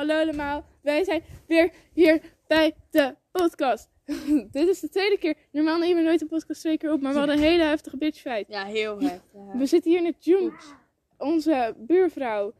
Hallo 0.00 0.14
allemaal, 0.20 0.64
wij 0.82 1.04
zijn 1.04 1.22
weer 1.46 1.70
hier 1.92 2.20
bij 2.46 2.74
de 2.90 3.14
podcast. 3.32 3.88
Dit 4.52 4.68
is 4.68 4.80
de 4.80 4.88
tweede 4.88 5.18
keer. 5.18 5.34
Normaal 5.52 5.78
nemen 5.78 5.96
we 5.96 6.02
nooit 6.08 6.20
een 6.20 6.28
podcast 6.28 6.60
twee 6.60 6.78
keer 6.78 6.92
op, 6.92 7.00
maar 7.00 7.12
we 7.12 7.18
hadden 7.18 7.36
een 7.36 7.42
hele 7.42 7.62
heftige 7.62 7.96
bitch 7.96 8.20
fight. 8.20 8.44
Ja, 8.48 8.64
heel 8.64 9.00
heftig. 9.00 9.20
We 9.54 9.66
zitten 9.66 9.90
hier 9.90 10.02
met 10.02 10.24
June, 10.24 10.52
onze 11.18 11.74
buurvrouw, 11.78 12.52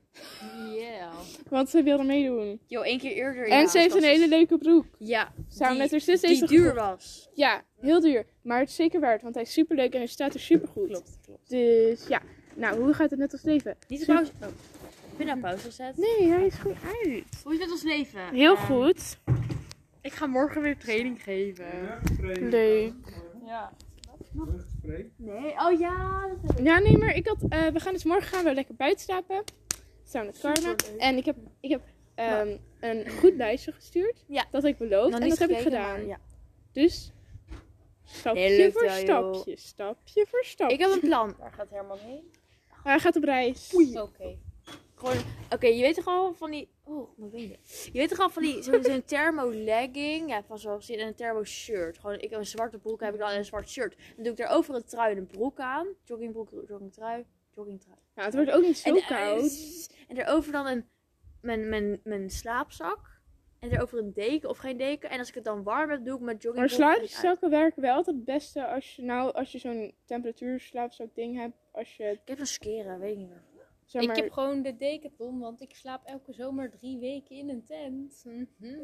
Yeah. 0.75 1.13
want 1.49 1.71
ze 1.71 1.83
wilde 1.83 2.03
meedoen. 2.05 2.61
Yo, 2.67 2.81
één 2.83 2.99
keer 2.99 3.13
eerder. 3.13 3.49
en 3.49 3.69
ze 3.69 3.79
heeft 3.79 3.95
een 3.95 4.03
hele 4.03 4.29
leuke 4.29 4.59
broek. 4.59 4.85
Ja. 4.99 5.33
Samen 5.49 5.73
die- 5.73 5.83
met 5.83 5.91
haar 5.91 6.01
zus 6.01 6.21
Die 6.21 6.29
deze 6.31 6.47
duur 6.47 6.69
gekocht. 6.71 6.87
was. 6.87 7.29
Ja, 7.35 7.63
heel 7.81 8.01
duur, 8.01 8.27
maar 8.43 8.59
het 8.61 8.69
is 8.69 8.75
zeker 8.75 9.01
waard, 9.01 9.23
want 9.23 9.35
hij 9.35 9.43
is 9.45 9.53
super 9.53 9.77
leuk 9.77 9.93
en 9.93 9.99
hij 9.99 10.07
staat 10.07 10.35
er 10.35 10.41
super 10.41 10.69
goed. 10.69 10.87
Klopt, 10.89 11.19
klopt. 11.25 11.49
Dus 11.51 12.07
ja, 12.09 12.23
nou 12.55 12.81
hoe 12.81 12.93
gaat 12.95 13.11
het 13.11 13.19
met 13.19 13.33
ons 13.33 13.43
leven? 13.43 13.77
Niet 13.89 14.07
pauze. 14.07 14.33
Oh. 14.43 14.49
Ik 15.21 15.27
ben 15.27 15.39
nou 15.39 15.49
pauze 15.49 15.65
gezet. 15.67 15.97
Nee, 15.97 16.29
hij 16.29 16.47
is 16.47 16.55
goed 16.55 16.77
uit. 16.85 17.43
Hoe 17.43 17.53
is 17.53 17.59
het 17.59 17.59
met 17.59 17.71
ons 17.71 17.83
leven? 17.83 18.35
Heel 18.35 18.55
Eh, 18.55 18.65
goed. 18.65 19.19
Ik 20.01 20.13
ga 20.13 20.27
morgen 20.27 20.63
weer 20.63 20.79
training 20.79 21.23
geven. 21.23 21.67
Leuk. 22.51 22.93
Ja. 23.45 23.73
Nee, 25.17 25.53
oh 25.59 25.79
ja. 25.79 26.29
Dat 26.29 26.47
heb 26.47 26.59
ik. 26.59 26.65
Ja, 26.67 26.79
nee, 26.79 26.99
maar 26.99 27.15
ik 27.15 27.27
had, 27.27 27.37
eh, 27.49 27.67
we 27.67 27.81
gaan 27.81 27.93
dus 27.93 28.05
morgen 28.05 28.29
gaan 28.29 28.45
we 28.45 28.55
lekker 28.55 28.75
buiten 28.75 29.05
slapen. 29.05 29.45
Samen 30.05 30.27
met 30.27 30.41
Karma. 30.41 30.57
Superleuk. 30.57 31.01
En 31.01 31.17
ik 31.17 31.25
heb, 31.25 31.37
ik 31.61 31.71
heb 31.71 31.83
ehm, 32.15 32.57
een 32.81 33.11
goed 33.11 33.35
lijstje 33.37 33.73
gestuurd. 33.73 34.25
Ja. 34.27 34.45
Dat 34.51 34.65
ik 34.65 34.79
beloofd. 34.79 35.19
En 35.19 35.29
dat 35.29 35.39
heb 35.39 35.51
ik 35.51 35.59
gedaan. 35.59 35.99
maar 35.99 36.07
Ja. 36.07 36.19
Dus 36.73 37.13
stapje 38.05 38.41
Nee, 38.41 38.73
voor 38.73 38.83
wel, 38.83 38.91
stapje, 38.91 39.57
stapje 39.57 40.27
voor 40.29 40.45
stapje. 40.45 40.75
Ik 40.75 40.81
heb 40.81 40.91
een 40.91 41.01
plan. 41.01 41.35
Waar 41.39 41.53
gaat 41.53 41.71
Herman 41.71 41.99
heen? 41.99 42.31
Hij 42.83 42.99
gaat 42.99 43.17
op 43.17 43.25
reis. 43.25 43.75
Oké. 43.95 44.39
Gewoon. 45.01 45.17
Oké, 45.51 45.67
je 45.67 45.81
weet 45.81 45.95
toch 45.95 46.07
al 46.07 46.35
van 46.35 46.51
die. 46.51 46.69
Oh, 46.85 47.19
mijn 47.19 47.31
benen. 47.31 47.57
Je 47.65 47.91
weet 47.93 48.09
toch 48.09 48.19
al 48.19 48.31
van 48.31 48.43
die. 48.43 48.63
Zo'n 48.63 48.85
zo'n 48.85 49.05
thermo 49.13 49.53
legging. 49.53 50.29
Ja, 50.29 50.43
van 50.43 50.59
zoals 50.59 50.87
zit 50.87 50.99
en 50.99 51.07
een 51.07 51.15
thermo 51.15 51.45
shirt. 51.45 51.99
Gewoon, 51.99 52.19
ik 52.21 52.31
heb 52.31 52.39
een 52.39 52.47
zwarte 52.47 52.79
broek 52.79 53.01
heb 53.01 53.13
ik 53.15 53.21
dan 53.21 53.31
en 53.31 53.37
een 53.39 53.45
zwart 53.45 53.69
shirt. 53.69 53.97
Dan 54.15 54.25
doe 54.25 54.33
ik 54.33 54.39
erover 54.39 54.75
een 54.75 54.85
trui 54.85 55.13
en 55.13 55.19
een 55.19 55.27
broek 55.27 55.59
aan. 55.61 55.87
Joggingbroek, 56.05 56.51
joggingtrui, 56.69 57.25
joggingtrui. 57.55 57.97
Nou, 58.15 58.27
het 58.27 58.35
wordt 58.35 58.51
ook 58.51 58.63
niet 58.63 58.79
zo 58.79 58.89
en, 58.89 58.97
eh, 58.97 59.07
koud. 59.09 59.89
En 60.09 60.17
erover 60.17 60.53
dan 60.53 60.67
een, 60.67 60.89
mijn, 61.41 61.69
mijn, 61.69 62.01
mijn 62.05 62.31
slaapzak. 62.31 63.09
En 63.59 63.71
erover 63.73 63.99
een 63.99 64.13
deken 64.13 64.49
of 64.49 64.59
geen 64.59 64.77
deken. 64.77 65.11
En 65.11 65.19
als 65.19 65.29
ik 65.29 65.35
het 65.35 65.45
dan 65.45 65.63
warm 65.63 65.91
heb, 65.91 66.05
doe 66.05 66.15
ik 66.15 66.21
mijn 66.21 66.37
Maar 66.37 66.45
joggingbroek. 66.45 66.79
slaapzakken 67.09 67.51
werken 67.51 67.83
wel 67.83 67.95
altijd 67.95 68.17
het 68.17 68.25
beste 68.25 68.67
als 68.67 68.97
je 68.97 69.03
nou, 69.03 69.33
als 69.33 69.53
je 69.53 69.59
zo'n 69.59 69.95
temperatuur 70.05 70.61
slaapzak 70.61 71.15
ding 71.15 71.37
hebt. 71.37 71.57
Als 71.73 71.97
je, 71.97 72.05
Ik 72.05 72.21
heb 72.25 72.39
een 72.39 72.47
skeren, 72.47 72.99
weet 72.99 73.13
ik 73.13 73.19
niet 73.19 73.29
meer. 73.29 73.45
Zeg 73.91 74.07
maar, 74.07 74.17
Ik 74.17 74.23
heb 74.23 74.33
gewoon 74.33 74.63
de 74.63 74.77
decathlon, 74.77 75.39
want 75.39 75.61
ik 75.61 75.75
slaap 75.75 76.01
elke 76.05 76.33
zomer 76.33 76.71
drie 76.71 76.99
weken 76.99 77.37
in 77.37 77.49
een 77.49 77.65
tent. 77.67 78.25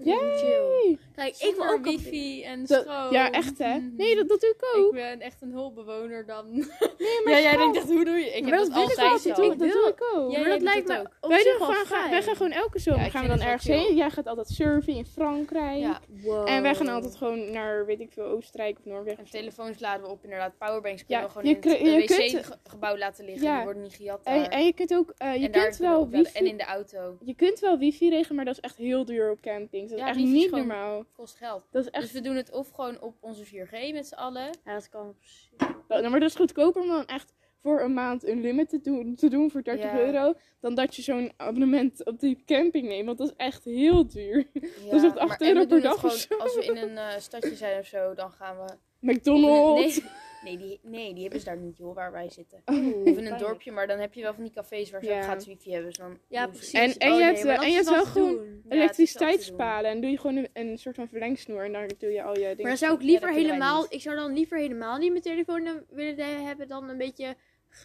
Yay! 0.04 0.36
Chill. 0.38 0.98
Kijk, 1.14 1.36
ik 1.36 1.54
wil 1.56 1.68
ook 1.68 1.84
wifi 1.84 2.42
en 2.44 2.66
stroom. 2.66 3.12
ja, 3.12 3.30
echt 3.30 3.58
hè? 3.58 3.76
Mhm. 3.78 3.96
Nee, 3.96 4.14
dat, 4.16 4.28
dat 4.28 4.40
doe 4.40 4.50
ik 4.50 4.56
Ik 4.56 4.76
ook. 4.84 4.92
ben 4.92 5.20
echt 5.20 5.42
een 5.42 5.50
hulpbewoner 5.52 6.26
dan. 6.26 6.50
Nee, 6.50 7.20
maar 7.24 7.32
ja, 7.36 7.40
jij 7.40 7.56
denkt 7.56 7.76
echt, 7.76 7.86
hoe 7.88 8.04
doe 8.04 8.14
je? 8.18 8.26
Ik 8.30 8.42
maar 8.42 8.50
heb 8.52 8.60
dat 8.60 8.68
ik 8.68 8.74
altijd 8.98 9.20
zo. 9.20 9.28
dat 9.28 9.36
doe, 9.36 9.52
Ik 9.52 9.72
wil- 9.72 9.86
ik 9.88 10.10
ook. 10.14 10.30
Jij 10.30 10.40
maar 10.40 10.50
dat 10.50 10.60
lijkt 10.62 10.88
me 10.88 10.98
ook. 10.98 11.28
Wij, 11.30 11.42
doen 11.44 11.52
gewoon, 11.66 11.86
gaan, 11.86 12.10
wij 12.10 12.22
gaan 12.22 12.36
gewoon 12.36 12.52
elke 12.52 12.78
zomer 12.78 13.00
Ja, 13.00 13.06
ik 13.06 13.12
gaan 13.12 13.22
we 13.22 13.28
dan 13.28 13.40
ergens 13.40 13.64
heen. 13.66 13.96
Jij 13.96 14.10
gaat 14.10 14.26
altijd 14.26 14.48
surfen 14.48 14.92
in 14.94 15.06
Frankrijk. 15.06 15.78
Ja, 15.80 16.00
Wow. 16.22 16.48
En 16.48 16.62
wij 16.62 16.74
gaan 16.74 16.88
altijd 16.88 17.16
gewoon 17.16 17.50
naar, 17.50 17.86
weet 17.86 18.00
ik 18.00 18.12
veel, 18.12 18.24
Oostenrijk 18.24 18.78
of 18.78 18.84
Noorwegen. 18.84 19.18
en 19.24 19.30
telefoons 19.30 19.80
laden 19.80 20.06
we 20.06 20.12
op 20.12 20.24
inderdaad. 20.24 20.58
Powerbanks 20.58 21.04
Ja, 21.06 21.26
kunnen 21.32 21.60
we 21.60 21.68
gewoon 21.68 21.92
in 21.92 22.00
het 22.00 22.44
wc-gebouw 22.64 22.96
laten 22.96 23.24
liggen. 23.24 23.42
Ja. 23.44 23.54
Die 23.56 23.64
worden 23.64 23.82
niet 23.82 23.94
gejat 23.94 24.20
en 24.22 24.64
je 24.64 24.72
kunt 24.72 24.95
ook, 24.96 25.12
eh, 25.16 25.34
je 25.36 25.44
En 25.50 25.50
kunt 25.62 25.76
wel 25.76 26.08
wifi, 26.08 26.38
En 26.38 26.46
in 26.46 26.56
de 26.56 26.64
auto. 26.64 27.18
je 27.24 27.34
kunt 27.34 27.58
wel 27.58 27.78
wifi 27.78 28.08
regelen, 28.08 28.36
maar 28.36 28.44
dat 28.44 28.54
is 28.54 28.60
echt 28.60 28.76
heel 28.76 29.04
duur 29.04 29.30
op 29.30 29.40
campings. 29.40 29.90
Dat 29.90 29.98
is 30.00 30.04
echt 30.06 30.16
wifi 30.16 30.28
is 30.28 30.34
niet 30.34 30.48
gewoon- 30.48 30.66
normaal. 30.66 31.04
Kost 31.16 31.36
geld. 31.36 31.62
Dat 31.70 31.84
is 31.84 32.00
Dus 32.00 32.12
we 32.12 32.20
doen 32.20 32.36
het 32.36 32.50
of 32.52 32.70
gewoon 32.70 33.00
op 33.00 33.16
onze 33.20 33.44
4G 33.44 33.92
met 33.92 34.06
z'n 34.06 34.14
allen. 34.14 34.50
Ja, 34.64 34.72
dat 34.74 34.88
kan 34.88 35.14
precies. 35.18 35.50
nou, 35.88 36.08
maar 36.08 36.20
dat 36.20 36.28
is 36.30 36.36
goedkoper 36.36 36.82
om 36.82 36.88
dan 36.88 37.06
echt 37.06 37.34
voor 37.62 37.80
een 37.80 37.94
maand 37.94 38.28
unlimited 38.28 38.82
te 38.82 38.90
doen, 38.90 39.14
te 39.14 39.28
doen 39.28 39.50
voor 39.50 39.62
30 39.62 39.90
Ja. 39.92 39.98
euro. 39.98 40.34
Dan 40.60 40.74
dat 40.74 40.96
je 40.96 41.02
zo'n 41.02 41.32
abonnement 41.36 42.04
op 42.04 42.20
die 42.20 42.42
camping 42.46 42.88
neemt, 42.88 43.06
want 43.06 43.18
dat 43.18 43.26
is 43.28 43.34
echt 43.36 43.64
heel 43.64 44.06
duur. 44.06 44.46
Ja, 44.86 44.94
is 44.94 45.02
echt 45.02 45.16
acht 45.16 45.28
maar- 45.28 45.38
en 45.40 45.46
euro 45.46 45.60
we 45.60 45.66
per 45.66 45.68
doen 45.68 45.90
het 45.90 46.00
dag 46.00 46.04
of 46.12 46.20
gewoon, 46.26 46.40
Als 46.42 46.54
we 46.54 46.64
in 46.64 46.76
een 46.76 46.96
eh, 46.98 47.18
stadje 47.18 47.54
zijn 47.54 47.78
of 47.78 47.86
zo, 47.86 48.14
dan 48.14 48.30
gaan 48.30 48.56
we... 48.56 48.72
McDonald's. 49.00 50.00
Nee, 50.00 50.10
nee, 50.46 50.56
die, 50.56 50.80
nee, 50.82 51.12
die 51.14 51.22
hebben 51.22 51.40
ze 51.40 51.46
daar 51.46 51.56
niet, 51.56 51.76
joh, 51.76 51.94
waar 51.94 52.12
wij 52.12 52.30
zitten. 52.30 52.62
Oh. 52.64 53.00
Of 53.06 53.16
in 53.18 53.26
een 53.26 53.38
dorpje, 53.38 53.72
maar 53.72 53.86
dan 53.86 53.98
heb 53.98 54.14
je 54.14 54.22
wel 54.22 54.34
van 54.34 54.42
die 54.42 54.52
cafés 54.52 54.90
waar 54.90 55.02
ze 55.02 55.08
Ja. 55.10 55.16
ook 55.16 55.22
gratis 55.22 55.46
wifi 55.46 55.70
hebben. 55.70 55.88
Dus 55.88 55.98
dan 55.98 56.18
Ja, 56.28 56.46
precies. 56.46 56.72
En- 56.72 56.96
en 56.98 57.08
je 57.14 57.20
Oh, 57.20 57.24
hebt, 57.26 57.38
eh, 57.38 57.44
dat 57.44 57.62
en 57.62 57.68
je 57.68 57.74
hebt 57.74 57.88
wel 57.90 58.04
gewoon 58.04 58.62
Elektriciteitspalen. 58.68 59.90
En 59.90 60.00
doe 60.00 60.10
je 60.10 60.18
gewoon 60.18 60.36
een, 60.36 60.48
een 60.52 60.78
soort 60.78 60.94
van 60.96 61.08
verlengsnoer 61.08 61.64
en 61.64 61.72
daar 61.72 61.88
doe 61.98 62.10
je 62.10 62.22
al 62.22 62.32
je 62.34 62.40
dingen. 62.40 62.56
Maar 62.56 62.66
dan 62.66 62.76
zou 62.76 62.94
ik 62.94 63.02
liever 63.02 63.32
helemaal, 63.32 63.86
ik 63.88 64.00
zou 64.00 64.16
dan 64.16 64.32
liever 64.32 64.58
helemaal 64.58 64.98
niet 64.98 65.10
mijn 65.10 65.22
telefoon 65.22 65.64
dan 65.64 65.84
willen 65.90 66.44
hebben 66.46 66.68
dan 66.68 66.88
een 66.88 66.98
beetje 66.98 67.34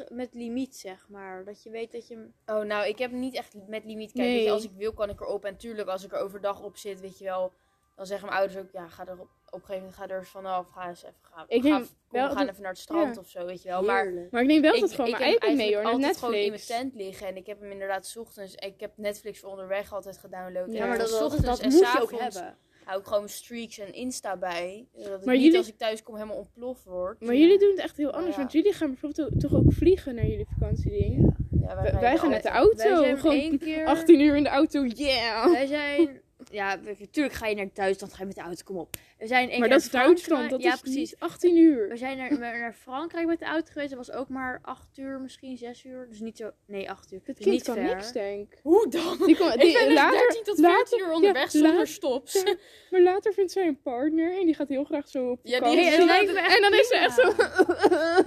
met 0.10 0.30
limiet, 0.34 0.76
zeg 0.76 1.06
maar. 1.10 1.44
Dat 1.46 1.64
je 1.64 1.70
weet 1.70 1.92
dat 1.92 2.08
je. 2.08 2.28
Oh, 2.46 2.62
nou, 2.64 2.88
ik 2.88 2.98
heb 2.98 3.12
niet 3.12 3.36
echt 3.36 3.56
met 3.68 3.86
limiet. 3.86 4.12
Kijk, 4.12 4.26
Nee. 4.28 4.36
weet 4.36 4.46
je, 4.46 4.52
als 4.52 4.64
ik 4.64 4.72
wil 4.78 4.94
kan 4.94 5.10
ik 5.10 5.22
erop. 5.22 5.46
En 5.46 5.58
tuurlijk, 5.58 5.88
als 5.90 6.04
ik 6.04 6.12
er 6.12 6.20
overdag 6.20 6.62
op 6.64 6.78
zit, 6.78 7.00
weet 7.02 7.18
je 7.18 7.24
wel. 7.26 7.52
Dan 7.96 8.06
zeggen 8.06 8.28
mijn 8.28 8.40
ouders 8.40 8.60
ook, 8.64 8.72
ja, 8.72 8.88
ga 8.88 9.08
er 9.08 9.18
op, 9.52 9.60
een 9.60 9.66
gegeven 9.66 9.88
moment 9.90 9.94
ga 9.96 10.08
er 10.16 10.26
vanaf. 10.26 10.68
Ga 10.70 10.88
eens 10.90 11.04
even 11.04 11.16
gaan. 11.22 11.46
Ik 11.48 11.62
ga, 11.62 11.70
wel 11.70 11.80
we 12.10 12.36
gaan 12.36 12.36
dat- 12.38 12.50
even 12.50 12.62
naar 12.62 12.72
het 12.72 12.80
strand 12.80 13.16
ja. 13.16 13.22
of 13.22 13.30
zo, 13.30 13.46
weet 13.46 13.62
je 13.64 13.70
wel. 13.70 13.82
Maar 13.84 14.04
Heerlijk. 14.04 14.32
Maar 14.32 14.42
ik 14.42 14.48
neem 14.48 14.62
wel 14.62 14.70
ik, 14.76 14.82
altijd 14.82 14.96
gewoon 14.96 15.12
ik 15.12 15.20
mijn 15.20 15.32
iPad 15.34 15.50
mee 15.54 15.58
hoor, 15.76 15.84
eigenlijk 15.84 15.98
net 15.98 16.06
altijd 16.06 16.18
gewoon 16.18 16.34
in 16.34 16.52
Netflix. 16.52 16.68
mijn 16.70 16.82
tent 16.82 16.96
liggen. 17.02 17.28
En 17.28 17.36
ik 17.36 17.46
heb 17.46 17.60
hem 17.62 17.72
inderdaad 17.72 18.16
ochtends. 18.20 18.56
Ik 18.56 18.80
heb 18.80 18.92
Netflix 18.96 19.40
voor 19.40 19.50
onderweg 19.50 19.94
altijd 19.94 20.18
gedownload. 20.18 20.72
Ja, 20.74 20.86
maar 20.86 20.98
dat- 20.98 21.10
dat, 21.10 21.22
ochtends 21.22 21.46
dat 21.46 21.60
en 21.60 21.70
moet 21.72 21.80
je 21.80 21.86
ook 22.02 22.10
s'avonds 22.10 22.36
hebben. 22.36 22.58
hou 22.84 23.00
ik 23.00 23.06
gewoon 23.08 23.30
streaks 23.30 23.78
en 23.80 23.94
Insta 23.94 24.38
bij. 24.38 24.88
Zodat 24.96 25.20
ik 25.20 25.26
Maar 25.26 25.36
niet 25.36 25.44
jullie- 25.44 25.58
als 25.58 25.68
ik 25.68 25.78
thuis 25.78 26.04
kom 26.04 26.16
helemaal 26.16 26.38
ontploft 26.38 26.84
word. 26.84 27.22
Maar 27.22 27.36
jullie 27.36 27.60
doen 27.60 27.70
het 27.70 27.80
echt 27.80 27.98
heel 27.98 28.12
anders, 28.12 28.36
want 28.36 28.52
jullie 28.52 28.74
gaan 28.74 28.88
bijvoorbeeld 28.88 29.40
toch 29.40 29.54
ook 29.54 29.74
vliegen 29.74 30.16
naar 30.16 30.26
jullie 30.26 30.48
vakantiedingen. 30.60 31.36
Ja, 31.62 31.82
Wij, 31.82 32.00
wij 32.00 32.18
gaan 32.18 32.30
met 32.30 32.44
de 32.44 32.50
auto, 32.50 32.76
Wij 32.76 32.96
zijn 32.98 33.18
gewoon 33.20 33.36
één 33.36 33.60
keer... 33.60 33.86
18 33.86 34.20
uur 34.20 34.36
in 34.36 34.44
de 34.44 34.50
auto, 34.50 34.86
yeah! 34.86 35.52
Wij 35.52 35.66
zijn... 35.66 36.22
Ja, 36.52 36.76
natuurlijk 37.00 37.36
ga 37.36 37.48
je 37.48 37.56
naar 37.56 37.70
Duitsland, 37.74 38.14
ga 38.14 38.20
je 38.20 38.26
met 38.26 38.36
de 38.36 38.42
auto, 38.42 38.62
kom 38.64 38.78
op. 38.78 38.96
We 39.22 39.28
zijn 39.28 39.50
één 39.50 39.60
Maar 39.60 39.70
dat 39.70 39.82
is 39.82 39.90
Duitsland, 39.90 40.50
dat 40.50 40.62
ja, 40.62 40.74
is 40.74 40.80
precies. 40.82 41.12
niet 41.12 41.16
18 41.20 41.58
uur. 41.58 41.88
We 41.90 41.98
zijn 41.98 42.18
naar, 42.18 42.40
naar 42.40 42.74
Frankrijk 42.74 43.28
met 43.28 43.40
de 43.40 43.46
auto 43.46 43.72
geweest. 43.72 43.90
Dat 43.96 44.06
was 44.08 44.16
ook 44.16 44.30
maar 44.30 44.60
8 44.62 44.98
uur, 44.98 45.20
misschien 45.20 45.58
6 45.58 45.84
uur. 45.86 46.08
Dus 46.10 46.20
niet 46.20 46.38
zo... 46.38 46.52
Nee, 46.66 46.90
8 46.90 47.12
uur. 47.12 47.20
Het 47.24 47.38
Dus 47.38 47.46
niet 47.46 47.64
kan 47.64 47.76
ver. 47.76 47.84
niks, 47.84 48.12
denk 48.12 48.54
Hoe 48.64 48.88
dan? 48.90 49.18
Die 49.26 49.38
kon, 49.38 49.54
Ik 49.54 49.60
die, 49.62 49.74
ben 49.74 49.86
dus 49.88 49.94
later, 49.94 50.20
13 50.20 50.44
tot 50.44 50.56
14 50.56 50.64
later- 50.78 51.00
uur 51.00 51.12
onderweg 51.12 51.44
ja, 51.44 51.50
zonder 51.50 51.72
later- 51.72 51.88
stops. 51.88 52.34
Ja. 52.34 52.56
Maar 52.92 53.02
later 53.02 53.34
vindt 53.34 53.52
zij 53.52 53.68
een 53.68 53.82
partner 53.82 54.38
en 54.40 54.46
die 54.46 54.56
gaat 54.56 54.68
heel 54.70 54.84
graag 54.84 55.08
zo 55.08 55.30
op 55.30 55.40
Ja, 55.44 55.60
die 55.60 55.80
heeft- 55.80 55.98
het 55.98 56.06
me 56.06 56.40
echt 56.40 56.56
En 56.56 56.62
dan 56.62 56.74
is 56.74 56.88
ze 56.88 56.96
echt 56.96 57.16
zo... 57.16 57.34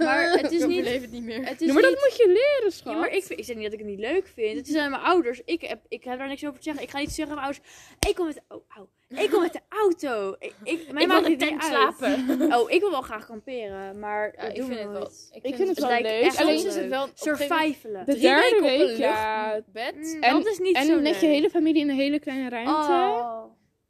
Maar 0.05 0.31
het 0.31 0.51
is 0.51 0.61
ik 0.61 0.67
niet... 0.67 0.79
overleef 0.79 1.01
het 1.01 1.11
niet 1.11 1.23
meer. 1.23 1.45
Het 1.47 1.61
is 1.61 1.71
maar 1.71 1.81
dat 1.81 1.91
niet- 1.91 1.99
moet 2.03 2.17
je 2.17 2.27
leren, 2.27 2.71
schat. 2.71 2.93
Ja, 2.93 2.99
maar 2.99 3.09
ik, 3.13 3.23
ik 3.25 3.45
zeg 3.45 3.55
niet 3.55 3.63
dat 3.63 3.73
ik 3.73 3.79
het 3.79 3.87
niet 3.87 3.99
leuk 3.99 4.27
vind. 4.27 4.57
Het 4.57 4.67
zijn 4.67 4.89
mijn 4.89 5.01
ouders. 5.03 5.41
Ik 5.45 5.61
heb, 5.61 5.79
ik 5.87 6.03
heb 6.03 6.17
daar 6.17 6.27
niks 6.27 6.45
over 6.45 6.57
te 6.57 6.63
zeggen. 6.63 6.83
Ik 6.83 6.89
ga 6.89 6.99
niet 6.99 7.11
zeggen 7.11 7.37
aan 7.37 7.41
mijn 7.43 7.53
ouders. 7.53 7.89
Ik 8.09 8.15
kom 8.15 8.25
met 8.25 8.41
oh, 8.47 8.63
au. 8.67 8.87
Ik 9.23 9.29
kom 9.29 9.41
met 9.41 9.53
de 9.53 9.59
auto. 9.69 10.35
Ik, 10.39 10.53
ik, 10.63 10.91
mij 10.91 11.01
Ik 11.01 11.07
maakt 11.07 11.21
wil 11.21 11.29
het 11.31 11.39
niet 11.39 11.39
tent 11.39 11.61
uit. 11.61 11.71
slapen. 11.71 12.53
Oh, 12.55 12.71
ik 12.71 12.79
wil 12.79 12.91
wel 12.91 13.01
graag 13.01 13.25
kamperen. 13.25 13.99
Maar 13.99 14.33
dat 14.37 14.49
ik 14.49 14.55
doen 14.55 14.65
vind 14.67 14.79
we 14.79 14.83
het 14.83 14.91
wel. 14.91 14.99
nooit. 15.01 15.29
Ik 15.41 15.55
vind 15.55 15.69
het 15.69 15.79
wel 15.79 15.89
lijkt 15.89 16.07
leuk. 16.07 16.21
echt 16.23 16.41
Alleen 16.41 16.59
Soms 16.59 16.75
is 16.75 16.81
het 16.81 16.89
wel 16.89 17.03
op 17.03 17.09
een 17.09 17.17
gegeven 17.17 17.47
moment 17.55 17.65
Survivalen. 17.75 18.05
de 18.05 18.11
drie 18.11 18.21
derde 18.21 18.61
weken 18.61 18.83
op 18.83 18.87
week, 18.89 18.97
ja. 18.97 19.51
luchtbed. 19.53 19.95
Mm, 20.15 20.21
En- 20.23 20.33
dat 20.35 20.45
is 20.47 20.59
niet 20.59 20.75
En 20.75 20.85
zo 20.85 20.95
met 20.99 21.19
je 21.19 21.25
leuk. 21.25 21.35
hele 21.35 21.49
familie 21.49 21.81
in 21.81 21.89
een 21.89 21.95
hele 21.95 22.19
kleine 22.19 22.49
ruimte. 22.49 22.71
Oh. 22.71 23.43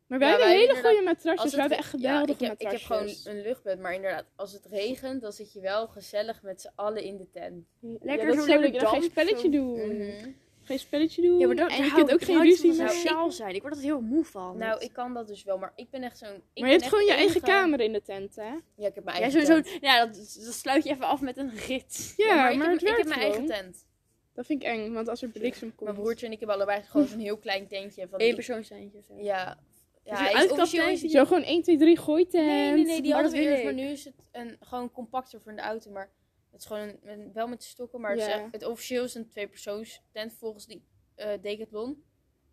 Maar 0.08 0.20
wij 0.20 0.28
Ja, 0.30 0.34
hebben 0.36 0.54
wij 0.54 0.60
hele 0.60 0.68
inderdaad- 0.70 0.92
goede 0.92 1.06
matrasjes. 1.06 1.42
Als 1.44 1.52
We 1.56 1.62
het- 1.62 1.70
hebben 1.70 1.78
echt 1.78 1.92
ja, 1.92 1.98
geweldige 2.00 2.44
ik, 2.44 2.50
heb, 2.50 2.60
ik 2.62 2.68
heb 2.72 2.82
matrasjes. 2.90 3.22
gewoon 3.24 3.36
een 3.38 3.44
luchtbed, 3.44 3.80
maar 3.80 3.94
inderdaad, 3.94 4.26
als 4.36 4.54
het 4.54 4.66
regent, 4.72 5.22
dan 5.22 5.32
zit 5.32 5.54
je 5.54 5.60
wel 5.60 5.88
gezellig 5.88 6.42
met 6.42 6.62
z'n 6.62 6.70
allen 6.76 7.04
in 7.04 7.18
de 7.18 7.28
tent. 7.34 7.66
ja, 7.82 7.90
Lekker 8.02 8.26
dat 8.28 8.36
zo 8.36 8.42
is 8.42 8.48
leuk. 8.48 8.60
lekker 8.60 8.80
Dan 8.82 8.90
ga 8.90 8.96
je 8.96 9.04
spelletje 9.04 9.46
zo. 9.46 9.50
doen. 9.50 10.36
Geen 10.66 10.80
spelletje 10.80 11.22
doen. 11.22 11.40
Ja, 11.40 11.48
maar 11.48 11.56
dat, 11.56 11.72
en 11.72 11.84
je 11.84 11.92
kunt 11.94 12.14
ook 12.14 12.24
geen 12.24 12.42
ruzie 12.42 12.74
sociaal 12.74 13.32
zijn. 13.32 13.56
Ik 13.56 13.62
word 13.62 13.76
er 13.76 13.82
heel 13.82 14.02
moe 14.02 14.26
van. 14.26 14.58
Nou, 14.58 14.82
ik 14.82 14.94
kan 14.94 15.14
dat 15.14 15.28
dus 15.28 15.44
wel, 15.44 15.58
maar 15.58 15.74
ik 15.76 15.90
ben 15.90 16.04
echt 16.04 16.18
zo'n... 16.18 16.42
ik 16.54 16.62
Maar 16.62 16.72
je 16.72 16.76
hebt 16.78 16.90
gewoon 16.90 17.06
je 17.06 17.14
eigen 17.14 17.42
kamer 17.42 17.80
in 17.80 17.94
de 17.94 18.02
tent, 18.02 18.36
hè? 18.36 18.54
Ja, 18.76 18.88
ik 18.88 18.96
heb 18.96 19.04
mijn 19.04 19.18
Ja, 19.18 19.24
eigen 19.24 19.46
zo, 19.46 19.54
zo, 19.54 19.62
tent. 19.62 19.78
ja 19.82 20.06
dat, 20.06 20.16
dat 20.46 20.54
sluit 20.54 20.84
je 20.84 20.90
even 20.90 21.06
af 21.06 21.22
met 21.22 21.38
een 21.38 21.52
rit. 21.68 22.14
Ja, 22.18 22.36
maar, 22.36 22.52
ik 22.54 22.62
heb, 22.62 22.72
het 22.72 22.82
ik 22.82 22.88
werkt 22.88 22.98
heb 22.98 23.08
mijn 23.08 23.20
eigen 23.20 23.46
tent. 23.46 23.86
Dat 24.34 24.46
vind 24.46 24.62
ik 24.64 24.68
eng, 24.68 24.94
want 24.94 25.08
als 25.08 25.22
er 25.22 25.30
bliksem 25.30 25.76
komt. 25.76 25.90
Mijn 25.90 26.02
broertje 26.04 26.26
en 26.26 26.32
ik 26.32 26.38
hebben 26.40 26.56
allebei 26.58 26.82
gewoon 26.84 27.08
zo'n 27.08 27.20
heel 27.20 27.38
klein 27.38 27.68
tentje. 27.68 28.08
Van 28.08 28.20
Eén 28.20 28.26
die- 28.26 28.36
persoon 28.36 28.64
zijn 28.64 28.92
je. 28.94 29.24
Ja. 29.24 29.58
Ja, 30.04 30.16
hij 30.16 30.44
is 30.46 30.52
officieel 30.52 31.10
Zo 31.10 31.26
gewoon 31.26 31.44
1, 31.44 31.62
2, 31.62 31.78
3 31.78 31.98
gooi 31.98 32.28
tent. 32.28 32.46
Nee, 32.46 32.72
nee, 32.72 32.86
nee, 32.86 33.02
die 33.02 33.12
Maar 33.14 33.22
hadden 33.22 33.40
dat 33.40 33.48
we 33.50 33.52
eerst, 33.52 33.64
maar 33.64 33.74
nu 33.74 33.88
is 33.88 34.06
het 34.06 34.14
een, 34.32 34.58
gewoon 34.60 34.92
compacter 34.92 35.42
voor 35.42 35.52
in 35.52 35.58
de 35.58 35.64
auto. 35.64 35.92
Maar 35.92 36.10
het 36.56 36.64
is 36.64 36.68
gewoon 36.68 36.88
een, 36.88 37.00
met- 37.24 37.34
wel 37.34 37.48
met 37.48 37.64
stokken, 37.64 38.02
maar 38.02 38.12
het, 38.12 38.20
is 38.20 38.26
echt- 38.34 38.52
het 38.52 38.66
officieel 38.66 39.04
is 39.04 39.14
een 39.16 39.30
tweepersoons 39.30 40.02
tent 40.12 40.34
volgens 40.34 40.66
die 40.66 40.86
eh 41.16 41.42
Decathlon. 41.42 42.04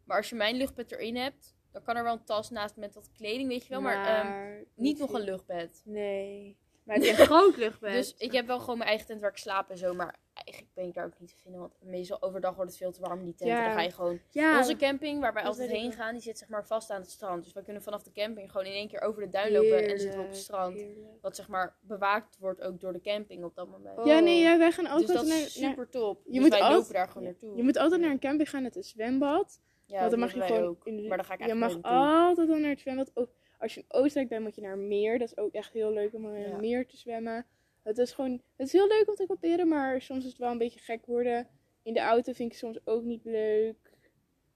Maar 0.04 0.16
als 0.16 0.28
je 0.28 0.34
mijn 0.34 0.56
luchtbed 0.56 0.92
erin 0.92 1.16
hebt, 1.16 1.56
dan 1.72 1.82
kan 1.82 1.96
er 1.96 2.02
wel 2.04 2.12
een 2.12 2.24
tas 2.24 2.50
naast 2.50 2.76
met 2.76 2.94
wat 2.94 3.10
kleding, 3.12 3.48
weet 3.48 3.62
je 3.62 3.68
wel. 3.68 3.80
Maar, 3.80 4.06
ehm, 4.06 4.62
niet 4.74 4.98
nog 4.98 5.12
een 5.12 5.20
luchtbed. 5.24 5.82
Nee. 5.84 6.56
Maar 6.84 6.96
het 6.96 7.04
is 7.04 7.18
een 7.18 7.26
groot 7.26 7.56
luchtbed. 7.56 7.92
Dus 7.92 8.14
ik 8.16 8.32
heb 8.32 8.46
wel 8.46 8.60
gewoon 8.60 8.76
mijn 8.78 8.88
eigen 8.88 9.06
tent 9.06 9.20
waar 9.20 9.30
ik 9.30 9.36
slaap 9.36 9.70
en 9.70 9.78
zo. 9.78 9.94
Maar 9.94 10.18
eigenlijk 10.44 10.74
ben 10.74 10.84
ik 10.86 10.94
daar 10.94 11.04
ook 11.06 11.18
niet 11.18 11.28
te 11.28 11.36
vinden. 11.42 11.60
Want 11.60 11.72
meestal 11.82 12.22
overdag 12.22 12.54
wordt 12.54 12.70
het 12.70 12.78
veel 12.80 12.92
te 12.92 13.00
warm 13.00 13.18
in 13.18 13.24
die 13.24 13.34
tenten. 13.34 13.56
Ja. 13.56 13.64
Dan 13.64 13.72
ga 13.72 13.82
je 13.82 13.90
gewoon... 13.90 14.20
Ja, 14.30 14.58
Onze 14.58 14.76
camping, 14.76 15.20
waar 15.20 15.32
wij 15.32 15.42
dat 15.42 15.50
altijd 15.52 15.70
ik 15.70 15.76
heen 15.76 15.92
gaan, 15.92 16.12
die 16.12 16.22
zit 16.22 16.38
zeg 16.38 16.48
maar 16.48 16.66
vast 16.66 16.90
aan 16.90 17.00
het 17.00 17.10
strand. 17.10 17.44
Dus 17.44 17.52
wij 17.52 17.62
kunnen 17.62 17.82
vanaf 17.82 18.02
de 18.02 18.12
camping 18.12 18.50
gewoon 18.50 18.66
in 18.66 18.72
één 18.72 18.88
keer 18.88 19.00
over 19.00 19.22
de 19.22 19.28
duin 19.28 19.52
lopen 19.52 19.88
en 19.88 19.98
zitten 20.00 20.18
we 20.18 20.24
op 20.24 20.30
het 20.30 20.38
strand. 20.40 20.76
heerlijk. 20.76 21.06
Wat 21.20 21.36
zeg 21.36 21.48
maar 21.48 21.76
bewaakt 21.80 22.36
wordt 22.38 22.60
ook 22.62 22.80
door 22.80 22.92
de 22.92 23.00
camping 23.00 23.44
op 23.44 23.54
dat 23.54 23.68
moment. 23.68 23.98
Oh. 23.98 24.06
Ja, 24.06 24.18
nee, 24.18 24.40
ja, 24.40 24.58
wij 24.58 24.72
gaan 24.72 24.84
dus 24.84 24.92
altijd 24.92 25.18
dat 25.18 25.26
naar, 25.26 25.36
is 25.38 25.52
super 25.52 25.88
top. 25.88 26.20
Je 26.24 26.30
dus 26.32 26.40
moet 26.40 26.48
wij 26.50 26.58
altijd- 26.60 26.78
lopen 26.78 26.94
daar 26.94 27.08
gewoon 27.08 27.22
naartoe. 27.24 27.56
Je 27.56 27.62
moet 27.62 27.76
altijd 27.76 28.00
naar 28.00 28.10
een 28.10 28.18
camping 28.18 28.50
gaan 28.50 28.62
met 28.62 28.76
een 28.76 28.82
zwembad. 28.84 29.60
Ja, 29.86 29.98
want 29.98 30.10
dan 30.10 30.20
dat 30.20 30.28
mag 30.34 30.48
je 30.48 30.52
gewoon. 30.54 30.68
ook. 30.68 30.86
in 30.86 30.96
de- 30.96 31.08
Maar 31.08 31.16
dan 31.16 31.26
ga 31.26 31.34
ik 31.34 31.46
je 31.46 31.54
mag 31.54 31.82
altijd 31.82 32.48
dan 32.48 32.60
naar 32.60 32.70
het 32.70 32.80
zwembad. 32.80 33.10
Ook 33.14 33.30
als 33.58 33.74
je 33.74 33.80
in 33.80 33.86
Oostenrijk 33.88 34.28
bent, 34.28 34.42
moet 34.42 34.54
je 34.54 34.60
naar 34.60 34.72
een 34.72 34.88
meer. 34.88 35.18
Dat 35.18 35.28
is 35.28 35.36
ook 35.36 35.52
echt 35.52 35.72
heel 35.72 35.92
leuk 35.92 36.14
om 36.14 36.34
in 36.34 36.52
een 36.52 36.60
meer 36.60 36.86
te 36.86 36.96
zwemmen. 36.96 37.46
Het 37.82 37.98
is 37.98 38.12
gewoon. 38.12 38.42
Het 38.56 38.66
is 38.66 38.72
heel 38.72 38.88
leuk 38.88 39.08
om 39.08 39.14
te 39.14 39.26
kamperen, 39.26 39.68
maar 39.68 40.02
soms 40.02 40.24
is 40.24 40.30
het 40.30 40.38
wel 40.38 40.50
een 40.50 40.58
beetje 40.58 40.80
gek 40.80 41.06
worden. 41.06 41.48
In 41.82 41.94
de 41.94 42.00
auto 42.00 42.32
vind 42.32 42.38
ik 42.38 42.48
het 42.48 42.56
soms 42.58 42.78
ook 42.84 43.02
niet 43.02 43.24
leuk. 43.24 43.90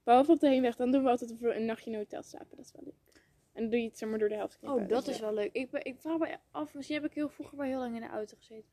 Behalve 0.03 0.31
op 0.31 0.39
de 0.39 0.47
heenweg, 0.47 0.75
dan 0.75 0.91
doen 0.91 1.03
we 1.03 1.09
altijd 1.09 1.41
een 1.41 1.65
nachtje 1.65 1.89
in 1.89 1.93
een 1.93 2.03
hotel 2.03 2.23
slapen. 2.23 2.57
Dat 2.57 2.65
is 2.65 2.71
wel 2.71 2.83
leuk. 2.83 3.21
En 3.53 3.61
dan 3.61 3.69
doe 3.69 3.79
je 3.79 3.87
het 3.87 3.97
zeg 3.97 4.09
maar 4.09 4.19
door 4.19 4.29
de 4.29 4.35
helft. 4.35 4.57
Oh, 4.61 4.87
dat 4.87 5.05
Dus, 5.05 5.13
is 5.13 5.19
ja. 5.19 5.25
wel 5.25 5.33
leuk. 5.33 5.49
Ik, 5.53 5.69
ben, 5.69 5.85
ik 5.85 5.99
vraag 5.99 6.17
me 6.17 6.37
af, 6.51 6.73
misschien 6.73 6.95
heb 6.95 7.05
ik 7.05 7.13
heel 7.13 7.29
vroeger 7.29 7.57
wel 7.57 7.65
heel 7.67 7.79
lang 7.79 7.95
in 7.95 8.01
de 8.01 8.07
auto 8.07 8.37
gezeten. 8.37 8.69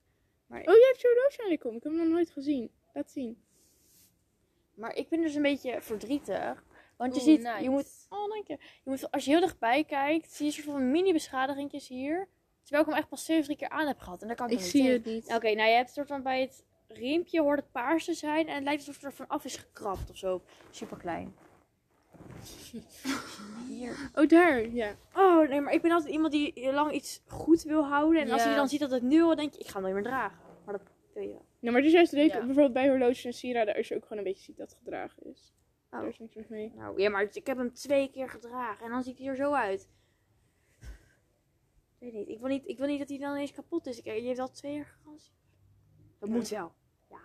Oh, 0.51 0.59
je 0.59 0.87
hebt 0.91 1.01
je 1.01 1.09
horloge 1.15 1.43
aangekomen. 1.43 1.77
Ik 1.79 1.83
heb 1.83 1.93
hem 1.93 2.03
nog 2.03 2.13
nooit 2.13 2.31
gezien. 2.31 2.71
Laat 2.93 3.11
zien. 3.11 3.43
Maar 4.75 4.97
ik 4.97 5.09
ben 5.09 5.21
dus 5.21 5.35
een 5.35 5.43
beetje 5.43 5.81
verdrietig. 5.81 6.65
Want 6.97 7.15
je 7.15 7.21
Oeh, 7.21 7.31
ziet, 7.31 7.43
nice. 7.43 7.63
je 7.63 7.71
moet, 7.71 8.07
oh 8.09 8.29
dank 8.29 8.47
je. 8.47 8.59
Je 8.59 8.91
moet, 8.91 9.11
als 9.11 9.25
je 9.25 9.31
heel 9.31 9.41
dichtbij 9.41 9.85
kijkt, 9.85 10.33
zie 10.33 10.47
je 10.47 10.53
soort 10.53 10.67
van 10.67 10.91
mini 10.91 11.13
beschadigingjes 11.13 11.89
hier. 11.89 12.29
Terwijl 12.65 12.83
ik 12.83 12.89
hem 12.91 12.99
echt 12.99 13.09
pas 13.09 13.25
70 13.25 13.57
keer 13.57 13.69
aan 13.69 13.87
heb 13.87 13.99
gehad. 13.99 14.23
En 14.23 14.27
daar 14.27 14.37
kan 14.37 14.51
ik, 14.51 14.59
Ik 14.59 14.65
zie 14.65 14.83
niet 14.83 14.93
het 14.93 15.05
niet. 15.05 15.35
Oké, 15.35 15.55
nou 15.55 15.69
je 15.69 15.75
hebt 15.77 15.91
soort 15.91 16.07
van 16.07 16.23
bij 16.23 16.41
het 16.41 16.65
riempje 16.89 17.41
hoort 17.41 17.59
het 17.59 17.73
paars 17.73 18.05
te 18.05 18.15
zijn. 18.15 18.49
En 18.49 18.55
het 18.55 18.65
lijkt 18.65 18.79
alsof 18.79 18.95
het 18.95 19.05
er 19.05 19.13
vanaf 19.13 19.45
is 19.45 19.57
gekrapt 19.57 20.11
of 20.11 20.17
zo. 20.17 20.43
Super 20.71 20.97
klein. 20.97 21.35
Hier. 23.69 23.97
Oh, 24.15 24.29
daar. 24.29 24.69
Ja. 24.69 24.95
Oh 25.15 25.49
nee, 25.49 25.61
maar 25.61 25.73
ik 25.73 25.83
ben 25.83 25.91
altijd 25.91 26.13
iemand 26.13 26.33
die 26.33 26.73
lang 26.73 26.93
iets 26.93 27.23
goed 27.27 27.63
wil 27.63 27.85
houden. 27.85 28.23
En 28.23 28.31
als 28.31 28.45
je 28.45 28.55
dan 28.55 28.69
ziet 28.69 28.81
dat 28.81 28.91
het 28.91 29.03
nu 29.03 29.23
al, 29.23 29.35
denk 29.35 29.53
je, 29.53 29.61
ik 29.61 29.67
ga 29.67 29.73
hem 29.73 29.83
nooit 29.83 29.95
meer 29.95 30.03
dragen. 30.03 30.39
Maar 30.65 30.79
dat 30.79 30.87
wil 31.15 31.23
je 31.23 31.29
wel. 31.29 31.45
Nou, 31.59 31.73
maar 31.73 31.83
het 31.83 31.85
is 31.85 31.93
juist 31.93 32.13
leuk. 32.13 32.33
Ja. 32.33 32.39
Bijvoorbeeld 32.39 32.73
bij 32.73 32.89
horloges 32.89 33.25
en 33.25 33.33
sieraden. 33.33 33.75
Als 33.75 33.89
je 33.89 33.95
ook 33.97 34.03
gewoon 34.03 34.19
een 34.19 34.25
beetje 34.25 34.45
ziet 34.45 34.57
dat 34.57 34.69
het 34.69 34.79
gedragen 34.79 35.23
is. 35.31 35.53
Oh. 35.91 36.01
Daar 36.01 36.09
is 36.09 36.19
niks 36.19 36.49
mee. 36.49 36.73
Nou, 36.77 37.01
ja, 37.01 37.11
maar 37.11 37.23
ik 37.33 37.47
heb 37.47 37.57
hem 37.57 37.73
twee 37.73 38.11
keer 38.11 38.29
gedragen 38.29 38.85
en 38.85 38.91
dan 38.91 39.03
ziet 39.03 39.19
hij 39.19 39.27
er 39.27 39.37
zo 39.37 39.53
uit. 39.53 39.89
Ik 42.07 42.13
weet 42.13 42.27
niet. 42.27 42.29
Ik 42.29 42.39
wil 42.41 42.49
niet, 42.49 42.67
ik 42.69 42.79
wil 42.79 42.87
niet 42.87 42.99
dat 42.99 43.09
hij 43.09 43.19
dan 43.19 43.37
eens 43.37 43.53
kapot 43.53 43.87
is. 43.87 43.99
Ik, 43.99 44.05
je 44.05 44.11
heeft 44.11 44.39
al 44.39 44.51
twee 44.51 44.75
jaar 44.75 44.85
garantie. 45.03 45.33
Dat 46.19 46.29
Ja. 46.29 46.35
moet 46.35 46.49
wel. 46.49 46.73
Ja. 47.11 47.19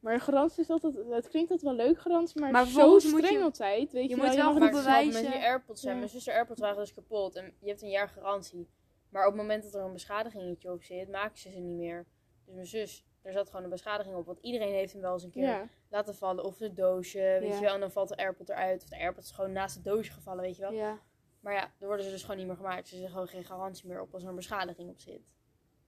Maar 0.00 0.14
een 0.14 0.20
garantie 0.20 0.62
is 0.62 0.70
altijd, 0.70 0.94
het 0.94 1.28
klinkt 1.28 1.50
altijd 1.50 1.76
wel 1.76 1.86
leuk 1.86 2.00
garantie, 2.00 2.40
maar, 2.40 2.50
Maar 2.50 2.66
zo 2.66 2.98
streng 2.98 3.30
je- 3.30 3.42
altijd, 3.42 3.92
weet 3.92 4.02
je, 4.02 4.08
je 4.08 4.16
wel. 4.16 4.26
moet 4.26 4.34
wel 4.36 4.52
goed 4.52 4.70
bewijzen. 4.70 5.22
met 5.22 5.32
je 5.32 5.38
AirPods 5.40 5.80
zijn. 5.80 5.92
Ja. 5.92 5.98
Mijn 5.98 6.10
zuster 6.12 6.34
AirPods 6.34 6.60
waren 6.60 6.76
dus 6.76 6.94
kapot. 6.94 7.36
En 7.36 7.54
je 7.60 7.68
hebt 7.68 7.82
een 7.82 7.88
jaar 7.90 8.08
garantie. 8.08 8.68
Maar 9.08 9.26
op 9.26 9.32
het 9.32 9.40
moment 9.40 9.62
dat 9.62 9.74
er 9.74 9.80
een 9.80 9.92
beschadigingetje 9.92 10.72
op 10.72 10.82
zit, 10.82 11.08
maken 11.10 11.38
ze 11.38 11.50
ze 11.50 11.58
niet 11.58 11.76
meer. 11.76 12.06
Dus 12.44 12.54
mijn 12.54 12.66
zus, 12.66 13.04
er 13.22 13.32
zat 13.32 13.48
gewoon 13.48 13.64
een 13.64 13.70
beschadiging 13.70 14.16
op. 14.16 14.26
Want 14.26 14.38
iedereen 14.40 14.72
heeft 14.72 14.92
hem 14.92 15.02
wel 15.02 15.12
eens 15.12 15.22
een 15.22 15.30
keer 15.30 15.42
Ja. 15.42 15.68
laten 15.90 16.14
vallen. 16.14 16.44
Of 16.44 16.58
het 16.58 16.76
doosje, 16.76 17.36
weet 17.40 17.48
Ja. 17.48 17.54
je 17.54 17.60
wel. 17.60 17.74
En 17.74 17.80
dan 17.80 17.90
valt 17.90 18.08
de 18.08 18.16
AirPod 18.16 18.48
eruit. 18.48 18.82
Of 18.82 18.88
de 18.88 18.96
AirPod 18.98 19.24
is 19.24 19.30
gewoon 19.30 19.52
naast 19.52 19.74
het 19.74 19.84
doosje 19.84 20.12
gevallen, 20.12 20.42
weet 20.42 20.56
je 20.56 20.62
wel. 20.62 20.72
Ja. 20.72 20.98
Maar 21.40 21.52
ja, 21.54 21.72
dan 21.78 21.88
worden 21.88 22.04
ze 22.06 22.10
dus 22.12 22.20
gewoon 22.22 22.36
niet 22.36 22.46
meer 22.46 22.56
gemaakt. 22.56 22.88
Ze 22.88 22.94
zeggen 22.94 23.12
gewoon 23.12 23.28
geen 23.28 23.44
garantie 23.44 23.88
meer 23.88 24.00
op 24.00 24.14
als 24.14 24.22
er 24.22 24.28
een 24.28 24.34
beschadiging 24.34 24.88
op 24.88 25.00
zit. 25.00 25.20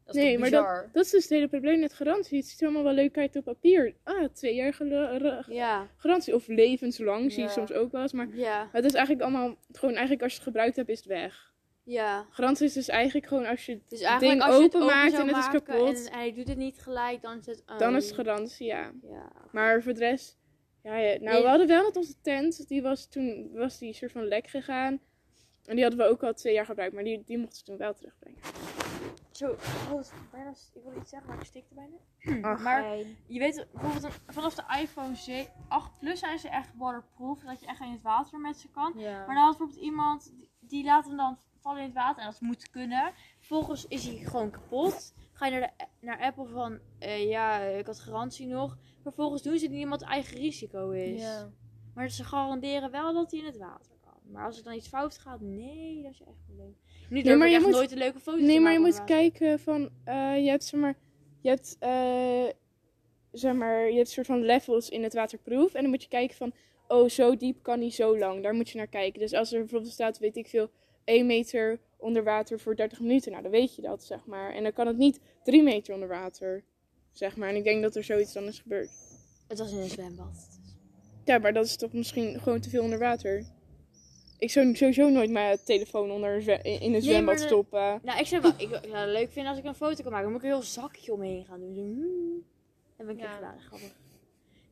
Dat 0.04 0.14
is 0.14 0.22
Nee, 0.22 0.38
maar 0.38 0.50
bizar? 0.50 0.90
Dat 0.92 1.04
is 1.04 1.10
dus 1.10 1.22
het 1.22 1.30
hele 1.32 1.48
probleem 1.48 1.80
met 1.80 1.92
garantie. 1.92 2.38
Het 2.38 2.46
ziet 2.46 2.62
allemaal 2.62 2.82
wel 2.82 2.92
leuk 2.92 3.18
uit 3.18 3.36
op 3.36 3.44
papier. 3.44 3.96
Ah, 4.02 4.24
twee 4.32 4.54
jaar 4.54 4.84
Ja. 5.48 5.88
garantie. 5.96 6.34
Of 6.34 6.46
levenslang, 6.46 7.32
zie 7.32 7.40
je 7.40 7.46
Ja. 7.46 7.52
soms 7.52 7.72
ook 7.72 7.92
wel 7.92 8.02
eens. 8.02 8.12
Maar 8.12 8.28
Ja. 8.36 8.68
het 8.72 8.84
is 8.84 8.92
eigenlijk 8.92 9.24
allemaal, 9.24 9.56
gewoon 9.72 9.92
eigenlijk 9.94 10.22
als 10.22 10.32
je 10.32 10.38
het 10.38 10.46
gebruikt 10.46 10.76
hebt, 10.76 10.88
is 10.88 10.98
het 10.98 11.06
weg. 11.06 11.52
Ja. 11.84 12.26
Garantie 12.30 12.66
is 12.66 12.72
dus 12.72 12.88
eigenlijk 12.88 13.26
gewoon 13.26 13.46
als 13.46 13.66
je 13.66 13.80
Dus 13.88 13.98
het 13.98 14.08
eigenlijk 14.08 14.40
ding 14.40 14.42
als 14.42 14.56
je 14.56 14.62
het 14.62 14.74
open 14.74 14.86
openmaakt 14.86 15.12
en 15.18 15.28
het 15.28 15.36
is 15.36 15.48
kapot, 15.60 16.06
En 16.06 16.12
hij 16.12 16.34
doet 16.34 16.48
het 16.48 16.56
niet 16.58 16.78
gelijk, 16.78 17.22
dan 17.22 17.38
is 17.38 17.46
het... 17.46 17.62
dan 17.78 17.96
is 17.96 18.06
het 18.06 18.14
garantie, 18.14 18.66
ja. 18.66 18.92
Ja. 19.02 19.32
Maar 19.52 19.82
voor 19.82 19.92
de 19.94 19.98
rest, 19.98 20.38
ja, 20.82 20.96
ja. 20.96 21.08
nou 21.18 21.20
Nee. 21.32 21.42
we 21.42 21.48
hadden 21.48 21.66
wel 21.66 21.82
met 21.84 21.96
onze 21.96 22.20
tent, 22.20 22.68
die 22.68 22.82
was 22.82 23.08
toen, 23.08 23.50
was 23.52 23.78
die 23.78 23.92
soort 23.92 24.12
van 24.12 24.24
lek 24.24 24.46
gegaan. 24.46 25.00
En 25.66 25.74
die 25.74 25.84
hadden 25.84 26.04
we 26.06 26.12
ook 26.12 26.22
al 26.22 26.32
twee 26.32 26.54
jaar 26.54 26.66
gebruikt, 26.66 26.94
maar 26.94 27.04
die, 27.04 27.22
die 27.24 27.38
mochten 27.38 27.56
ze 27.58 27.64
toen 27.64 27.76
wel 27.76 27.94
terugbrengen. 27.94 28.38
Zo. 29.30 29.56
Oh, 29.92 30.00
is 30.00 30.10
bijna, 30.30 30.50
ik 30.50 30.82
wilde 30.82 30.98
iets 31.00 31.10
zeggen, 31.10 31.28
maar 31.28 31.38
ik 31.38 31.44
stikte 31.46 31.74
bijna. 31.74 32.48
Ach, 32.48 32.62
Maar 32.68 32.96
je 33.26 33.38
weet 33.38 33.66
bijvoorbeeld 33.72 34.04
een- 34.04 34.32
vanaf 34.34 34.54
de 34.54 34.64
iPhone 34.80 35.14
7 35.14 35.52
8 35.68 35.98
Plus 35.98 36.18
zijn 36.18 36.38
ze 36.38 36.48
echt 36.48 36.70
waterproof. 36.76 37.40
Dat 37.40 37.60
je 37.60 37.66
echt 37.66 37.80
in 37.80 37.90
het 37.92 38.02
water 38.02 38.38
met 38.40 38.56
ze 38.56 38.68
kan. 38.70 38.92
Ja. 38.96 39.16
Maar 39.26 39.34
dan 39.34 39.44
had 39.44 39.56
bijvoorbeeld 39.56 39.84
iemand 39.84 40.32
die, 40.36 40.50
die 40.60 40.84
laat 40.84 41.06
hem 41.06 41.16
dan 41.16 41.38
vallen 41.60 41.78
in 41.80 41.84
het 41.86 41.94
water. 41.94 42.22
En 42.22 42.30
dat 42.30 42.40
moet 42.40 42.70
kunnen. 42.70 43.12
Vervolgens 43.38 43.86
is 43.88 44.06
hij 44.06 44.16
gewoon 44.16 44.50
kapot. 44.50 45.14
Ga 45.32 45.46
je 45.46 45.52
naar, 45.60 45.72
de, 45.76 45.86
naar 46.06 46.20
Apple 46.20 46.46
van 46.46 46.78
eh, 46.98 47.28
ja, 47.28 47.58
ik 47.60 47.86
had 47.86 48.00
garantie 48.00 48.46
nog. 48.46 48.76
Vervolgens 49.02 49.42
doen 49.42 49.58
ze 49.58 49.64
het 49.64 49.74
niet 49.74 49.90
het 49.90 50.02
eigen 50.02 50.36
risico 50.36 50.90
is. 50.90 51.20
Ja. 51.20 51.50
Maar 51.94 52.08
ze 52.08 52.24
garanderen 52.24 52.90
wel 52.90 53.14
dat 53.14 53.30
hij 53.30 53.40
in 53.40 53.46
het 53.46 53.56
water. 53.58 53.91
Maar 54.32 54.46
als 54.46 54.58
er 54.58 54.64
dan 54.64 54.74
iets 54.74 54.88
fout 54.88 55.18
gaat, 55.18 55.40
nee, 55.40 56.02
dat 56.02 56.12
is 56.12 56.20
echt 56.20 56.28
een 56.28 56.44
probleem. 56.46 56.76
Nu 57.08 57.36
maar 57.36 57.46
ik 57.46 57.52
je 57.52 57.56
echt 57.58 57.64
moet- 57.66 57.74
nooit 57.74 57.92
een 57.92 57.98
leuke 57.98 58.20
foto 58.20 58.38
Nee, 58.38 58.60
maar 58.60 58.72
je 58.72 58.78
moet 58.78 59.04
kijken 59.04 59.58
van, 59.60 59.90
eh, 60.04 60.44
je 60.44 60.48
hebt 60.50 60.64
zeg 60.64 60.80
maar, 60.80 60.94
je 61.40 61.48
hebt, 61.48 61.76
eh, 61.78 62.44
zeg 63.32 63.54
maar, 63.54 63.90
je 63.90 63.96
hebt 63.96 64.08
soort 64.08 64.26
van 64.26 64.42
levels 64.42 64.88
in 64.88 65.02
het 65.02 65.14
waterproof. 65.14 65.74
En 65.74 65.80
dan 65.82 65.90
moet 65.90 66.02
je 66.02 66.08
kijken 66.08 66.36
van, 66.36 66.52
oh, 66.88 67.08
zo 67.08 67.36
diep 67.36 67.62
kan 67.62 67.78
niet 67.78 67.94
zo 67.94 68.18
lang. 68.18 68.42
Daar 68.42 68.54
moet 68.54 68.68
je 68.68 68.78
naar 68.78 68.86
kijken. 68.86 69.20
Dus 69.20 69.32
als 69.32 69.52
er 69.52 69.58
bijvoorbeeld 69.58 69.92
staat, 69.92 70.18
weet 70.18 70.36
ik 70.36 70.46
veel, 70.48 70.70
1 71.04 71.26
meter 71.26 71.80
onder 71.96 72.24
water 72.24 72.60
voor 72.60 72.76
30 72.76 73.00
minuten. 73.00 73.30
Nou, 73.30 73.42
dan 73.42 73.52
weet 73.52 73.74
je 73.76 73.82
dat, 73.82 74.04
zeg 74.04 74.26
maar. 74.26 74.52
En 74.54 74.62
dan 74.62 74.72
kan 74.72 74.86
het 74.86 74.96
niet 74.96 75.20
3 75.42 75.62
meter 75.62 75.94
onder 75.94 76.08
water, 76.08 76.64
zeg 77.12 77.36
maar. 77.36 77.48
En 77.48 77.56
ik 77.56 77.64
denk 77.64 77.82
dat 77.82 77.96
er 77.96 78.04
zoiets 78.04 78.32
dan 78.32 78.44
is 78.44 78.58
gebeurd. 78.58 78.90
Het 79.48 79.58
was 79.58 79.72
in 79.72 79.78
een 79.78 79.88
zwembad. 79.88 80.48
Ja, 81.24 81.38
maar 81.38 81.52
dat 81.52 81.64
is 81.64 81.76
toch 81.76 81.92
misschien 81.92 82.40
gewoon 82.40 82.60
te 82.60 82.70
veel 82.70 82.82
onder 82.82 82.98
water. 82.98 83.44
Ik 84.42 84.50
zou 84.50 84.74
sowieso 84.76 85.08
nooit 85.08 85.30
mijn 85.30 85.58
telefoon 85.64 86.10
onder 86.10 86.48
in 86.64 86.82
een 86.82 86.90
Nee, 86.90 87.00
zwembad 87.00 87.40
stoppen. 87.40 88.00
Nou, 88.02 88.18
ik 88.18 88.26
zeg 88.26 88.40
wel, 88.42 88.52
ik 88.56 88.68
zou 88.68 88.96
het 88.96 89.08
leuk 89.08 89.30
vinden 89.32 89.50
als 89.50 89.60
ik 89.60 89.64
een 89.64 89.74
foto 89.74 90.02
kan 90.02 90.12
maken. 90.12 90.22
Dan 90.22 90.32
moet 90.32 90.42
ik 90.42 90.46
er 90.48 90.54
een 90.54 90.60
heel 90.60 90.70
zakje 90.70 91.12
omheen 91.12 91.44
gaan 91.44 91.60
doen. 91.60 91.74
Zo, 91.74 91.80
hmm. 91.80 92.44
Dat 92.96 93.06
heb 93.06 93.16
ik 93.16 93.22
Ja. 93.22 93.32
gedaan, 93.34 93.60
grappig. 93.60 93.94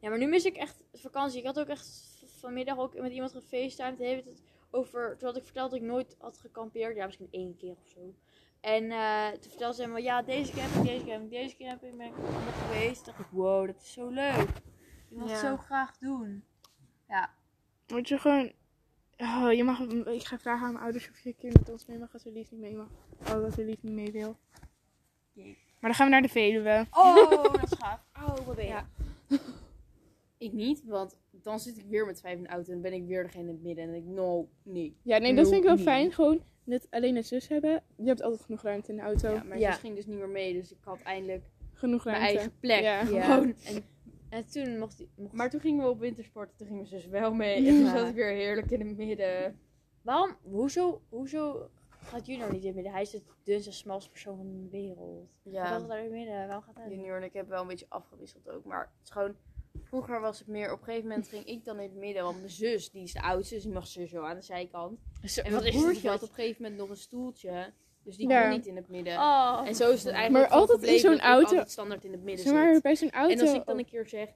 Ja, 0.00 0.08
maar 0.08 0.18
nu 0.18 0.26
mis 0.26 0.44
ik 0.44 0.56
echt 0.56 0.82
vakantie. 0.92 1.38
Ik 1.38 1.46
had 1.46 1.58
ook 1.60 1.68
echt 1.68 1.88
vanmiddag 2.26 2.78
ook 2.78 3.00
met 3.00 3.12
iemand 3.12 3.32
gefacetimed. 3.32 3.96
Tijd 3.96 4.42
over, 4.70 5.16
toen 5.18 5.28
had 5.28 5.36
ik 5.36 5.44
verteld 5.44 5.70
dat 5.70 5.80
ik 5.80 5.86
nooit 5.86 6.16
had 6.18 6.38
gekampeerd. 6.38 6.96
Ja, 6.96 7.06
misschien 7.06 7.28
één 7.30 7.56
keer 7.56 7.76
of 7.82 7.88
zo. 7.88 8.14
En 8.60 8.90
eh, 8.90 9.28
toen 9.28 9.50
vertelde 9.50 9.74
ze 9.74 9.80
helemaal, 9.80 10.02
ja, 10.02 10.22
deze 10.22 10.52
camping, 10.52 10.86
deze 10.86 11.04
camping, 11.04 11.30
deze 11.30 11.56
camping 11.56 11.96
ben 11.96 12.06
ik 12.06 12.16
allemaal 12.16 12.52
geweest. 12.52 13.04
Toen 13.04 13.12
dacht 13.16 13.18
ik, 13.18 13.30
wow, 13.30 13.66
dat 13.66 13.80
is 13.82 13.92
zo 13.92 14.08
leuk. 14.08 14.48
Ik 15.10 15.16
wil 15.16 15.28
het 15.28 15.38
zo 15.38 15.56
graag 15.56 15.98
doen. 15.98 16.44
Ja. 17.08 17.30
Moet 17.86 18.08
je 18.08 18.18
gewoon. 18.18 18.52
Oh, 19.20 19.52
je 19.52 19.64
mag, 19.64 19.80
ik 20.06 20.24
ga 20.26 20.38
vragen 20.38 20.66
aan 20.66 20.72
mijn 20.72 20.84
ouders 20.84 21.10
of 21.10 21.20
je 21.20 21.28
een 21.28 21.36
keer 21.36 21.52
met 21.52 21.70
ons 21.70 21.86
mee 21.86 21.98
mag 21.98 22.12
als 22.12 22.24
er 22.24 22.32
lief 22.32 22.50
niet 22.50 22.60
mee 22.60 22.76
mag. 22.76 22.88
Oh, 23.20 23.42
dat 23.42 23.58
er 23.58 23.64
lief 23.64 23.82
niet 23.82 23.94
mee 23.94 24.12
wil. 24.12 24.36
Jee. 25.32 25.58
Maar 25.80 25.90
dan 25.90 25.94
gaan 25.94 26.06
we 26.06 26.12
naar 26.12 26.22
de 26.22 26.28
Veluwe. 26.28 26.86
Oh, 26.90 27.30
dat 27.52 27.62
is 27.72 27.78
gaaf. 27.78 28.00
Oh, 28.16 28.46
wat 28.46 28.56
ben 28.56 28.64
je? 28.64 28.70
Ja. 28.70 28.86
Ik 30.38 30.52
niet, 30.52 30.82
want 30.84 31.16
dan 31.30 31.60
zit 31.60 31.78
ik 31.78 31.84
weer 31.88 32.06
met 32.06 32.20
vijf 32.20 32.36
in 32.36 32.42
de 32.42 32.48
auto 32.48 32.72
en 32.72 32.80
ben 32.80 32.92
ik 32.92 33.06
weer 33.06 33.22
degene 33.22 33.42
in 33.42 33.48
het 33.48 33.62
midden. 33.62 33.84
En 33.84 33.94
ik, 33.94 34.04
no, 34.04 34.48
nee. 34.62 34.96
Ja, 35.02 35.18
nee, 35.18 35.34
dat 35.34 35.48
vind 35.48 35.60
ik 35.60 35.66
wel 35.66 35.74
Nee. 35.74 35.84
fijn. 35.84 36.12
Gewoon 36.12 36.42
net 36.64 36.86
alleen 36.90 37.16
een 37.16 37.24
zus 37.24 37.48
hebben. 37.48 37.82
Je 37.96 38.06
hebt 38.06 38.22
altijd 38.22 38.40
genoeg 38.42 38.62
ruimte 38.62 38.90
in 38.90 38.96
de 38.96 39.02
auto. 39.02 39.32
Ja, 39.34 39.42
mijn 39.42 39.60
Ja. 39.60 39.70
zus 39.72 39.80
ging 39.80 39.94
dus 39.94 40.06
niet 40.06 40.16
meer 40.18 40.28
mee, 40.28 40.52
dus 40.52 40.70
ik 40.70 40.78
had 40.84 41.00
eindelijk 41.02 41.42
Genoeg 41.72 42.04
mijn 42.04 42.16
ruimte. 42.16 42.36
eigen 42.38 42.58
plek. 42.60 42.80
Ja. 42.82 43.04
Gewoon. 43.04 43.54
En, 43.64 43.84
En 44.30 44.46
toen 44.50 44.78
mocht 44.78 44.98
hij... 44.98 45.08
mocht- 45.16 45.32
maar 45.32 45.50
toen 45.50 45.60
gingen 45.60 45.84
we 45.84 45.90
op 45.90 45.98
wintersport, 45.98 46.48
toen 46.58 46.66
ging 46.66 46.78
mijn 46.78 46.90
zus 46.90 47.06
wel 47.06 47.34
mee. 47.34 47.56
En 47.56 47.64
toen 47.64 47.86
zat 47.86 48.08
ik 48.08 48.14
weer 48.14 48.30
heerlijk 48.32 48.70
in 48.70 48.86
het 48.88 48.96
midden. 48.96 49.58
Waarom, 50.02 50.36
hoezo, 50.42 51.02
hoezo 51.08 51.70
gaat 51.88 52.26
nou 52.26 52.52
niet 52.52 52.60
in 52.60 52.66
het 52.66 52.74
midden? 52.74 52.92
Hij 52.92 53.02
is 53.02 53.10
de 53.10 53.22
dunste 53.44 53.68
en 53.70 53.74
smalste 53.76 54.10
persoon 54.10 54.36
van 54.36 54.46
de 54.62 54.68
wereld. 54.70 55.28
Ja. 55.42 55.50
Ja, 55.52 55.66
Gaat 55.66 55.88
daar 55.88 55.98
in 55.98 56.04
het 56.04 56.12
midden? 56.12 56.34
Waarom 56.46 56.62
gaat 56.62 56.76
hij? 56.76 56.88
junior 56.88 57.16
en 57.16 57.22
ik 57.22 57.32
hebben 57.32 57.52
wel 57.52 57.62
een 57.62 57.68
beetje 57.68 57.86
afgewisseld 57.88 58.48
ook. 58.48 58.64
Maar 58.64 58.80
het 58.80 59.04
is 59.04 59.10
gewoon, 59.10 59.36
vroeger 59.82 60.20
was 60.20 60.38
het 60.38 60.48
meer, 60.48 60.72
op 60.72 60.78
een 60.78 60.84
gegeven 60.84 61.08
moment 61.08 61.28
ging 61.28 61.44
ik 61.44 61.64
dan 61.64 61.76
in 61.80 61.88
het 61.90 61.98
midden. 61.98 62.22
Want 62.22 62.36
mijn 62.36 62.50
zus, 62.50 62.90
die 62.90 63.02
is 63.02 63.12
de 63.12 63.22
oudste, 63.22 63.54
dus 63.54 63.62
die 63.64 63.72
mag 63.72 63.86
sowieso 63.86 64.22
aan 64.22 64.36
de 64.36 64.42
zijkant. 64.42 64.98
Zo, 65.24 65.40
En 65.40 65.52
wat 65.52 65.62
mijn 65.62 65.74
is 65.74 65.80
broertje 65.80 66.00
dit? 66.02 66.10
had 66.10 66.22
op 66.22 66.28
een 66.28 66.34
gegeven 66.34 66.62
moment 66.62 66.80
nog 66.80 66.88
een 66.90 66.96
stoeltje. 66.96 67.72
Dus 68.04 68.16
die 68.16 68.28
Ja. 68.28 68.40
kon 68.40 68.50
niet 68.50 68.66
in 68.66 68.76
het 68.76 68.88
midden. 68.88 69.12
Oh. 69.16 69.62
En 69.66 69.74
zo 69.74 69.90
is 69.90 70.04
het 70.04 70.12
eigenlijk 70.12 70.50
Maar 70.50 70.60
altijd 70.60 70.82
in 70.82 70.98
zo'n 70.98 71.20
auto- 71.20 71.48
altijd 71.50 71.70
standaard 71.70 72.04
in 72.04 72.12
het 72.12 72.22
midden 72.22 72.44
Zeg 72.44 72.54
maar, 72.54 72.80
bij 72.80 72.96
zo'n 72.96 73.10
auto. 73.10 73.34
En 73.34 73.40
als 73.40 73.52
ik 73.52 73.64
dan 73.66 73.78
een 73.78 73.84
keer 73.84 74.06
zeg 74.08 74.28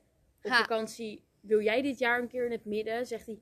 op 0.44 0.50
Ha. 0.50 0.56
vakantie, 0.58 1.22
wil 1.40 1.60
jij 1.60 1.82
dit 1.82 1.98
jaar 1.98 2.18
een 2.20 2.28
keer 2.28 2.44
in 2.46 2.52
het 2.52 2.64
midden? 2.64 3.06
Zegt 3.06 3.26
hij, 3.26 3.38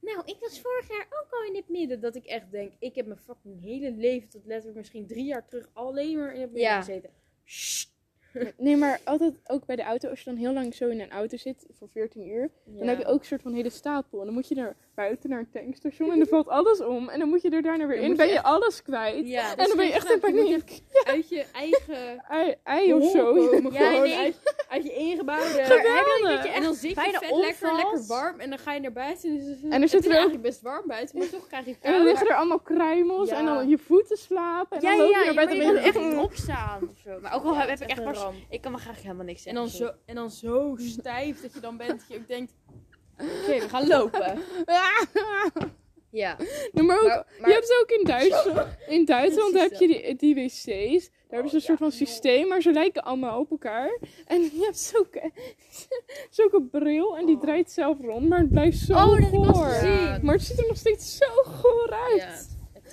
nou, 0.00 0.22
ik 0.24 0.36
was 0.40 0.60
vorig 0.60 0.88
jaar 0.88 1.06
ook 1.22 1.26
al 1.30 1.42
in 1.42 1.54
het 1.56 1.68
midden. 1.68 2.00
Dat 2.00 2.14
ik 2.14 2.24
echt 2.24 2.50
denk, 2.50 2.72
ik 2.78 2.94
heb 2.94 3.06
mijn 3.06 3.18
fucking 3.18 3.60
hele 3.62 3.90
leven 3.92 4.28
tot 4.28 4.44
letterlijk 4.44 4.76
misschien 4.78 5.06
drie 5.06 5.24
jaar 5.24 5.46
terug 5.46 5.68
alleen 5.72 6.18
maar 6.18 6.34
in 6.34 6.40
het 6.40 6.50
midden 6.52 6.70
Ja. 6.70 6.78
gezeten. 6.78 7.10
Sst. 7.44 7.93
Nee, 8.56 8.76
maar 8.76 9.00
altijd 9.04 9.34
ook 9.46 9.66
bij 9.66 9.76
de 9.76 9.82
auto, 9.82 10.08
als 10.08 10.18
je 10.18 10.30
dan 10.30 10.38
heel 10.38 10.52
lang 10.52 10.74
zo 10.74 10.88
in 10.88 11.00
een 11.00 11.10
auto 11.10 11.36
zit 11.36 11.66
voor 11.78 11.88
14 11.92 12.28
uur, 12.28 12.50
dan 12.64 12.88
heb 12.88 12.98
je 12.98 13.06
ook 13.06 13.18
een 13.20 13.24
soort 13.26 13.42
van 13.42 13.52
hele 13.52 13.70
stapel. 13.70 14.18
En 14.18 14.24
dan 14.24 14.34
moet 14.34 14.48
je 14.48 14.54
naar 14.54 14.76
buiten 14.94 15.30
naar 15.30 15.38
een 15.38 15.50
tankstation 15.50 16.10
en 16.12 16.18
dan 16.18 16.26
valt 16.28 16.48
alles 16.48 16.80
om. 16.80 17.08
En 17.08 17.18
dan 17.18 17.28
moet 17.28 17.42
je 17.42 17.50
er 17.50 17.62
daarna 17.62 17.86
weer 17.86 17.96
Dan 18.00 18.04
in, 18.10 18.16
ben 18.16 18.26
je 18.26 18.32
je 18.32 18.38
echt- 18.38 18.46
alles 18.46 18.82
kwijt. 18.82 19.28
Ja, 19.28 19.56
en 19.56 19.66
dan 19.68 19.76
ben 19.76 19.86
je 19.86 19.92
echt 19.92 20.10
in 20.10 20.20
paniek. 20.20 20.80
Uit 21.04 21.28
je 21.28 21.44
eigen 21.52 22.22
Ei, 22.28 22.54
ei 22.64 22.92
of 22.94 23.10
zo. 23.10 23.34
komen, 23.34 23.72
Ja, 23.72 23.90
nee. 23.90 24.16
uit, 24.16 24.54
uit 24.68 24.84
je 24.84 24.92
ingebouwde... 24.92 25.62
Geweldig. 25.74 26.46
En 26.46 26.62
dan 26.62 26.74
zit 26.74 26.88
je 26.90 26.94
Bijna 26.96 27.18
vet 27.18 27.30
lekker, 27.36 27.74
lekker 27.76 28.06
warm. 28.06 28.40
En 28.40 28.48
dan 28.50 28.58
ga 28.58 28.72
je 28.72 28.80
naar 28.80 28.92
buiten. 28.92 29.30
En, 29.30 29.36
dus, 29.36 29.62
En 29.62 29.72
er 29.72 29.80
het 29.80 29.90
zit 29.90 30.00
er 30.00 30.06
ook- 30.06 30.12
eigenlijk 30.12 30.42
best 30.42 30.60
warm 30.62 30.86
buiten. 30.86 31.18
Maar 31.18 31.28
toch 31.28 31.46
krijg 31.46 31.64
je 31.64 31.76
En 31.80 31.92
dan 31.92 32.02
liggen 32.02 32.28
er 32.28 32.34
allemaal 32.36 32.60
kruimels 32.60 33.28
Ja. 33.30 33.38
en 33.38 33.44
dan 33.44 33.68
je 33.68 33.78
voeten 33.78 34.16
slapen. 34.16 34.76
En 34.78 34.82
Ja, 34.82 34.96
dan 34.96 34.98
ja, 34.98 35.02
loop 35.02 35.08
je 35.08 35.12
ja, 35.12 35.32
naar 35.34 35.44
je 35.44 35.50
en 35.50 35.72
ben 35.74 35.82
echt 35.82 35.94
je 35.94 36.00
niet 36.00 36.16
opstaan 36.24 36.82
of 36.82 36.98
zo. 37.04 37.20
Maar 37.20 37.34
ook 37.34 37.44
al 37.44 37.54
Ja, 37.54 37.66
heb 37.66 37.80
ik 37.80 37.88
echt 37.88 38.02
Ik 38.48 38.60
kan 38.60 38.72
me 38.72 38.78
graag 38.78 39.02
helemaal 39.02 39.24
niks 39.24 39.44
En 39.44 39.54
zeggen. 39.54 39.78
dan, 39.80 39.88
zo, 39.88 39.94
en 40.06 40.14
dan 40.14 40.30
zo 40.30 40.74
stijf 40.78 41.40
dat 41.42 41.54
je 41.54 41.60
dan 41.60 41.76
bent 41.76 41.90
dat 41.90 42.04
je 42.08 42.16
ook 42.16 42.28
denkt... 42.28 42.52
Oké, 43.18 43.58
we 43.60 43.68
gaan 43.68 43.86
lopen. 43.86 44.38
Ja. 46.10 46.36
Maar 46.72 46.98
ook, 47.00 47.06
Maar- 47.06 47.26
maar- 47.40 47.48
je 47.48 47.54
hebt 47.54 47.78
ook 47.82 47.90
in 47.90 48.04
Duitsland, 48.04 48.66
in 48.88 49.04
Duitsland 49.04 49.54
heb 49.54 49.72
je 49.72 49.86
die, 49.88 50.16
die 50.16 50.34
wc's. 50.34 50.64
Daar 51.08 51.42
hebben 51.42 51.50
ze 51.50 51.56
een 51.56 51.62
soort 51.62 51.78
van 51.78 51.92
systeem, 51.92 52.48
maar 52.48 52.62
ze 52.62 52.72
lijken 52.72 53.02
allemaal 53.02 53.40
op 53.40 53.50
elkaar. 53.50 53.98
En 54.26 54.42
je 54.42 54.60
hebt 54.64 54.78
zulke, 54.78 55.30
zulke 56.30 56.62
bril 56.62 57.16
en 57.16 57.26
die 57.26 57.38
draait 57.38 57.70
zelf 57.70 58.00
rond, 58.00 58.28
maar 58.28 58.38
het 58.38 58.50
blijft 58.50 58.78
zo 58.78 58.92
Oh, 58.92 59.04
dat 59.06 59.14
heb 59.18 59.24
ik 59.24 59.30
wel 59.30 59.44
goor. 59.54 60.18
Maar 60.22 60.34
het 60.34 60.42
ziet 60.42 60.58
er 60.58 60.66
nog 60.68 60.76
steeds 60.76 61.16
zo 61.16 61.26
goor 61.42 61.90
uit. 61.90 62.20
Ja, 62.20 62.34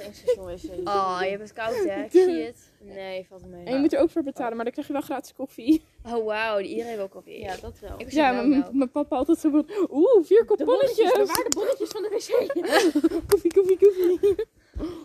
tankstation 0.01 0.57
zo. 0.57 0.67
Oh, 0.83 1.17
je 1.21 1.27
hebt 1.29 1.41
het 1.41 1.53
koud 1.53 1.75
hè? 1.85 2.03
Ik 2.03 2.11
zie 2.11 2.41
het. 2.43 2.71
Nee, 2.79 3.25
valt 3.29 3.45
mee. 3.45 3.65
En 3.65 3.73
je 3.73 3.79
moet 3.79 3.93
er 3.93 3.99
ook 3.99 4.09
voor 4.09 4.23
betalen, 4.23 4.55
maar 4.55 4.63
dan 4.63 4.73
krijg 4.73 4.87
je 4.87 4.93
wel 4.93 5.01
gratis 5.01 5.33
koffie. 5.33 5.83
Oh, 6.05 6.25
wauw. 6.25 6.59
Iedereen 6.59 6.95
wil 6.95 7.07
koffie. 7.07 7.39
Ja, 7.39 7.55
dat 7.61 7.79
wel. 7.79 7.93
Ik 7.97 8.11
Ja, 8.11 8.31
mijn 8.71 8.91
papa 8.91 9.15
altijd 9.15 9.37
zo 9.39 9.49
van, 9.49 9.69
oeh, 9.89 10.25
vier 10.25 10.45
kop 10.45 10.57
bonnetjes, 10.57 10.95
bonnetjes. 10.97 11.17
bewaar 11.17 11.43
de 11.49 11.55
bonnetjes 11.55 11.89
van 11.89 12.01
de 12.01 12.09
wc. 12.09 13.27
Koffie, 13.31 13.53
koffie, 13.53 13.77
koffie. 13.77 14.35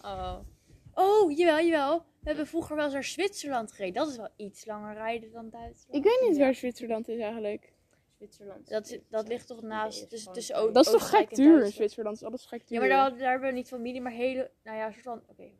Oh. 0.02 0.36
Oh, 0.94 1.36
jawel, 1.36 1.64
jawel. 1.64 1.98
We 1.98 2.28
hebben 2.32 2.46
vroeger 2.46 2.76
wel 2.76 2.84
eens 2.84 2.94
naar 2.94 3.04
Zwitserland 3.04 3.72
gereden. 3.72 3.94
Dat 3.94 4.08
is 4.08 4.16
wel 4.16 4.28
iets 4.36 4.66
langer 4.66 4.94
rijden 4.94 5.32
dan 5.32 5.50
Duitsland. 5.50 5.94
Ik 5.94 6.02
weet 6.02 6.20
niet 6.28 6.36
Ja. 6.36 6.42
waar 6.44 6.54
Zwitserland 6.54 7.08
is 7.08 7.20
eigenlijk. 7.20 7.72
Zwitserland. 8.16 8.68
Dat, 8.68 8.90
is- 8.90 8.99
dat 9.08 9.28
ligt 9.28 9.46
toch 9.46 9.62
naast, 9.62 10.11
tussen, 10.11 10.56
O- 10.56 10.70
Dat 10.73 10.87
is 10.87 10.92
toch 10.92 11.08
gek 11.08 11.35
duur 11.35 11.64
in. 11.64 11.70
Zwitserland? 11.73 12.16
Is 12.16 12.23
alles 12.25 12.46
gek 12.46 12.68
duur. 12.68 12.80
Ja, 12.82 12.87
maar 12.88 13.11
daar, 13.11 13.18
daar 13.18 13.30
hebben 13.30 13.49
we 13.49 13.54
niet 13.54 13.68
familie, 13.68 14.00
maar 14.00 14.12
hele, 14.12 14.50
nou 14.64 14.76
ja, 14.76 14.90
soort 14.90 15.02
van, 15.02 15.23
oké. 15.28 15.50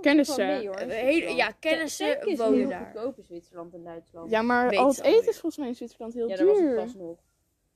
Kennissen. 0.00 0.46
mee, 0.46 0.66
hoor, 0.66 0.76
Eh, 0.76 0.88
hele- 0.88 1.30
ja, 1.30 1.50
kennissen 1.50 2.26
is 2.26 2.38
wonen 2.38 2.58
heel 2.58 2.68
daar. 2.68 2.84
goedkoop 2.92 3.18
in 3.18 3.24
Zwitserland 3.24 3.74
en 3.74 3.84
Duitsland. 3.84 4.30
Ja, 4.30 4.42
maar 4.42 4.68
Weet 4.68 4.78
al 4.78 4.88
het 4.88 5.00
eten 5.00 5.28
is 5.28 5.38
volgens 5.38 5.56
mij 5.56 5.68
in 5.68 5.74
Zwitserland 5.74 6.14
heel 6.14 6.28
Ja, 6.28 6.36
daar 6.36 6.46
was 6.46 6.58
duur. 6.58 6.74
pas 6.74 6.94
nog. 6.94 7.18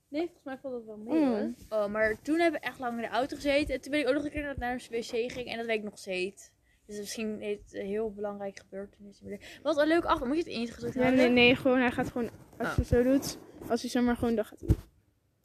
Nee, 0.09 0.21
volgens 0.23 0.45
mij 0.45 0.59
valt 0.59 0.75
dat 0.75 0.85
wel 0.85 0.97
mee 0.97 1.19
Mm. 1.25 1.29
hoor. 1.69 1.79
Oh, 1.81 1.87
maar 1.87 2.23
toen 2.23 2.39
hebben 2.39 2.61
we 2.61 2.67
echt 2.67 2.79
lang 2.79 2.95
in 2.97 3.03
de 3.03 3.09
auto 3.09 3.37
gezeten. 3.37 3.75
En 3.75 3.81
toen 3.81 3.91
ben 3.91 4.01
ik 4.01 4.09
ook 4.09 4.15
nog 4.15 4.25
een 4.25 4.31
keer 4.31 4.55
naar 4.57 4.73
een 4.73 4.79
wc 4.91 5.33
ging. 5.33 5.49
En 5.49 5.57
dat 5.57 5.67
weet 5.67 5.79
ik 5.79 5.85
nog 5.85 5.99
steeds. 5.99 6.51
Dus 6.89 6.99
misschien 6.99 7.41
heeft 7.41 7.75
een 7.75 7.87
heel 7.87 8.13
belangrijk 8.13 8.59
gebeurtenis. 8.59 9.23
Wat 9.63 9.77
een 9.79 9.87
leuk 9.87 10.05
achter. 10.05 10.27
Moet 10.27 10.37
je 10.37 10.43
het 10.43 10.53
ingedrukt 10.53 10.95
Ja, 10.95 11.01
houden? 11.03 11.25
nee, 11.25 11.45
nee, 11.45 11.57
gewoon, 11.57 11.79
hij 11.79 11.91
gaat 11.91 12.11
gewoon, 12.11 12.31
als 12.59 12.69
Oh. 12.69 12.77
je 12.77 12.85
zo 12.85 13.03
doet, 13.03 13.39
als 13.69 13.81
hij 13.81 13.91
zomaar 13.91 14.17
gewoon, 14.17 14.35
dan 14.35 14.45
gaat 14.45 14.61
hij. 14.61 14.69
Het 14.69 14.79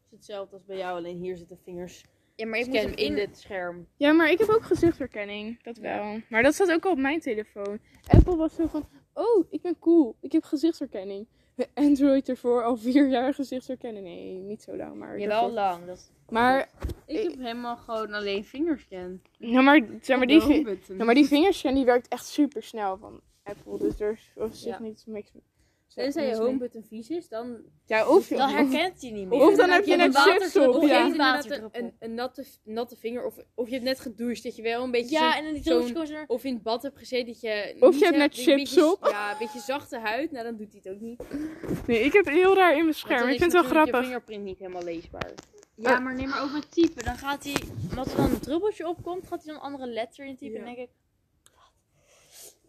is 0.10 0.12
hetzelfde 0.12 0.56
als 0.56 0.66
bij 0.66 0.78
jou, 0.78 0.98
alleen 0.98 1.18
hier 1.18 1.38
zitten 1.38 1.58
vingers. 1.64 2.04
Ja, 2.36 2.46
maar 2.46 2.60
ik 2.60 2.66
moet 2.66 2.76
in 2.76 2.96
in... 2.96 3.16
dit 3.16 3.38
scherm. 3.38 3.88
Ja, 3.98 4.12
maar 4.12 4.32
ik 4.32 4.40
heb 4.40 4.50
ook 4.50 4.64
gezichtsherkenning, 4.64 5.64
dat 5.64 5.78
wel. 5.78 6.20
Maar 6.30 6.44
dat 6.44 6.54
staat 6.54 6.72
ook 6.72 6.86
al 6.86 6.92
op 6.92 6.98
mijn 6.98 7.20
telefoon. 7.20 7.80
Apple 8.08 8.36
was 8.36 8.56
zo 8.56 8.68
van, 8.68 8.88
oh, 9.14 9.46
ik 9.50 9.62
ben 9.62 9.80
cool, 9.80 10.16
ik 10.22 10.32
heb 10.32 10.44
gezichtsherkenning. 10.44 11.28
Android 11.74 12.30
ervoor 12.30 12.64
al 12.64 12.78
vier 12.78 13.08
jaar 13.10 13.34
gezichtsherkenning. 13.34 14.06
Nee, 14.06 14.34
niet 14.38 14.62
zo 14.62 14.76
lang, 14.76 14.96
maar... 14.96 15.20
Jawel, 15.20 15.54
daarvoor. 15.54 15.54
lang. 15.80 15.86
Dat... 15.86 16.12
Maar, 16.30 16.70
Ik 17.06 17.18
Ik- 17.18 17.30
heb 17.30 17.40
helemaal 17.40 17.78
gewoon 17.78 18.14
alleen 18.14 18.44
vingerscan. 18.46 19.22
ja, 19.38 19.62
maar, 19.62 19.82
zeg 20.02 20.18
maar, 20.18 20.28
die, 20.28 20.66
ja, 20.98 21.04
maar 21.04 21.16
die 21.16 21.26
vingerscan 21.28 21.74
die 21.74 21.86
werkt 21.86 22.08
echt 22.08 22.26
super 22.26 22.64
snel 22.64 22.98
van 22.98 23.22
Apple. 23.44 23.78
Dus 23.78 24.00
er 24.00 24.12
is 24.12 24.32
op 24.36 24.54
zich 24.54 24.78
Ja. 24.78 24.82
niks 24.82 25.06
niks 25.06 25.32
Tenzij 25.94 26.28
je 26.28 26.36
homebutton 26.36 26.84
vies 26.84 27.10
is, 27.10 27.28
dan... 27.28 27.58
Ja, 27.86 28.08
of 28.08 28.30
je... 28.30 28.36
Dan 28.36 28.50
herkent 28.50 29.02
hij 29.02 29.12
niet 29.12 29.28
meer. 29.28 29.48
Of 29.48 29.56
dan 29.56 29.70
heb 29.70 29.86
je 29.86 29.96
net 29.96 30.16
een 30.16 30.22
chips 30.22 30.56
op, 30.56 30.76
Of 30.76 30.82
je 30.82 30.88
ja. 30.88 31.16
Waterdruppel. 31.16 31.70
een, 31.72 31.86
een, 31.86 31.96
een 32.00 32.14
natte, 32.14 32.46
natte 32.64 32.96
vinger, 32.96 33.26
of, 33.26 33.36
of 33.56 33.68
je 33.68 33.74
hebt 33.74 33.86
net 33.86 34.00
gedoucht, 34.00 34.44
dat 34.44 34.56
je 34.56 34.62
wel 34.62 34.84
een 34.84 34.92
beetje 34.92 35.16
Ja, 35.16 35.38
en 35.38 35.46
er... 35.46 36.24
Of 36.28 36.44
in 36.44 36.54
het 36.54 36.64
bad 36.64 36.82
hebt 36.82 36.98
gezeten 36.98 37.28
dat 37.28 37.42
je... 37.42 37.76
Of 37.80 38.00
je 38.00 38.06
hebt 38.06 38.18
net 38.18 38.34
chips 38.34 38.74
beetje- 38.74 38.92
op. 38.92 39.08
Ja, 39.10 39.32
een 39.32 39.38
beetje 39.40 39.60
zachte 39.60 40.00
huid. 40.00 40.32
Nou, 40.32 40.44
dan 40.44 40.56
doet 40.56 40.72
hij 40.72 40.82
het 40.84 40.94
ook 40.94 41.00
niet. 41.00 41.24
Nee, 41.88 42.00
ik 42.00 42.14
heb 42.14 42.26
heel 42.26 42.56
raar 42.56 42.76
in 42.78 42.84
mijn 42.84 42.96
scherm. 42.96 43.30
Ik 43.30 43.40
vind 43.40 43.54
het 43.54 43.62
wel 43.62 43.72
grappig. 43.72 43.96
je 43.98 44.04
vingerprint 44.04 44.44
niet 44.44 44.60
helemaal 44.60 44.84
leesbaar. 44.84 45.32
Ja, 45.76 46.00
maar 46.00 46.16
neem 46.16 46.30
maar 46.30 46.44
ook 46.44 46.52
met 46.52 46.72
typen. 46.72 47.04
Dan 47.06 47.18
gaat 47.18 47.44
hij... 47.44 47.56
Omdat 47.90 48.12
er 48.12 48.18
dan 48.18 48.30
een 48.32 48.40
druppeltje 48.40 48.88
opkomt, 48.88 49.28
gaat 49.28 49.44
hij 49.44 49.54
dan 49.54 49.64
een 49.64 49.72
andere 49.72 49.88
letter 49.88 50.26
in 50.26 50.38
typen. 50.38 50.60
Ja. 50.60 50.66
En 50.68 50.76
denk 50.76 50.78
ik... 50.78 50.90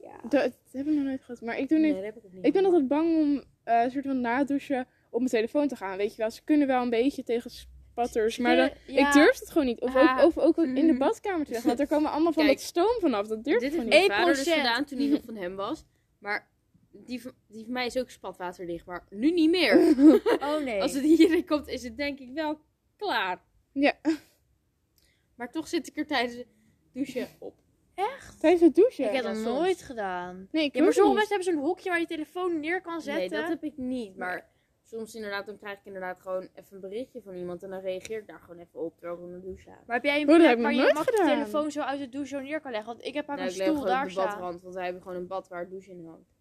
Ja. 0.04 0.20
Dat, 0.22 0.30
dat 0.30 0.52
heb 0.72 0.86
ik 0.86 0.94
nog 0.94 1.04
nooit 1.04 1.20
gehad. 1.22 1.40
Maar 1.40 1.58
ik 1.58 1.68
doe 1.68 1.78
Nee, 1.78 1.86
niet... 1.86 1.94
dat 1.96 2.04
heb 2.04 2.16
ik 2.16 2.24
ook 2.24 2.32
niet. 2.32 2.44
Ik 2.46 2.52
ben 2.52 2.64
altijd 2.64 2.88
bang 2.88 3.16
om 3.18 3.44
eh, 3.64 3.82
een 3.82 3.90
soort 3.90 4.04
van 4.04 4.20
nadouchen 4.20 4.86
op 5.10 5.18
mijn 5.18 5.30
telefoon 5.30 5.68
te 5.68 5.76
gaan. 5.76 5.96
Weet 5.96 6.10
je 6.10 6.16
wel, 6.16 6.30
ze 6.30 6.42
kunnen 6.44 6.66
wel 6.66 6.82
een 6.82 6.90
beetje 6.90 7.22
tegen 7.22 7.50
spatters. 7.50 8.38
Maar 8.38 8.56
dan, 8.56 8.70
Ja. 8.86 9.06
ik 9.08 9.12
durf 9.12 9.38
het 9.38 9.50
gewoon 9.50 9.66
niet. 9.66 9.80
Of 9.80 9.94
Ah. 9.96 10.18
ook, 10.22 10.26
of 10.26 10.38
ook 10.38 10.56
in 10.58 10.74
de 10.74 10.82
Mhm. 10.82 10.98
badkamer 10.98 11.44
te 11.44 11.50
leggen. 11.50 11.68
Want 11.68 11.80
er 11.80 11.86
komen 11.86 12.10
allemaal 12.10 12.32
van 12.32 12.44
Kijk, 12.44 12.56
dat 12.56 12.66
stoom 12.66 12.96
vanaf. 13.00 13.26
Dat 13.26 13.44
durf 13.44 13.62
ik 13.62 13.70
gewoon 13.70 13.84
niet. 13.84 13.94
mijn 13.94 14.10
vader 14.10 14.34
dus 14.34 14.46
1%. 14.46 14.56
gedaan 14.56 14.84
toen 14.84 14.98
hij 14.98 15.06
nog 15.08 15.20
van 15.24 15.36
hem 15.36 15.54
was. 15.56 15.84
Maar 16.18 16.48
die 16.92 17.22
van, 17.22 17.32
die 17.48 17.64
van 17.64 17.72
mij 17.72 17.86
is 17.86 17.96
ook 17.98 18.10
spatwaterdicht. 18.10 18.86
Maar 18.86 19.06
nu 19.10 19.30
niet 19.30 19.50
meer. 19.50 19.94
Oh 20.40 20.64
nee. 20.64 20.82
Als 20.82 20.92
het 20.92 21.02
hierin 21.02 21.44
komt, 21.46 21.68
is 21.68 21.82
het 21.82 21.96
denk 21.96 22.18
ik 22.18 22.30
wel 22.34 22.58
klaar. 22.96 23.42
Ja, 23.72 23.92
Maar 25.34 25.50
toch 25.50 25.68
zit 25.68 25.86
ik 25.88 25.96
er 25.96 26.06
tijdens 26.06 26.34
het 26.36 26.46
douchen 26.92 27.28
op. 27.38 27.54
tijdens 28.40 28.62
het 28.62 28.74
douchen. 28.74 29.04
Ik 29.04 29.12
heb 29.12 29.22
dat 29.24 29.36
soms. 29.36 29.46
nooit 29.48 29.82
gedaan. 29.82 30.48
Nee, 30.50 30.64
ik 30.64 30.74
Ja, 30.74 30.82
maar 30.82 30.92
sommige 30.92 31.16
mensen 31.16 31.34
hebben 31.36 31.54
zo'n 31.54 31.64
hokje 31.64 31.88
waar 31.90 32.00
je 32.00 32.06
telefoon 32.06 32.60
neer 32.60 32.80
kan 32.80 33.00
zetten. 33.00 33.30
Nee, 33.30 33.40
dat 33.40 33.48
heb 33.48 33.62
ik 33.64 33.76
niet. 33.76 34.16
Maar 34.16 34.48
soms 34.82 35.14
inderdaad, 35.14 35.46
dan 35.46 35.58
krijg 35.58 35.78
ik 35.78 35.84
inderdaad 35.84 36.20
gewoon 36.20 36.42
even 36.54 36.74
een 36.74 36.80
berichtje 36.80 37.22
van 37.22 37.34
iemand. 37.34 37.62
En 37.62 37.70
dan 37.70 37.80
reageer 37.80 38.18
ik 38.18 38.26
daar 38.26 38.40
gewoon 38.40 38.58
even 38.58 38.80
op 38.80 38.92
terwijl 38.96 39.18
ik 39.18 39.24
onder 39.24 39.40
de 39.40 39.44
douche 39.46 39.62
sta. 39.62 39.78
Maar 39.86 39.96
heb 39.96 40.04
jij 40.04 40.20
een 40.20 40.28
Oh, 40.28 40.36
plek 40.36 40.56
ik 40.56 40.62
waar 40.62 40.72
je 40.74 40.80
je 40.80 40.94
gedaan. 40.96 41.26
telefoon 41.28 41.70
zo 41.70 41.80
uit 41.80 41.98
de 41.98 42.08
douche 42.08 42.28
zo 42.36 42.40
neer 42.40 42.60
kan 42.60 42.70
leggen? 42.70 42.90
Want 42.92 43.04
ik 43.06 43.14
heb 43.14 43.28
aan 43.28 43.36
Nou, 43.36 43.48
ik 43.50 43.56
leg 43.56 43.66
stoel 43.66 43.78
gewoon 43.80 43.92
daar 43.94 44.02
op 44.02 44.08
de 44.08 44.12
staan. 44.12 44.26
badrand, 44.26 44.62
want 44.62 44.74
wij 44.74 44.84
hebben 44.84 45.02
gewoon 45.02 45.16
een 45.18 45.26
bad 45.26 45.48
waar 45.48 45.60
het 45.60 45.70
douche 45.70 45.90
in 45.90 46.06
hangt. 46.06 46.32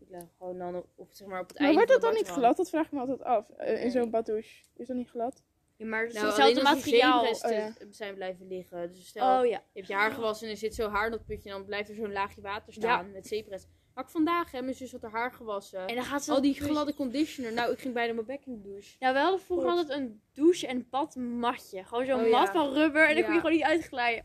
Ik 0.00 0.06
leg 0.10 0.22
gewoon 0.38 0.58
dan 0.58 0.84
op, 0.96 1.08
zeg 1.12 1.28
maar, 1.28 1.40
op 1.40 1.48
het 1.48 1.58
Maar 1.58 1.66
einde 1.68 1.84
wordt 1.84 1.92
dat 1.92 2.00
dan 2.10 2.10
de 2.12 2.16
niet 2.18 2.28
glad? 2.38 2.56
Dat 2.56 2.68
vraag 2.70 2.86
ik 2.86 2.92
me 2.92 3.00
altijd 3.00 3.22
af. 3.22 3.50
eh, 3.50 3.68
in 3.74 3.80
Nee. 3.80 3.90
zo'n 3.90 4.10
baddouche. 4.10 4.64
Is 4.76 4.86
dat 4.86 4.96
niet 4.96 5.08
glad? 5.10 5.42
Ja, 5.78 5.86
maar 5.86 6.12
Nou, 6.12 6.26
hetzelfde 6.26 6.62
materiaal. 6.62 7.24
Oh, 7.28 7.50
ja. 7.50 7.72
zijn 7.90 8.14
blijven 8.14 8.46
liggen. 8.46 8.92
Dus 8.92 9.06
stel, 9.06 9.38
Oh 9.38 9.46
ja. 9.46 9.50
je 9.72 9.78
hebt 9.78 9.86
je 9.86 9.94
haar 9.94 10.10
gewassen 10.10 10.46
en 10.46 10.52
er 10.52 10.58
zit 10.58 10.74
zo 10.74 10.88
haar 10.88 11.04
in 11.04 11.10
dat 11.10 11.24
putje. 11.24 11.50
En 11.50 11.56
dan 11.56 11.64
blijft 11.64 11.88
er 11.88 11.94
zo'n 11.94 12.12
laagje 12.12 12.40
water 12.40 12.72
staan 12.72 13.12
met 13.12 13.26
zeeprest. 13.26 13.68
Had 13.94 14.04
ik 14.06 14.10
vandaag, 14.12 14.50
hè, 14.50 14.62
mijn 14.62 14.74
zus 14.74 14.92
had 14.92 15.02
haar 15.02 15.10
haar 15.10 15.32
gewassen. 15.32 15.86
En 15.86 15.94
dan 15.94 16.04
gaat 16.04 16.24
ze 16.24 16.30
Al 16.32 16.40
die 16.40 16.54
gladde 16.54 16.94
conditioner. 16.94 17.52
Nou, 17.52 17.72
ik 17.72 17.78
ging 17.78 17.94
bijna 17.94 18.12
mijn 18.12 18.26
bek 18.26 18.44
in 18.46 18.52
de 18.52 18.60
douche. 18.68 18.96
Ja, 18.98 19.12
we 19.12 19.18
hadden 19.18 19.40
vroeger 19.40 19.68
altijd 19.68 19.88
een 19.88 20.20
douche- 20.32 20.66
en 20.66 20.86
badmatje. 20.90 21.84
Gewoon 21.84 22.04
zo'n 22.06 22.24
Oh, 22.24 22.30
mat 22.30 22.50
van 22.50 22.72
rubber 22.72 23.08
en 23.08 23.14
dan 23.14 23.24
kon 23.24 23.32
je 23.32 23.40
gewoon 23.40 23.54
niet 23.56 23.64
uitglijden. 23.64 24.24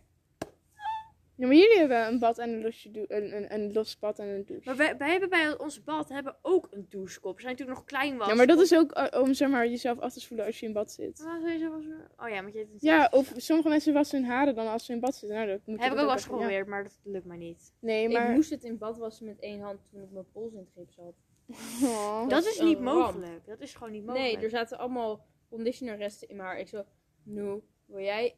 Ja, 1.35 1.47
maar 1.47 1.55
jullie 1.55 1.77
hebben 1.77 2.07
een 2.07 2.19
bad 2.19 2.37
en 2.37 2.49
een, 2.49 2.61
losje 2.61 2.89
een, 3.07 3.35
een, 3.35 3.53
een 3.53 3.73
los 3.73 3.99
bad 3.99 4.19
en 4.19 4.27
een 4.27 4.45
douche. 4.45 4.65
Maar 4.65 4.75
wij, 4.75 4.97
wij 4.97 5.11
hebben 5.11 5.29
bij 5.29 5.57
ons 5.57 5.83
bad 5.83 6.09
hebben 6.09 6.35
ook 6.41 6.67
een 6.71 6.85
douchekop. 6.89 7.35
We 7.35 7.41
zijn 7.41 7.55
toen 7.55 7.67
nog 7.67 7.83
klein 7.83 8.17
was. 8.17 8.27
Ja, 8.27 8.33
maar 8.33 8.47
dat 8.47 8.59
is 8.59 8.75
ook 8.75 8.91
eh, 8.91 9.21
om 9.21 9.33
zeg 9.33 9.49
maar, 9.49 9.67
jezelf 9.67 9.99
af 9.99 10.13
te 10.13 10.19
spoelen 10.19 10.45
als 10.45 10.59
je 10.59 10.65
in 10.65 10.73
bad 10.73 10.91
zit. 10.91 11.19
Oh 11.19 12.29
ja, 12.29 12.41
want 12.41 12.53
je 12.53 12.59
hebt 12.59 12.71
het 12.73 12.81
Ja, 12.81 13.07
of 13.11 13.33
sommige 13.35 13.69
mensen 13.69 13.93
wassen 13.93 14.19
hun 14.21 14.29
haren 14.29 14.55
dan 14.55 14.67
als 14.67 14.85
ze 14.85 14.93
in 14.93 14.99
bad 14.99 15.15
zitten. 15.15 15.37
Nou, 15.37 15.49
dat 15.49 15.59
moet 15.65 15.79
Heb 15.79 15.91
ik 15.91 15.97
dat 15.97 15.99
ook 15.99 16.05
wel 16.05 16.15
eens 16.15 16.25
ja. 16.25 16.31
geprobeerd, 16.31 16.67
maar 16.67 16.83
dat 16.83 16.99
lukt 17.03 17.25
mij 17.25 17.37
niet. 17.37 17.73
Nee, 17.79 18.03
Ik 18.03 18.11
maar... 18.13 18.29
moest 18.31 18.49
het 18.49 18.63
in 18.63 18.77
bad 18.77 18.97
wassen 18.97 19.25
met 19.25 19.39
één 19.39 19.61
hand 19.61 19.79
toen 19.91 20.01
ik 20.01 20.11
mijn 20.11 20.31
pols 20.31 20.53
in 20.53 20.59
het 20.59 20.71
gips 20.75 20.95
had. 20.95 21.13
Oh. 21.83 22.29
Dat 22.29 22.45
is 22.45 22.51
is 22.51 22.59
niet 22.59 22.79
ramp. 22.79 22.97
mogelijk. 22.97 23.45
Dat 23.45 23.59
is 23.59 23.73
gewoon 23.73 23.91
niet 23.91 24.05
mogelijk. 24.05 24.33
Nee, 24.33 24.43
er 24.43 24.49
zaten 24.49 24.77
allemaal 24.77 25.25
conditionerresten 25.49 26.29
in 26.29 26.35
mijn 26.35 26.47
haar. 26.47 26.59
Ik 26.59 26.67
zo, 26.67 26.83
nou, 27.23 27.61
wil 27.85 27.99
jij 27.99 28.35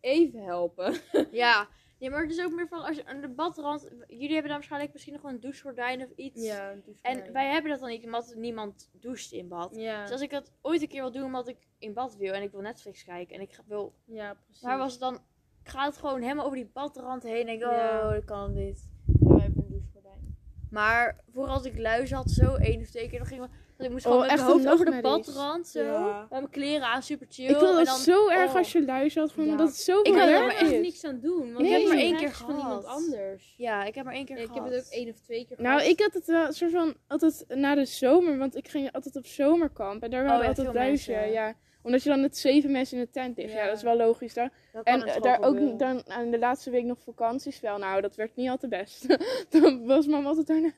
even 0.00 0.42
helpen? 0.42 0.94
Ja. 1.30 1.68
Nee, 1.98 2.10
maar 2.10 2.22
het 2.22 2.30
is 2.30 2.44
ook 2.44 2.52
meer 2.52 2.68
van 2.68 2.82
als 2.84 2.96
je 2.96 3.06
aan 3.06 3.20
de 3.20 3.28
badrand. 3.28 3.82
Jullie 4.06 4.26
hebben 4.32 4.42
dan 4.42 4.52
waarschijnlijk 4.52 4.92
misschien 4.92 5.12
nog 5.14 5.22
een 5.22 5.40
douchegordijn 5.40 6.02
of 6.02 6.10
iets. 6.16 6.42
Ja, 6.44 6.74
En 7.02 7.32
wij 7.32 7.50
hebben 7.50 7.70
dat 7.70 7.80
dan 7.80 7.88
niet, 7.88 8.04
omdat 8.04 8.34
niemand 8.36 8.90
doucht 8.92 9.32
in 9.32 9.48
bad. 9.48 9.76
Ja, 9.76 10.02
Dus 10.02 10.10
als 10.10 10.20
ik 10.20 10.30
dat 10.30 10.52
ooit 10.62 10.82
een 10.82 10.88
keer 10.88 11.00
wil 11.02 11.12
doen, 11.12 11.24
omdat 11.24 11.48
ik 11.48 11.56
in 11.78 11.92
bad 11.92 12.16
wil 12.16 12.32
en 12.32 12.42
ik 12.42 12.50
wil 12.50 12.60
Netflix 12.60 13.04
kijken 13.04 13.36
en 13.36 13.42
ik 13.42 13.60
wil. 13.66 13.94
ja 14.04 14.34
precies. 14.44 14.62
Maar 14.62 14.78
was 14.78 14.90
het 14.92 15.00
dan. 15.00 15.14
Ik 15.62 15.70
ga 15.70 15.84
het 15.84 15.96
gewoon 15.96 16.22
helemaal 16.22 16.44
over 16.44 16.56
die 16.56 16.70
badrand 16.72 17.22
heen 17.22 17.40
en 17.40 17.46
denk, 17.46 17.64
oh, 17.64 17.70
Ja. 17.72 18.12
dat 18.12 18.24
kan 18.24 18.52
niet. 18.54 18.88
Ja, 19.06 19.28
wij 19.34 19.40
hebben 19.42 19.62
een 19.64 19.70
douchegordijn. 19.70 20.36
Maar 20.70 21.20
vooral 21.32 21.54
als 21.54 21.64
ik 21.64 21.78
luis 21.78 22.10
had, 22.12 22.30
zo 22.30 22.54
één 22.54 22.80
of 22.80 22.86
twee 22.90 23.08
keer, 23.08 23.18
dan 23.18 23.26
ging 23.26 23.40
we. 23.40 23.48
Ik 23.78 23.90
moest 23.90 24.06
Oh, 24.06 24.12
gewoon 24.12 24.26
met 24.26 24.30
echt 24.30 24.40
mijn 24.46 24.52
hoofd 24.52 24.68
over 24.68 24.84
de 24.84 25.00
badrand 25.00 25.66
zo. 25.68 25.82
Ja. 25.82 26.20
Met 26.20 26.30
mijn 26.30 26.50
kleren 26.50 26.86
aan, 26.86 27.02
super 27.02 27.26
chill. 27.30 27.46
Ik 27.48 27.58
dat 27.58 27.84
dan, 27.86 27.96
zo 27.96 28.28
erg 28.28 28.50
oh. 28.50 28.56
als 28.56 28.72
je 28.72 28.84
luistert. 28.84 29.30
Gewoon 29.32 29.48
Ja. 29.48 29.56
dat 29.56 29.66
het 29.68 29.76
zo 29.76 30.00
Ik 30.00 30.06
Ik 30.06 30.12
had 30.14 30.22
kan 30.22 30.32
er 30.32 30.40
maar 30.40 30.56
echt 30.56 30.80
niks 30.80 31.04
aan 31.04 31.20
doen. 31.20 31.52
Want 31.52 31.58
Nee. 31.58 31.72
ik 31.72 31.78
heb 31.80 31.88
maar 31.88 31.96
één 32.02 32.16
keer 32.16 32.32
Gehad. 32.34 32.50
van 32.50 32.60
iemand 32.60 32.84
anders. 32.84 33.54
Ja, 33.56 33.84
ik 33.84 33.94
heb 33.94 34.04
maar 34.04 34.14
één 34.14 34.24
keer 34.24 34.36
Ja, 34.36 34.42
ik 34.42 34.48
gehad. 34.48 34.64
heb 34.64 34.72
het 34.74 34.84
ook 34.86 34.92
één 34.92 35.08
of 35.08 35.18
twee 35.20 35.46
keer 35.46 35.56
Nou, 35.60 35.78
gehad. 35.78 35.92
ik 35.92 36.00
had 36.00 36.12
het 36.12 36.26
wel 36.26 36.52
soort 36.52 36.70
van 36.70 36.94
altijd 37.08 37.44
na 37.48 37.74
de 37.74 37.84
zomer, 37.84 38.38
want 38.38 38.56
ik 38.56 38.68
ging 38.68 38.92
altijd 38.92 39.16
op 39.16 39.26
zomerkamp 39.26 40.02
en 40.02 40.10
daar 40.10 40.24
waren 40.24 40.40
Oh 40.42 40.46
altijd 40.48 40.72
mensen. 40.72 41.30
Ja, 41.32 41.54
omdat 41.82 42.02
je 42.02 42.08
dan 42.08 42.20
met 42.20 42.36
zeven 42.36 42.70
mensen 42.70 42.98
in 42.98 43.04
de 43.04 43.10
tent 43.10 43.36
ligt. 43.36 43.52
Ja, 43.52 43.58
Ja. 43.58 43.66
dat 43.66 43.76
is 43.76 43.82
wel 43.82 43.96
logisch 43.96 44.34
daar. 44.34 44.52
En 44.82 45.08
het 45.08 45.22
daar 45.22 45.42
ook 45.42 45.78
dan 45.78 46.02
aan 46.10 46.30
de 46.30 46.38
laatste 46.38 46.70
week 46.70 46.84
nog 46.84 46.98
vakantiespel. 47.04 47.78
Nou, 47.78 48.00
dat 48.00 48.16
werd 48.16 48.36
niet 48.36 48.48
al 48.48 48.56
te 48.56 48.68
best. 48.68 49.06
dan 49.60 49.86
was 49.86 50.06
mama 50.06 50.28
altijd 50.28 50.46
daarna. 50.46 50.72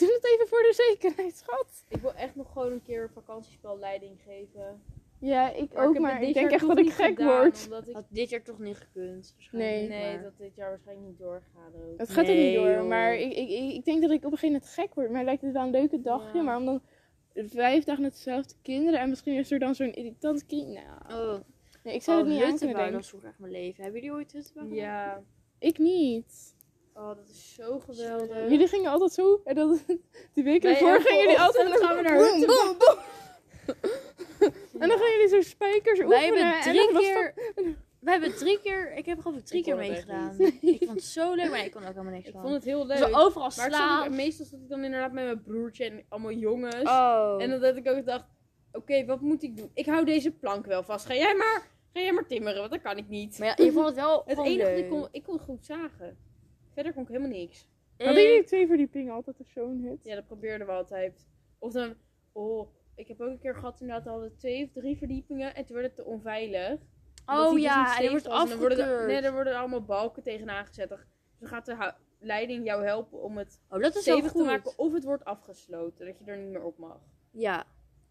Doe 0.00 0.12
het 0.14 0.26
even 0.34 0.48
voor 0.48 0.58
de 0.58 0.72
zekerheid, 0.88 1.36
schat. 1.36 1.84
Ik 1.88 2.00
wil 2.00 2.14
echt 2.14 2.34
nog 2.36 2.52
gewoon 2.52 2.72
een 2.72 2.82
keer 2.82 3.10
vakantiespelleiding 3.14 4.20
geven. 4.24 4.82
Ja, 5.18 5.50
ik 5.52 5.72
Maar 5.72 5.86
ook, 5.86 5.92
het 5.92 6.02
maar 6.02 6.22
ik 6.22 6.34
denk 6.34 6.50
echt 6.50 6.66
dat 6.66 6.78
ik 6.78 6.90
gek 6.92 7.06
gedaan, 7.06 7.26
word. 7.40 7.64
Omdat 7.64 7.88
ik... 7.88 7.94
Had 7.94 8.06
dit 8.08 8.30
jaar 8.30 8.42
toch 8.42 8.58
niet 8.58 8.76
gekund. 8.76 9.04
Nee. 9.04 9.22
waarschijnlijk, 9.36 9.88
Nee, 9.88 10.14
maar- 10.14 10.22
dat 10.22 10.38
dit 10.38 10.54
jaar 10.54 10.68
waarschijnlijk 10.68 11.08
niet 11.08 11.18
doorgaat 11.18 11.74
ook. 11.74 11.98
Het 11.98 12.10
gaat 12.10 12.28
er 12.28 12.34
niet 12.34 12.54
door. 12.54 12.70
joh. 12.70 12.88
Maar 12.88 13.14
ik, 13.14 13.32
ik, 13.32 13.48
ik, 13.48 13.72
ik 13.72 13.84
denk 13.84 14.00
dat 14.02 14.10
ik 14.10 14.16
op 14.24 14.32
een 14.32 14.38
gegeven 14.38 14.52
moment 14.52 14.68
gek 14.68 14.94
word. 14.94 15.10
Maar 15.10 15.24
lijkt 15.24 15.42
het 15.42 15.52
wel 15.52 15.62
een 15.62 15.70
leuke 15.70 16.00
dagje. 16.00 16.38
Ja. 16.38 16.44
Maar 16.44 16.56
om 16.56 16.64
dan 16.64 16.82
vijf 17.34 17.84
dagen 17.84 18.02
met 18.02 18.12
dezelfde 18.12 18.54
kinderen. 18.62 19.00
En 19.00 19.08
misschien 19.08 19.34
is 19.38 19.50
er 19.50 19.58
dan 19.58 19.74
zo'n 19.74 19.92
irritant 19.94 20.46
kind. 20.46 20.68
Nou, 20.68 21.34
Oh, 21.34 21.40
nee, 21.84 21.94
ik 21.94 22.02
zou 22.02 22.18
oh 22.18 22.24
het 22.24 22.32
niet 22.34 22.42
aan 22.44 22.56
kunnen 22.56 22.76
denken. 22.76 22.92
dat 22.92 23.02
is 23.02 23.08
vroeger 23.08 23.28
echt 23.28 23.38
mijn 23.38 23.52
leven. 23.52 23.82
Hebben 23.82 24.00
jullie 24.00 24.16
ooit 24.16 24.32
hutten 24.32 24.54
bouwen? 24.54 24.74
Ja. 24.76 25.22
Ik 25.58 25.78
niet. 25.78 26.54
Oh, 27.00 27.06
dat 27.16 27.28
is 27.30 27.54
zo 27.54 27.78
geweldig. 27.78 28.48
Jullie 28.50 28.66
gingen 28.68 28.90
altijd 28.90 29.12
zo. 29.12 29.40
En 29.44 29.54
dat, 29.54 29.84
die 30.34 30.44
weken 30.44 30.70
Wij 30.70 30.80
ervoor 30.80 31.00
gingen 31.00 31.22
jullie 31.22 31.40
altijd 31.40 31.78
gaan 31.78 31.96
we 31.96 32.02
naar 32.02 32.16
boem, 32.16 32.26
hutten 32.26 32.46
boem, 32.46 32.76
boem. 32.78 32.98
En 34.80 34.88
dan 34.88 34.98
gaan 34.98 35.10
jullie 35.10 35.28
zo 35.28 35.40
spijkers 35.40 35.98
Wij 35.98 36.06
oefenen. 36.06 36.46
hebben 36.46 36.54
en 36.54 36.60
drie 36.62 36.92
dan 36.92 37.02
keer... 37.02 37.34
We 38.00 38.10
hebben 38.10 38.36
drie 38.36 38.60
keer... 38.60 38.92
Ik 38.96 39.06
heb 39.06 39.20
geloof 39.20 39.38
ik 39.38 39.46
drie 39.46 39.58
Ik 39.58 39.64
keer 39.64 39.76
meegedaan. 39.76 40.36
Ik 40.60 40.78
vond 40.84 40.90
het 40.90 41.04
zo 41.04 41.34
leuk, 41.34 41.50
maar 41.50 41.64
ik 41.64 41.70
kon 41.72 41.82
ook 41.82 41.88
helemaal 41.88 42.12
niks 42.12 42.26
Ik 42.26 42.32
van. 42.32 42.42
vond 42.42 42.54
het 42.54 42.64
heel 42.64 42.86
leuk. 42.86 42.98
Dus 42.98 43.14
overal 43.14 43.50
maar 43.56 43.66
ik 43.66 43.72
slaan. 43.72 44.14
meestal 44.14 44.46
zat 44.46 44.60
ik 44.60 44.68
dan 44.68 44.84
inderdaad 44.84 45.12
met 45.12 45.24
mijn 45.24 45.42
broertje 45.42 45.84
en 45.84 46.04
allemaal 46.08 46.32
jongens. 46.32 46.82
Oh. 46.90 47.36
En 47.38 47.50
dan 47.50 47.60
dat 47.60 47.76
ik 47.76 47.88
ook 47.88 47.96
gedacht, 47.96 48.24
oké, 48.72 49.04
wat 49.04 49.20
moet 49.20 49.42
ik 49.42 49.56
doen? 49.56 49.70
Ik 49.74 49.86
hou 49.86 50.04
deze 50.04 50.30
plank 50.30 50.66
wel 50.66 50.82
vast. 50.82 51.06
Ga 51.06 51.14
jij 51.14 51.34
maar, 51.34 51.68
ga 51.92 52.00
jij 52.00 52.12
maar 52.12 52.26
timmeren, 52.26 52.58
want 52.58 52.70
dat 52.70 52.82
kan 52.82 52.96
ik 52.96 53.08
niet. 53.08 53.38
Maar 53.38 53.48
ja, 53.48 53.64
je 53.64 53.72
vond 53.72 53.86
het 53.86 53.94
wel 53.96 54.22
het 54.26 54.34
gewoon 54.34 54.50
enige, 54.50 54.70
leuk. 54.70 54.78
ik 54.84 54.88
kon, 54.90 55.08
ik 55.10 55.22
kon 55.22 55.38
goed 55.38 55.64
zagen. 55.64 56.18
Verder 56.80 56.98
kon 56.98 57.08
ik 57.08 57.20
helemaal 57.20 57.38
niks. 57.38 57.66
Hadden 57.98 58.22
jullie 58.22 58.44
twee 58.44 58.66
verdiepingen 58.66 59.14
altijd 59.14 59.40
of 59.40 59.48
zo'n 59.48 59.82
hut? 59.82 60.04
Ja, 60.04 60.14
dat 60.14 60.26
probeerden 60.26 60.66
we 60.66 60.72
altijd. 60.72 61.28
Of 61.58 61.72
dan, 61.72 61.94
oh, 62.32 62.68
ik 62.94 63.08
heb 63.08 63.20
ook 63.20 63.28
een 63.28 63.38
keer 63.38 63.54
gehad 63.54 63.80
inderdaad, 63.80 64.04
we 64.04 64.10
hadden 64.10 64.36
twee 64.36 64.64
of 64.64 64.70
drie 64.72 64.96
verdiepingen 64.96 65.54
en 65.54 65.64
toen 65.64 65.76
werd 65.76 65.86
het 65.86 65.96
te 65.96 66.04
onveilig. 66.04 66.80
Oh 67.26 67.52
dus 67.52 67.62
ja, 67.62 67.82
niet 67.82 67.96
en 67.96 68.02
dan 68.02 68.10
wordt 68.10 68.26
was. 68.26 68.48
dan 68.48 68.58
worden 68.58 68.78
er. 68.78 69.06
Nee, 69.06 69.20
er 69.20 69.32
worden 69.32 69.52
er 69.52 69.58
allemaal 69.58 69.84
balken 69.84 70.22
tegenaan 70.22 70.66
gezet. 70.66 70.88
Dan 70.88 70.98
dan 71.38 71.48
gaat 71.48 71.66
de 71.66 71.94
leiding 72.18 72.64
jou 72.64 72.84
helpen 72.84 73.22
om 73.22 73.38
het 73.38 73.60
Oh, 73.68 73.80
dat 73.80 73.94
is 73.94 74.02
stevig 74.02 74.32
te 74.32 74.42
maken 74.42 74.78
of 74.78 74.92
het 74.92 75.04
wordt 75.04 75.24
afgesloten, 75.24 76.06
dat 76.06 76.18
je 76.18 76.24
er 76.24 76.38
niet 76.38 76.50
meer 76.50 76.64
op 76.64 76.78
mag. 76.78 77.00
Ja. 77.30 77.66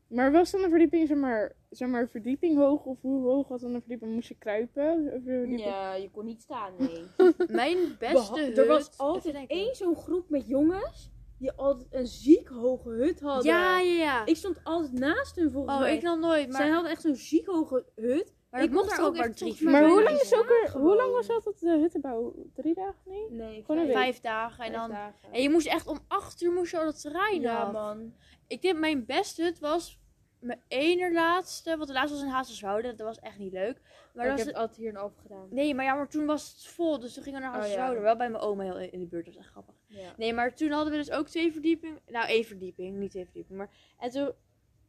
Maar 0.09 0.31
was 0.31 0.51
dan 0.51 0.63
een 0.63 0.69
verdieping, 0.69 1.07
zeg 1.07 1.17
maar, 1.17 1.55
zeg 1.69 1.89
maar, 1.89 2.09
verdieping 2.09 2.57
hoog? 2.57 2.85
Of 2.85 3.01
hoe 3.01 3.23
hoog 3.23 3.47
was 3.47 3.61
dan 3.61 3.73
een 3.73 3.79
verdieping? 3.79 4.13
Moest 4.13 4.27
je 4.27 4.35
kruipen? 4.35 4.91
Of 4.91 5.13
een 5.13 5.21
verdieping? 5.23 5.63
Ja, 5.63 5.93
je 5.93 6.11
kon 6.11 6.25
niet 6.25 6.41
staan, 6.41 6.73
nee. 6.77 7.03
Mijn 7.47 7.77
beste 7.99 8.31
Beha- 8.31 8.45
hut... 8.45 8.57
er 8.57 8.67
was 8.67 8.97
altijd 8.97 9.47
één 9.47 9.75
zo'n 9.75 9.95
groep 9.95 10.29
met 10.29 10.47
jongens 10.47 11.11
die 11.37 11.51
altijd 11.51 11.87
een 11.91 12.07
ziek 12.07 12.47
hoge 12.47 12.89
hut 12.89 13.19
hadden. 13.19 13.51
Ja, 13.51 13.79
ja, 13.79 13.93
ja. 13.93 14.25
Ik 14.25 14.35
stond 14.35 14.59
altijd 14.63 14.91
naast 14.91 15.35
hun 15.35 15.51
volgens 15.51 15.73
oh, 15.73 15.79
mij. 15.79 15.95
ik 15.95 16.01
nog 16.01 16.19
nooit. 16.19 16.47
Maar, 16.47 16.61
Zij 16.61 16.69
hadden 16.69 16.91
echt 16.91 17.01
zo'n 17.01 17.15
ziek 17.15 17.45
hoge 17.45 17.85
hut. 17.95 18.35
Maar 18.51 18.63
ik 18.63 18.71
dat 18.73 18.83
mocht 18.83 18.97
er 18.97 19.03
ook 19.05 19.15
maar 19.17 19.33
drie, 19.33 19.63
Maar 19.63 19.87
hoe 19.89 20.03
lang, 20.03 20.19
is 20.19 20.33
ook 20.33 20.49
er, 20.49 20.71
hoe 20.71 20.95
lang 20.95 21.11
was 21.11 21.29
altijd 21.29 21.59
de 21.59 21.77
huttenbouw? 21.77 22.33
Drie 22.53 22.73
dagen? 22.73 22.95
Nee? 23.05 23.29
Nee, 23.29 23.63
Gewoon. 23.63 23.87
Vijf 23.91 24.19
dagen. 24.19 24.65
En, 24.65 24.71
dan, 24.71 24.89
dagen. 24.89 25.31
en 25.31 25.41
je 25.41 25.49
moest 25.49 25.67
echt 25.67 25.87
om 25.87 25.99
acht 26.07 26.41
uur 26.41 26.51
moest 26.51 26.71
je 26.71 26.77
al 26.79 26.85
het 26.85 27.01
terrein 27.01 27.41
Ja, 27.41 27.57
af. 27.61 27.71
man. 27.71 28.13
Ik 28.47 28.61
denk 28.61 28.77
mijn 28.79 29.05
beste 29.05 29.43
hut 29.43 29.59
was 29.59 29.99
mijn 30.39 30.61
ene 30.67 31.11
laatste. 31.13 31.75
Want 31.75 31.87
de 31.87 31.93
laatste 31.93 32.13
was 32.15 32.23
in 32.25 32.31
Hazerswoude. 32.31 32.95
Dat 32.95 33.07
was 33.07 33.19
echt 33.19 33.37
niet 33.37 33.53
leuk. 33.53 33.81
Maar 33.81 33.91
Maar 34.13 34.25
dat 34.25 34.33
ik 34.33 34.37
was 34.37 34.45
heb 34.45 34.55
altijd 34.55 34.77
hier 34.77 34.89
een 34.89 34.97
Alphen 34.97 35.21
gedaan. 35.21 35.47
Nee, 35.49 35.75
maar 35.75 35.85
ja, 35.85 35.93
maar 35.93 36.09
toen 36.09 36.25
was 36.25 36.51
het 36.51 36.65
vol. 36.67 36.99
Dus 36.99 37.13
toen 37.13 37.23
gingen 37.23 37.39
we 37.41 37.45
naar 37.45 37.55
Oh, 37.55 37.61
ja. 37.61 37.67
Hazerswoude. 37.67 38.01
Wel 38.01 38.15
bij 38.17 38.29
mijn 38.29 38.43
oma 38.43 38.63
heel 38.63 38.77
in 38.79 38.99
de 38.99 39.05
buurt. 39.05 39.25
Dat 39.25 39.33
was 39.33 39.43
echt 39.43 39.51
grappig. 39.51 39.75
Ja. 39.87 40.13
Nee, 40.17 40.33
maar 40.33 40.55
toen 40.55 40.71
hadden 40.71 40.91
we 40.91 40.97
dus 40.97 41.11
ook 41.11 41.27
twee 41.27 41.51
verdiepingen. 41.51 41.99
Nou, 42.07 42.27
één 42.27 42.43
verdieping, 42.45 42.97
niet 42.97 43.11
twee 43.11 43.23
verdiepingen. 43.23 43.57
Maar... 43.57 43.69
En 43.97 44.09
toen 44.09 44.31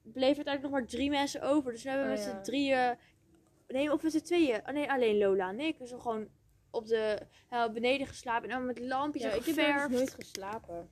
bleef 0.03 0.31
er 0.31 0.37
uiteindelijk 0.37 0.62
nog 0.62 0.70
maar 0.70 0.87
drie 0.87 1.11
mensen 1.11 1.42
over. 1.42 1.73
Dus 1.73 1.83
we 1.83 1.88
hebben 1.88 2.07
Oh, 2.07 2.12
met 2.12 2.25
ja. 2.25 2.31
z'n 2.31 2.42
drieën... 2.42 2.99
Nee, 3.73 3.93
of 3.93 4.03
met 4.03 4.13
z'n 4.13 4.21
tweeën. 4.21 4.61
Oh, 4.67 4.73
nee, 4.73 4.91
alleen 4.91 5.19
Lola 5.19 5.49
en 5.49 5.61
ik. 5.61 5.79
Dus 5.79 5.91
we 5.91 6.01
gewoon 6.01 6.29
op 6.71 6.87
de 6.87 7.19
ja, 7.51 7.71
beneden 7.71 8.07
geslapen. 8.07 8.49
En 8.49 8.57
dan 8.57 8.67
met 8.67 8.79
lampjes 8.79 9.23
Ja, 9.23 9.31
en 9.31 9.37
ik 9.37 9.45
heb 9.45 9.89
dus 9.89 9.99
nooit 9.99 10.15
geslapen. 10.15 10.91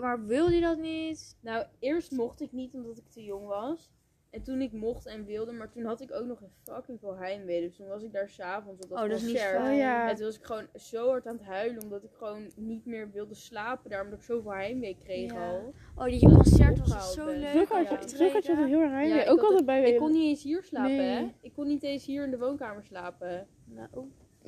Maar 0.00 0.26
wilde 0.26 0.54
je 0.54 0.60
dat 0.60 0.78
niet? 0.78 1.36
Nou, 1.40 1.66
eerst 1.78 2.10
mocht 2.10 2.40
ik 2.40 2.52
niet 2.52 2.74
omdat 2.74 2.98
ik 2.98 3.08
te 3.08 3.24
jong 3.24 3.46
was. 3.46 3.90
En 4.30 4.42
toen 4.42 4.60
ik 4.60 4.72
mocht 4.72 5.06
en 5.06 5.24
wilde, 5.24 5.52
maar 5.52 5.70
toen 5.70 5.84
had 5.84 6.00
ik 6.00 6.12
ook 6.12 6.24
nog 6.26 6.40
een 6.40 6.52
fucking 6.74 7.00
veel 7.00 7.16
heimwee. 7.16 7.60
Dus 7.60 7.76
toen 7.76 7.86
was 7.86 8.02
ik 8.02 8.12
daar 8.12 8.28
s'avonds 8.28 8.82
op 8.82 8.88
dat 8.90 8.98
Oh, 9.02 9.08
dat 9.08 9.16
is 9.18 9.22
niet 9.22 9.30
concert. 9.32 9.56
fijn. 9.56 9.72
Oh 9.72 9.76
ja. 9.78 10.08
En 10.10 10.16
toen 10.16 10.24
was 10.24 10.36
ik 10.38 10.44
gewoon 10.44 10.66
zo 10.74 11.08
hard 11.08 11.26
aan 11.26 11.36
het 11.36 11.44
huilen, 11.44 11.82
omdat 11.82 12.02
ik 12.04 12.10
gewoon 12.12 12.50
niet 12.56 12.86
meer 12.86 13.10
wilde 13.12 13.34
slapen. 13.34 13.90
Daarom 13.90 14.10
dat 14.10 14.18
ik 14.18 14.24
zoveel 14.24 14.52
heimwee 14.52 14.96
kreeg 15.04 15.32
Ja. 15.32 15.50
al. 15.50 15.72
Oh, 15.96 16.04
die 16.04 16.20
Dat 16.20 16.32
concert 16.32 16.78
was 16.88 17.12
zo 17.14 17.24
ben. 17.24 17.38
leuk. 17.38 17.48
Vroeger 17.50 17.76
had 17.76 17.88
ja. 17.90 17.98
je, 18.00 18.08
vroeger 18.08 18.32
had 18.34 18.46
je 18.46 18.56
dat 18.56 18.66
heel 18.66 18.80
erg 18.80 18.90
Ja, 18.90 18.96
heimwee. 18.96 19.22
ik 19.22 19.30
ook 19.30 19.38
had 19.38 19.46
altijd 19.48 19.66
bij 19.66 19.90
Ik 19.90 19.98
kon 19.98 20.12
niet 20.12 20.28
eens 20.28 20.42
hier 20.42 20.62
slapen, 20.62 20.96
Nee. 20.96 21.16
hè? 21.16 21.34
Ik 21.40 21.52
kon 21.52 21.66
niet 21.66 21.82
eens 21.82 22.06
hier 22.06 22.24
in 22.24 22.30
de 22.30 22.38
woonkamer 22.38 22.84
slapen. 22.84 23.46
Nou, 23.64 23.88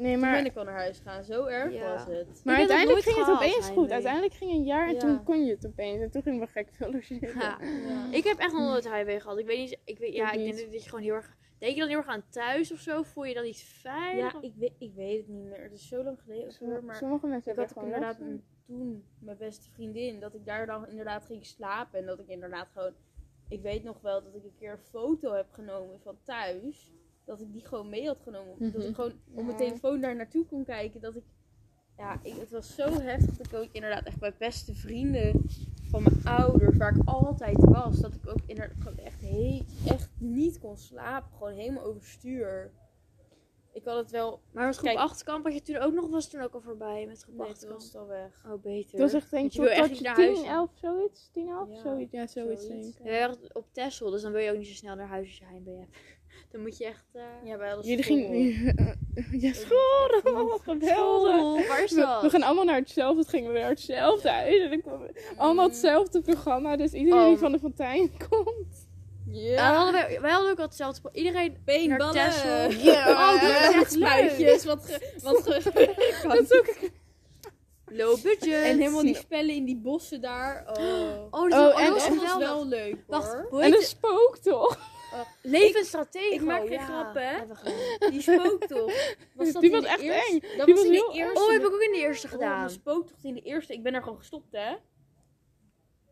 Nee, 0.01 0.13
Toen 0.13 0.21
ben 0.21 0.31
maar, 0.31 0.45
ik 0.45 0.57
al 0.57 0.65
naar 0.65 0.75
huis 0.79 0.97
gegaan. 0.97 1.25
Zo 1.25 1.45
erg 1.45 1.73
Ja. 1.73 1.93
was 1.93 2.07
het. 2.07 2.41
maar 2.45 2.57
uiteindelijk 2.57 3.05
ging 3.05 3.17
het 3.17 3.29
opeens 3.35 3.69
goed. 3.69 3.91
Uiteindelijk 3.91 4.35
ging 4.35 4.51
een 4.51 4.65
jaar 4.65 4.87
en 4.89 4.95
Ja. 4.95 4.99
toen 5.01 5.23
kon 5.25 5.45
je 5.45 5.51
het 5.51 5.67
opeens. 5.67 6.01
En 6.03 6.11
toen 6.11 6.23
ging 6.23 6.41
we 6.41 6.47
gek 6.47 6.69
veel 6.73 6.91
logeren. 6.93 7.39
ja. 7.39 7.59
Ja. 7.89 8.13
Ik 8.13 8.25
heb 8.25 8.39
echt 8.39 8.53
nog 8.53 8.63
nooit 8.69 8.89
heimwee 8.89 9.21
gehad. 9.21 9.39
Ik 9.39 9.47
weet 9.47 9.59
niet, 9.59 9.79
ik 9.85 9.99
weet, 9.99 10.15
ja, 10.15 10.33
Ik 10.33 10.41
ik 10.41 10.57
denk 10.57 10.73
dat 10.73 10.83
je 10.83 10.89
gewoon 10.89 11.05
heel 11.05 11.15
erg, 11.15 11.37
denk 11.59 11.73
je 11.75 11.81
dan 11.81 11.89
heel 11.89 11.99
erg 11.99 12.07
aan 12.07 12.25
thuis 12.31 12.73
of 12.73 12.79
zo? 12.79 13.03
Voel 13.03 13.25
je 13.25 13.35
dan 13.35 13.45
niet 13.45 13.63
veilig? 13.63 14.33
Ja, 14.33 14.39
ik 14.41 14.55
weet, 14.57 14.73
ik 14.79 14.93
weet 14.95 15.17
het 15.19 15.29
niet 15.29 15.45
meer. 15.45 15.63
Het 15.63 15.73
is 15.73 15.89
zo 15.89 16.03
lang 16.03 16.19
geleden. 16.25 16.53
weer, 16.61 16.85
Maar 16.85 16.97
Sommige 16.97 17.27
mensen 17.27 17.51
ik 17.51 17.57
hebben 17.57 17.65
had 17.65 17.73
gewoon 17.73 17.89
inderdaad 17.95 18.21
een- 18.21 18.45
toen 18.67 19.05
mijn 19.19 19.37
beste 19.39 19.71
vriendin. 19.71 20.21
Dat 20.21 20.35
ik 20.35 20.45
daar 20.47 20.67
dan 20.67 20.89
inderdaad 20.89 21.25
ging 21.27 21.47
slapen. 21.47 21.99
En 21.99 22.07
dat 22.07 22.19
ik 22.21 22.27
inderdaad 22.29 22.69
gewoon... 22.73 22.93
Ik 23.49 23.63
weet 23.63 23.83
nog 23.85 24.01
wel 24.01 24.23
dat 24.23 24.35
ik 24.35 24.45
een 24.45 24.55
keer 24.59 24.71
een 24.73 24.79
foto 24.79 25.33
heb 25.33 25.47
genomen 25.53 26.01
van 26.01 26.17
thuis. 26.23 26.93
Dat 27.31 27.40
ik 27.40 27.53
die 27.53 27.64
gewoon 27.66 27.88
mee 27.88 28.07
had 28.07 28.21
genomen. 28.23 28.55
Dat 28.59 28.73
Mhm. 28.73 28.88
ik 28.88 28.95
gewoon 28.95 29.12
op 29.35 29.45
mijn 29.45 29.57
telefoon 29.57 30.01
daar 30.01 30.16
naartoe 30.16 30.47
kon 30.47 30.64
kijken. 30.64 31.01
Dat 31.01 31.16
ik... 31.16 31.23
Ja, 31.97 32.21
ik, 32.23 32.35
het 32.35 32.51
was 32.51 32.75
zo 32.75 33.01
heftig 33.01 33.37
dat 33.37 33.47
ik 33.47 33.55
ook 33.55 33.69
inderdaad 33.73 34.05
echt 34.05 34.19
bij 34.19 34.35
beste 34.38 34.75
vrienden 34.75 35.45
van 35.90 36.03
mijn 36.03 36.25
ouders, 36.25 36.77
waar 36.77 36.97
ik 36.97 37.03
altijd 37.05 37.57
was, 37.64 37.99
dat 37.99 38.14
ik 38.14 38.29
ook 38.29 38.40
inderdaad 38.47 38.77
gewoon 38.79 38.99
echt, 38.99 39.21
he- 39.21 39.64
echt 39.87 40.11
niet 40.19 40.59
kon 40.59 40.77
slapen. 40.79 41.31
Gewoon 41.37 41.53
helemaal 41.53 41.83
overstuur. 41.85 42.71
Ik 43.73 43.85
had 43.85 43.97
het 43.97 44.11
wel... 44.11 44.40
Maar 44.53 44.66
met 44.66 44.77
groep 44.77 44.87
Kijk. 44.88 44.99
8 44.99 45.23
kamp 45.23 45.45
had 45.45 45.55
je 45.55 45.62
toen 45.62 45.77
ook 45.77 45.93
nog, 45.95 46.09
was 46.11 46.31
toen 46.31 46.40
ook 46.40 46.55
al 46.55 46.61
voorbij 46.61 47.07
met 47.07 47.23
groep 47.23 47.37
Nee, 47.37 47.49
8 47.49 47.61
toen 47.61 47.71
was 47.71 47.90
kamp. 47.90 48.09
het 48.09 48.12
al 48.12 48.19
weg. 48.23 48.45
Oh, 48.47 48.62
beter. 48.62 48.99
Dat 48.99 49.12
was 49.12 49.23
echt 49.23 49.31
denk 49.31 49.47
ik 49.47 49.53
je 49.53 49.69
echt 49.71 49.81
tot 49.81 49.88
niet 49.88 49.99
je 49.99 50.05
naar 50.05 50.14
10, 50.14 50.25
huis. 50.35 50.47
11, 50.49 50.71
zoiets. 50.75 51.31
10, 51.33 51.49
11, 51.49 51.69
Ja, 51.71 51.81
zoiets. 51.81 52.12
Ja, 52.12 52.27
zoiets, 52.27 52.66
zoiets. 52.66 52.97
denk 52.97 53.09
ik. 53.09 53.12
Ja, 53.12 53.35
op 53.53 53.66
Texel, 53.73 54.11
dus 54.11 54.23
dan 54.23 54.33
wil 54.33 54.40
je 54.40 54.51
ook 54.51 54.59
niet 54.59 54.66
zo 54.66 54.75
snel 54.75 54.95
naar 54.95 55.07
huis 55.09 55.27
als 55.29 55.38
je 55.38 55.45
hebt. 55.45 55.97
Dan 56.51 56.61
moet 56.61 56.79
je 56.79 56.85
echt... 56.85 57.05
eh 57.13 57.23
Ja, 57.49 57.59
hadden 57.59 57.87
Jullie 57.87 58.05
school. 58.05 58.17
gingen... 58.17 58.99
Ja, 59.41 59.53
school! 59.53 60.21
Oh, 60.43 60.49
wat 60.51 60.61
geweldig! 60.63 61.35
School, 61.37 61.67
waar 61.67 61.83
is 61.83 61.93
We, 61.93 62.01
dat? 62.01 62.23
we 62.23 62.31
gaan 62.31 62.43
allemaal 62.43 62.65
naar 62.65 62.79
hetzelfde. 62.79 63.21
Het 63.21 63.29
gingen 63.29 63.47
we 63.47 63.53
weer 63.53 63.63
naar 63.63 63.71
hetzelfde 63.71 64.29
huis. 64.31 64.61
En 64.61 64.83
dan 64.85 65.11
allemaal 65.37 65.69
hetzelfde 65.69 66.21
programma. 66.21 66.77
Dus 66.77 66.93
iedereen 66.93 67.25
die 67.25 67.35
Oh. 67.35 67.39
van 67.41 67.53
de 67.53 67.59
fontein 67.59 68.11
komt. 68.29 68.89
Ja, 69.33 69.75
hadden 69.75 69.93
wij, 69.93 70.21
wij 70.21 70.31
hadden 70.31 70.51
ook 70.51 70.59
al 70.59 70.65
hetzelfde. 70.65 71.09
Iedereen 71.13 71.51
naar 71.51 71.61
Beenballen. 71.65 72.15
Texel. 72.15 72.71
Ja. 72.71 73.11
Oh, 73.11 73.43
dat 73.43 73.51
is 73.51 73.75
echt 73.75 73.95
leuk. 73.95 74.09
Spuitjes. 74.09 74.65
Wat 74.65 74.85
ge... 74.85 75.13
Wat 75.23 75.43
ge... 75.43 76.23
Dat 76.29 76.41
is 76.41 76.53
ook... 76.53 76.75
Low 77.93 78.23
budget. 78.23 78.65
En 78.65 78.79
helemaal 78.79 79.03
die 79.03 79.15
spellen 79.15 79.55
in 79.55 79.65
die 79.65 79.77
bossen 79.77 80.21
daar. 80.21 80.65
Oh. 80.79 81.27
Oh, 81.31 81.51
dat, 81.51 81.73
Oh, 81.75 81.81
oh, 81.81 81.89
was 81.93 82.05
geweldig. 82.05 82.39
wel 82.39 82.67
leuk 82.67 82.97
Wacht, 83.07 83.33
hoor. 83.51 83.61
En 83.61 83.67
een 83.67 83.73
het? 83.73 83.83
spook 83.87 84.39
toch? 84.43 84.79
Levensstratego. 85.42 86.35
ik 86.35 86.40
maak 86.42 86.61
geen 86.61 86.70
ja. 86.73 86.85
grappen, 86.85 87.29
hè? 87.29 88.11
Die 88.11 88.20
spooktocht. 88.20 89.16
Was 89.35 89.53
dat 89.53 89.62
Die 89.62 89.70
was 89.70 89.85
echt 89.85 90.01
eerste- 90.01 90.31
eng. 90.33 90.40
Dat 90.57 90.66
Die 90.66 90.75
was 90.75 90.85
was 90.85 90.85
in 90.85 90.92
de 90.92 91.11
eerste. 91.18 91.40
Oh, 91.42 91.51
heb 91.51 91.61
ik 91.61 91.66
ook 91.73 91.81
in 91.81 91.92
de 91.92 91.99
eerste 91.99 92.27
Oh, 92.27 92.33
gedaan. 92.33 92.66
de 92.66 92.73
spooktocht 92.73 93.25
in 93.25 93.35
de 93.35 93.40
eerste. 93.42 93.73
Ik 93.73 93.83
ben 93.83 93.94
er 93.94 94.03
gewoon 94.03 94.18
gestopt, 94.18 94.53
hè? 94.53 94.75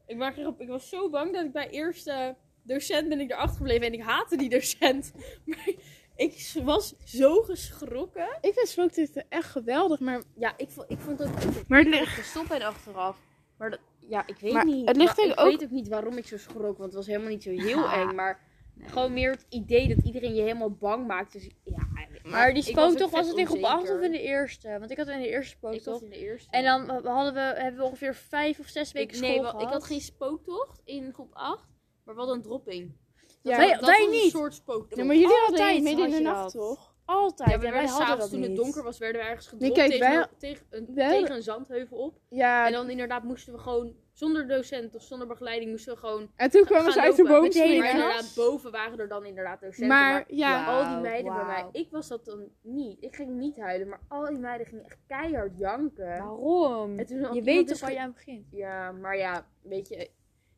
Ik, 0.07 0.17
maak 0.17 0.35
geen 0.35 0.45
grap. 0.45 0.61
ik 0.61 0.69
was 0.69 0.89
zo 0.89 1.11
bang 1.11 1.33
dat 1.35 1.45
ik 1.45 1.53
bij 1.53 1.71
eerste 1.71 2.37
docent 2.63 3.09
ben 3.09 3.21
ik 3.21 3.31
erachter 3.31 3.57
gebleven. 3.57 3.87
En 3.87 3.93
ik 3.93 4.03
haatte 4.03 4.37
die 4.37 4.49
docent. 4.49 5.13
Maar 5.45 5.73
ik 6.17 6.51
was 6.65 6.95
zo 7.05 7.43
geschrokken. 7.43 8.29
Ik 8.41 8.55
vind 8.55 8.69
spooktochten 8.69 9.27
echt 9.29 9.51
geweldig. 9.51 10.01
Maar, 10.01 10.23
Ja, 10.37 10.55
ik 10.57 10.71
vond, 10.71 10.91
ik 10.91 10.99
vond 10.99 11.19
het 11.19 11.29
ook... 11.29 11.69
maar 11.69 11.81
Ik 11.81 11.95
gestopt 12.05 12.49
ben 12.49 12.63
achteraf. 12.63 13.19
Maar 13.59 13.71
dat, 13.71 13.81
Ja, 14.09 14.27
ik 14.27 14.37
weet 14.41 14.53
Maar 14.53 14.65
niet. 14.65 14.89
het 14.89 14.97
ligt 14.97 15.17
Maar 15.17 15.27
ik 15.27 15.33
ik 15.33 15.41
ook- 15.41 15.47
weet 15.47 15.63
ook 15.63 15.71
niet 15.71 15.89
waarom 15.89 16.17
ik 16.17 16.27
zo 16.27 16.37
schrok, 16.39 16.63
want 16.79 16.79
het 16.79 16.95
was 16.95 17.07
helemaal 17.07 17.29
niet 17.29 17.43
zo 17.43 17.51
heel 17.51 17.69
Ja. 17.83 17.95
eng. 18.01 18.15
Maar 18.15 18.41
gewoon 18.87 19.13
meer 19.13 19.31
het 19.31 19.47
idee 19.49 19.89
dat 19.95 20.05
iedereen 20.05 20.35
je 20.35 20.41
helemaal 20.43 20.71
bang 20.71 21.07
maakt. 21.07 21.33
Dus 21.33 21.49
ja, 21.65 21.87
Maar 22.23 22.55
die 22.55 22.63
spooktocht, 22.63 23.13
was 23.13 23.29
het 23.29 23.37
in 23.37 23.47
groep 23.47 23.63
8 23.63 23.91
of 23.91 24.01
in 24.01 24.11
de 24.11 24.23
eerste? 24.23 24.77
Want 24.79 24.91
ik 24.91 24.97
had 24.97 25.09
in 25.09 25.21
de 25.21 25.29
eerste 25.29 25.55
ik 25.57 25.61
was 25.61 25.75
spooktocht. 25.77 26.03
in 26.03 26.11
de 26.11 26.17
eerste. 26.19 26.51
En 26.51 26.65
dan 26.65 27.07
hadden 27.07 27.35
we, 27.35 27.41
hebben 27.41 27.81
we 27.81 27.87
ongeveer 27.87 28.15
vijf 28.15 28.59
of 28.59 28.67
zes 28.67 28.93
weken 28.93 29.09
ik, 29.11 29.17
school 29.17 29.29
nee, 29.29 29.39
gehad. 29.45 29.63
ik 29.63 29.69
had 29.69 29.85
geen 29.85 30.01
spooktocht 30.01 30.81
in 30.85 31.13
groep 31.13 31.31
8, 31.35 31.69
maar 32.05 32.15
wel 32.15 32.33
een 32.33 32.43
dropping. 32.43 32.97
Ja, 33.43 33.57
wij- 33.57 33.73
dat 33.73 33.81
wij 33.81 33.99
was 34.05 34.11
niet. 34.15 34.25
een 34.25 34.31
soort 34.31 34.55
spooktocht. 34.55 34.97
Nee, 34.97 35.05
maar 35.07 35.17
jullie 35.17 35.31
hadden 35.37 35.59
Altijd 35.61 35.83
midden 35.83 36.05
in 36.07 36.11
de 36.13 36.21
nacht, 36.21 36.43
dat. 36.43 36.53
toch? 36.53 36.95
Altijd. 37.05 37.51
ja, 37.51 37.59
we 37.59 37.71
wij 37.71 37.87
s'avonds 37.87 38.21
dat 38.21 38.31
toen 38.31 38.43
het 38.43 38.57
donker 38.57 38.83
was, 38.83 38.99
werden 38.99 39.21
we 39.23 39.27
ergens 39.29 39.47
gedropt 39.47 39.75
kijk, 39.75 39.91
tegen, 39.91 40.09
wij- 40.11 40.27
tegen, 40.39 40.67
een, 40.71 40.89
wij- 40.95 41.19
tegen 41.21 41.35
een 41.37 41.43
zandheuvel 41.43 41.99
op. 41.99 42.19
Ja, 42.29 42.67
En 42.67 42.73
dan 42.73 42.91
inderdaad 42.91 43.23
moesten 43.23 43.53
we 43.53 43.59
gewoon, 43.59 43.95
zonder 44.19 44.49
docent 44.49 44.95
of 44.95 45.03
zonder 45.03 45.27
begeleiding, 45.27 45.71
moesten 45.71 45.93
we 45.95 45.99
gewoon 46.01 46.31
en 46.37 46.51
toen 46.51 46.65
kwamen 46.65 46.93
ze 46.93 47.01
uit 47.01 47.17
de 47.17 47.23
boom 47.23 47.51
springen. 47.53 47.91
inderdaad, 47.91 48.33
boven 48.37 48.71
waren 48.71 48.99
er 48.99 49.09
dan 49.09 49.25
inderdaad 49.25 49.61
docenten. 49.61 49.87
Maar 49.89 50.13
Maar, 50.13 50.25
ja, 50.29 50.67
al 50.67 50.89
die 50.95 51.11
meiden 51.11 51.35
bij 51.35 51.45
mij, 51.45 51.67
ik 51.73 51.91
was 51.91 52.09
dat 52.09 52.25
dan 52.25 52.49
niet. 52.63 52.97
Ik 53.03 53.15
ging 53.15 53.31
niet 53.37 53.57
huilen, 53.57 53.89
maar 53.89 54.01
al 54.09 54.27
die 54.27 54.39
meiden 54.39 54.67
gingen 54.67 54.85
echt 54.85 54.99
keihard 55.07 55.59
janken. 55.59 56.07
Waarom? 56.19 56.99
En 56.99 57.07
toen 57.07 57.35
Je 57.35 57.43
weet 57.43 57.69
dus 57.69 57.79
toch 57.79 57.89
waar 57.89 57.97
je 57.99 58.01
aan 58.03 58.13
begint? 58.13 58.47
Ja, 58.51 58.93
maar 58.93 59.17
ja, 59.17 59.47
weet 59.63 59.89
je, 59.89 60.11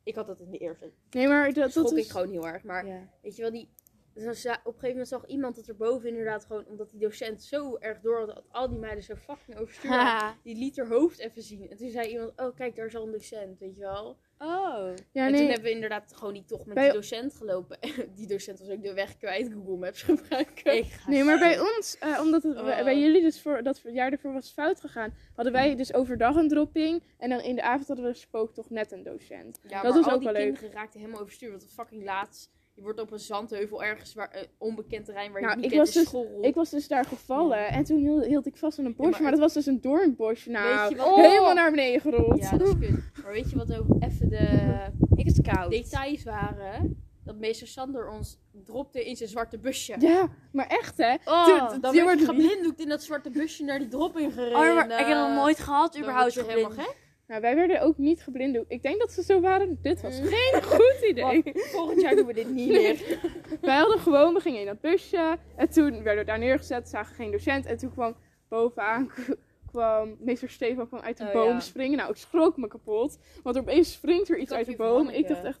ik 0.03 0.15
had 0.15 0.27
dat 0.27 0.39
in 0.39 0.51
de 0.51 0.57
eerste. 0.57 0.91
nee, 1.11 1.27
maar 1.27 1.53
dat, 1.53 1.73
Dat 1.73 1.91
is... 1.91 2.05
ik 2.05 2.11
gewoon 2.11 2.29
heel 2.29 2.47
erg. 2.47 2.63
Maar 2.63 2.85
Ja. 2.87 3.09
weet 3.21 3.35
je 3.35 3.41
wel, 3.41 3.51
die, 3.51 3.69
za- 4.15 4.51
op 4.53 4.65
een 4.65 4.79
gegeven 4.79 4.89
moment 4.89 5.07
zag 5.07 5.25
iemand 5.25 5.55
dat 5.55 5.67
er 5.67 5.75
boven 5.75 6.09
inderdaad 6.09 6.45
gewoon, 6.45 6.65
omdat 6.65 6.89
die 6.89 6.99
docent 6.99 7.43
zo 7.43 7.77
erg 7.77 7.99
door 7.99 8.17
had, 8.17 8.27
dat 8.27 8.43
al 8.51 8.69
die 8.69 8.79
meiden 8.79 9.03
zo 9.03 9.15
fucking 9.15 9.57
overstuur. 9.57 9.89
Die 10.43 10.55
liet 10.57 10.77
haar 10.77 10.87
hoofd 10.87 11.19
even 11.19 11.41
zien. 11.41 11.69
En 11.69 11.77
toen 11.77 11.89
zei 11.89 12.07
iemand, 12.09 12.31
oh 12.35 12.55
kijk, 12.55 12.75
daar 12.75 12.85
is 12.85 12.95
al 12.95 13.05
een 13.05 13.11
docent, 13.11 13.59
weet 13.59 13.75
je 13.75 13.81
wel. 13.81 14.17
Oh. 14.37 14.47
Ja, 15.11 15.25
en 15.25 15.31
nee, 15.31 15.39
toen 15.39 15.45
hebben 15.49 15.63
we 15.63 15.71
inderdaad 15.71 16.13
gewoon 16.15 16.33
die 16.33 16.45
tocht 16.45 16.65
met 16.65 16.75
Bij- 16.75 16.83
die 16.83 16.93
docent 16.93 17.33
gelopen. 17.33 17.77
die 18.15 18.27
docent 18.27 18.59
was 18.59 18.69
ook 18.69 18.83
de 18.83 18.93
weg 18.93 19.17
kwijt, 19.17 19.51
Google 19.53 19.77
Maps 19.77 20.01
gebruiken. 20.01 20.77
Ik 20.77 20.85
ga 20.85 21.09
nee, 21.09 21.23
maar 21.23 21.39
bij 21.39 21.59
ons, 21.59 21.97
eh, 21.99 22.19
omdat 22.21 22.43
het 22.43 22.57
Oh. 22.57 22.63
bij, 22.63 22.83
bij 22.83 22.99
jullie 22.99 23.21
dus 23.21 23.41
voor 23.41 23.63
dat 23.63 23.81
jaar 23.85 24.11
ervoor 24.11 24.33
was 24.33 24.51
fout 24.51 24.79
gegaan, 24.79 25.13
hadden 25.35 25.53
wij 25.53 25.75
dus 25.75 25.93
overdag 25.93 26.35
een 26.35 26.47
dropping 26.47 27.03
en 27.17 27.29
dan 27.29 27.39
in 27.41 27.55
de 27.55 27.61
avond 27.61 27.87
hadden 27.87 28.05
we 28.05 28.13
spooktocht 28.13 28.69
net 28.69 28.91
een 28.91 29.03
docent. 29.03 29.59
Ja, 29.63 29.69
Dat 29.69 29.83
maar 29.83 29.93
was 29.93 30.05
al 30.05 30.11
ook 30.13 30.19
die 30.21 30.31
wel 30.31 30.41
leuk. 30.41 30.53
kinderen 30.53 30.71
raakten 30.71 30.99
helemaal 30.99 31.21
overstuur. 31.21 31.49
Want 31.49 31.65
fucking 31.73 32.03
laatst, 32.03 32.49
je 32.73 32.81
wordt 32.81 32.99
op 32.99 33.11
een 33.11 33.19
zandheuvel 33.19 33.83
ergens 33.83 34.13
waar, 34.13 34.35
een 34.35 34.47
onbekend 34.57 35.05
terrein 35.05 35.31
waar 35.31 35.39
je 35.41 35.45
Nou, 35.47 35.57
niet 35.59 35.65
ik 35.71 35.71
kent 35.71 35.85
was 35.85 35.93
dus- 35.95 36.07
school. 36.07 36.37
Ik 36.41 36.55
was 36.55 36.69
dus 36.69 36.87
daar 36.87 37.05
gevallen 37.05 37.67
en 37.67 37.83
toen 37.83 37.97
hield, 37.97 38.25
hield 38.25 38.45
ik 38.45 38.57
vast 38.57 38.79
aan 38.79 38.85
een 38.85 38.95
bosje, 38.95 39.21
maar 39.21 39.31
dat 39.31 39.39
was 39.39 39.53
dus 39.53 39.65
een 39.65 39.81
doornbosje. 39.81 40.49
Nou, 40.49 40.79
Weet 40.79 40.89
je 40.89 40.95
wat- 40.95 41.15
helemaal 41.15 41.53
naar 41.53 41.69
beneden 41.71 42.01
gerold. 42.01 42.39
Ja, 42.39 42.57
dat 42.57 42.67
is 42.67 42.73
kut. 42.89 43.23
Maar 43.23 43.31
weet 43.33 43.49
je 43.49 43.55
wat 43.57 43.73
ook 43.77 43.85
even 43.99 44.29
de 44.29 44.69
Ik 45.15 45.25
het 45.25 45.41
koud. 45.41 45.71
details 45.71 46.23
waren? 46.23 47.03
Dat 47.23 47.35
meester 47.37 47.67
Sander 47.67 48.09
ons 48.09 48.39
dropte 48.65 49.05
in 49.05 49.15
zijn 49.15 49.29
zwarte 49.29 49.57
busje. 49.59 49.95
Ja, 49.99 50.29
maar 50.51 50.67
echt 50.67 50.97
hè. 50.97 51.15
Oh, 51.25 51.45
Toen- 51.45 51.81
Dan 51.81 51.91
die 51.91 52.03
werd 52.03 52.19
je 52.19 52.25
wordt- 52.25 52.39
geblinddoekt 52.41 52.79
in 52.79 52.89
dat 52.89 53.03
zwarte 53.03 53.29
busje 53.29 53.63
naar 53.63 53.79
die 53.79 53.87
dropping 53.87 54.33
gereden. 54.33 54.57
Oh, 54.57 54.75
maar 54.75 54.99
ik 54.99 55.05
heb 55.05 55.17
nog 55.17 55.33
nooit 55.35 55.59
gehad, 55.59 55.93
Dan 55.93 56.01
überhaupt 56.01 56.33
word 56.33 56.45
je 56.47 56.51
geblind. 56.51 56.71
helemaal 56.73 56.93
gek. 56.93 57.09
Nou, 57.31 57.43
wij 57.43 57.55
werden 57.55 57.81
ook 57.81 57.97
niet 57.97 58.21
geblinddoekt. 58.23 58.71
Ik 58.71 58.81
denk 58.81 58.99
dat 58.99 59.11
ze 59.11 59.23
zo 59.23 59.39
waren. 59.39 59.79
Dit 59.81 60.01
was 60.01 60.19
Mm. 60.19 60.25
geen 60.27 60.63
goed 60.77 61.05
idee. 61.09 61.41
Volgend 61.55 62.01
jaar 62.01 62.15
doen 62.15 62.25
we 62.25 62.33
dit 62.33 62.49
niet 62.49 62.69
meer. 62.69 63.19
Wij 63.61 63.75
hadden 63.75 63.99
gewoon, 63.99 64.33
we 64.33 64.39
gingen 64.39 64.59
in 64.59 64.65
dat 64.65 64.81
busje. 64.81 65.37
En 65.55 65.69
toen 65.69 65.91
werden 66.03 66.17
we 66.25 66.29
daar 66.29 66.39
neergezet, 66.39 66.89
zagen 66.89 67.15
geen 67.15 67.31
docent. 67.31 67.65
En 67.65 67.77
toen 67.77 67.91
kwam 67.91 68.15
bovenaan 68.49 69.11
kwam 69.65 70.15
meester 70.19 70.49
Stefan 70.49 70.87
kwam 70.87 70.99
uit 71.01 71.17
de 71.17 71.23
Oh, 71.23 71.31
boom 71.33 71.47
ja. 71.47 71.59
springen. 71.59 71.97
Nou, 71.97 72.09
ik 72.09 72.15
schrok 72.15 72.57
me 72.57 72.67
kapot. 72.67 73.17
Want 73.43 73.57
opeens 73.57 73.91
springt 73.91 74.29
er 74.29 74.37
iets 74.37 74.51
uit 74.51 74.65
de 74.65 74.75
boom. 74.75 75.09
Ik 75.09 75.27
dacht 75.27 75.43
echt. 75.43 75.59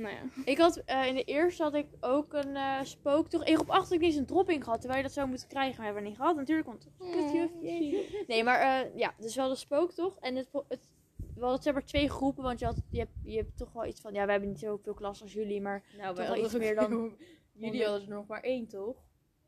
Nou 0.00 0.14
ja. 0.14 0.22
Ik 0.44 0.58
had, 0.58 0.76
eh, 0.76 1.06
in 1.06 1.14
de 1.14 1.24
eerste 1.24 1.62
had 1.62 1.74
ik 1.74 1.86
ook 2.00 2.32
een 2.32 2.56
eh 2.56 2.82
spooktocht. 2.82 3.48
In 3.48 3.54
groep 3.54 3.70
8 3.70 3.82
had 3.82 3.92
ik 3.92 3.98
niet 4.00 4.08
eens 4.10 4.18
een 4.18 4.26
dropping 4.26 4.64
gehad, 4.64 4.78
terwijl 4.80 5.00
je 5.02 5.06
dat 5.06 5.16
zou 5.16 5.28
moeten 5.28 5.48
krijgen. 5.48 5.76
Maar 5.76 5.84
hebben 5.84 6.02
we 6.02 6.08
niet 6.08 6.18
gehad. 6.18 6.36
Natuurlijk, 6.36 6.66
want 6.66 6.88
kutjuf. 6.98 7.50
Nee, 8.26 8.44
maar 8.44 8.60
eh, 8.60 8.96
ja, 8.96 9.14
dus 9.18 9.34
wel 9.34 9.48
de 9.48 9.54
spooktocht. 9.54 10.18
En 10.18 10.36
het, 10.36 10.48
het, 10.68 10.92
wel, 11.34 11.52
het 11.52 11.62
zijn 11.62 11.74
maar 11.74 11.84
twee 11.84 12.08
groepen, 12.10 12.42
want 12.42 12.58
je, 12.58 12.64
had, 12.64 12.80
je, 12.90 12.98
hebt, 12.98 13.12
je 13.24 13.36
hebt 13.36 13.56
toch 13.56 13.72
wel 13.72 13.86
iets 13.86 14.00
van... 14.00 14.12
Ja, 14.12 14.22
wij 14.22 14.30
hebben 14.32 14.48
niet 14.50 14.58
zoveel 14.58 14.94
klas 14.94 15.22
als 15.22 15.32
jullie, 15.32 15.60
maar... 15.60 15.84
Nou, 15.96 16.06
Toch 16.06 16.16
wel 16.16 16.26
hadden 16.26 16.44
iets 16.44 16.54
meer 16.54 16.74
dan 16.80 16.88
veel- 16.88 17.12
Jullie 17.52 17.84
hadden 17.84 18.02
er 18.08 18.14
nog 18.14 18.26
maar 18.26 18.40
één, 18.42 18.66
toch? 18.68 18.96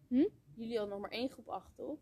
Hm? 0.09 0.27
Jullie 0.55 0.79
hadden 0.79 0.89
nog 0.95 1.01
maar 1.09 1.19
één 1.19 1.31
groep 1.31 1.49
8, 1.49 1.75
toch? 1.77 1.99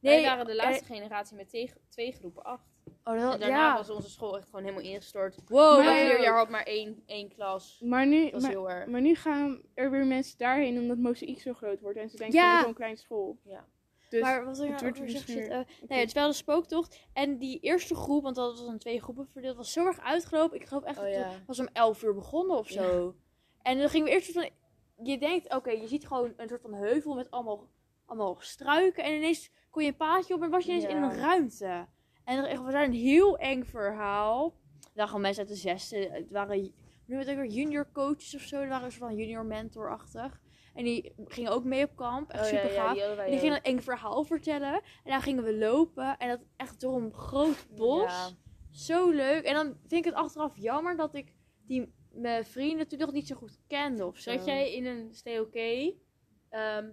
Nee, 0.00 0.14
Wij 0.20 0.22
waren 0.22 0.46
de 0.46 0.54
laatste 0.54 0.84
generatie 0.84 1.36
met 1.36 1.48
twee, 1.48 1.72
twee 1.88 2.12
groepen 2.12 2.42
8. 2.42 2.64
Oh, 3.04 3.20
dat, 3.20 3.32
En 3.34 3.40
daarna 3.40 3.56
ja. 3.56 3.76
was 3.76 3.90
onze 3.90 4.10
school 4.10 4.36
echt 4.36 4.46
gewoon 4.48 4.62
helemaal 4.64 4.84
ingestort. 4.84 5.36
Wow, 5.48 5.76
Maar- 5.76 5.86
Elk 5.96 6.08
dat- 6.08 6.12
leerjaar 6.16 6.36
had 6.36 6.48
maar 6.48 6.62
één, 6.62 7.02
één 7.06 7.28
klas. 7.28 7.80
Maar 7.84 8.06
nu, 8.06 8.22
Dat 8.22 8.32
was 8.32 8.42
maar, 8.42 8.50
heel 8.50 8.70
erg. 8.70 8.86
maar 8.86 9.00
nu 9.00 9.14
gaan 9.14 9.60
er 9.74 9.90
weer 9.90 10.06
mensen 10.06 10.38
daarheen 10.38 10.78
omdat 10.78 10.96
Mozaïek 10.98 11.40
zo 11.40 11.52
groot 11.52 11.80
wordt. 11.80 11.98
En 11.98 12.10
ze 12.10 12.16
denken 12.16 12.38
Ja. 12.38 12.54
van 12.54 12.64
zo'n 12.64 12.74
kleine 12.74 12.96
school. 12.96 13.38
Ja. 13.44 13.64
Dus 14.08 14.20
maar 14.20 14.44
wat 14.44 14.56
je 14.56 14.62
het 14.62 14.80
nou 14.80 14.92
over 14.92 15.10
zeggen? 15.10 15.34
weer- 15.34 15.42
Shit, 15.44 15.52
eh, 15.52 15.88
nee, 15.88 16.00
het 16.00 16.12
wel 16.12 16.26
de 16.28 16.32
spooktocht. 16.34 17.00
En 17.12 17.38
die 17.38 17.60
eerste 17.60 17.94
groep, 17.94 18.22
want 18.22 18.36
dat 18.36 18.58
was 18.58 18.68
in 18.68 18.78
twee 18.78 19.00
groepen 19.00 19.26
verdeeld, 19.32 19.56
was 19.56 19.72
zo 19.72 19.86
erg 19.86 20.00
uitgelopen. 20.00 20.56
Ik 20.60 20.66
geloof 20.66 20.84
echt 20.84 20.98
Oh, 20.98 21.04
dat 21.04 21.12
ja. 21.12 21.18
het 21.28 21.46
was 21.46 21.58
om 21.60 21.68
11 21.72 22.02
uur 22.02 22.14
begonnen 22.14 22.56
of 22.56 22.68
zo. 22.68 23.14
En 23.62 23.78
dan 23.78 23.88
gingen 23.88 24.06
we 24.06 24.12
eerst 24.12 24.32
van. 24.32 24.48
Je 25.02 25.18
denkt, 25.18 25.54
oké, 25.54 25.70
je 25.70 25.86
ziet 25.88 26.06
gewoon 26.06 26.32
een 26.36 26.48
soort 26.48 26.60
van 26.60 26.74
heuvel 26.74 27.14
met 27.14 27.30
allemaal, 27.30 27.68
allemaal 28.06 28.36
struiken. 28.40 29.04
En 29.04 29.12
ineens 29.14 29.50
kon 29.70 29.82
je 29.82 29.88
een 29.88 29.96
paadje 29.96 30.34
op 30.34 30.42
en 30.42 30.50
was 30.50 30.64
je 30.64 30.70
ineens 30.70 30.84
in 30.90 30.96
een 31.02 31.14
ruimte. 31.18 31.86
En 32.30 32.48
er 32.50 32.62
was 32.62 32.72
daar 32.72 32.84
een 32.84 32.92
heel 32.92 33.38
eng 33.38 33.62
verhaal. 33.62 34.44
Er 34.80 34.90
waren 34.94 35.06
gewoon 35.06 35.20
mensen 35.20 35.40
uit 35.42 35.52
de 35.52 35.58
zesde. 35.58 36.08
Het 36.12 36.30
waren, 36.30 36.62
je 36.64 37.14
het 37.14 37.28
ook 37.28 37.36
weer, 37.36 37.46
junior 37.46 37.92
coaches 37.92 38.34
of 38.34 38.40
zo. 38.40 38.60
Er 38.60 38.68
waren 38.68 38.84
een 38.84 38.92
soort 38.92 39.10
van 39.10 39.16
junior 39.18 39.44
mentor-achtig. 39.44 40.40
En 40.74 40.84
die 40.84 41.12
gingen 41.26 41.52
ook 41.52 41.64
mee 41.64 41.84
op 41.84 41.96
kamp. 41.96 42.30
Echt 42.30 42.42
Oh, 42.42 42.48
super 42.48 42.70
gaaf. 42.70 42.94
die 43.26 43.38
gingen 43.38 43.56
een 43.56 43.62
eng 43.62 43.80
verhaal 43.80 44.24
vertellen. 44.24 44.72
En 44.74 45.10
dan 45.10 45.22
gingen 45.22 45.44
we 45.44 45.56
lopen. 45.56 46.16
En 46.18 46.28
dat 46.28 46.40
echt 46.56 46.80
door 46.80 47.00
een 47.00 47.12
groot 47.12 47.66
bos. 47.74 48.02
Ja. 48.02 48.28
Zo 48.70 49.10
leuk. 49.10 49.44
En 49.44 49.54
dan 49.54 49.66
vind 49.66 49.92
ik 49.92 50.04
het 50.04 50.14
achteraf 50.14 50.56
jammer 50.56 50.96
dat 50.96 51.14
ik 51.14 51.34
die 51.66 51.94
mijn 52.12 52.44
vrienden 52.44 52.88
toen 52.88 52.98
nog 52.98 53.12
niet 53.12 53.26
zo 53.26 53.36
goed 53.36 53.58
kende 53.66 54.06
of 54.06 54.18
zo. 54.18 54.32
Zat 54.32 54.44
jij 54.44 54.74
in 54.74 54.86
een 54.86 55.14
STOK 55.14 55.54
ehm, 56.48 56.92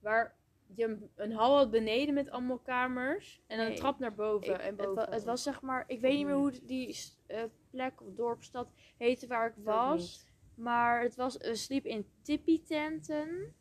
waar 0.00 0.39
je 0.74 1.08
een- 1.16 1.32
hal 1.32 1.56
had 1.56 1.70
beneden 1.70 2.14
met 2.14 2.30
allemaal 2.30 2.58
kamers 2.58 3.42
en 3.46 3.58
dan 3.58 3.66
een 3.66 3.74
trap 3.74 3.98
naar 3.98 4.14
boven 4.14 4.54
Ik- 4.54 4.60
en 4.60 4.66
het, 4.66 4.76
boven. 4.76 4.94
wa- 4.94 5.10
het 5.10 5.24
was 5.24 5.42
zeg 5.42 5.62
maar, 5.62 5.84
ik 5.86 6.00
weet 6.00 6.16
niet 6.16 6.26
meer 6.26 6.34
hoe 6.34 6.52
die 6.66 6.96
eh, 7.26 7.42
plek 7.70 8.00
of 8.02 8.14
dorp, 8.14 8.42
stad 8.42 8.68
heette 8.98 9.26
waar 9.26 9.46
ik 9.48 9.64
was. 9.64 10.26
Maar 10.54 11.02
het 11.02 11.14
was, 11.16 11.36
we 11.36 11.54
sliepen 11.54 11.90
in 11.90 12.06
tippie-tenten. 12.22 13.54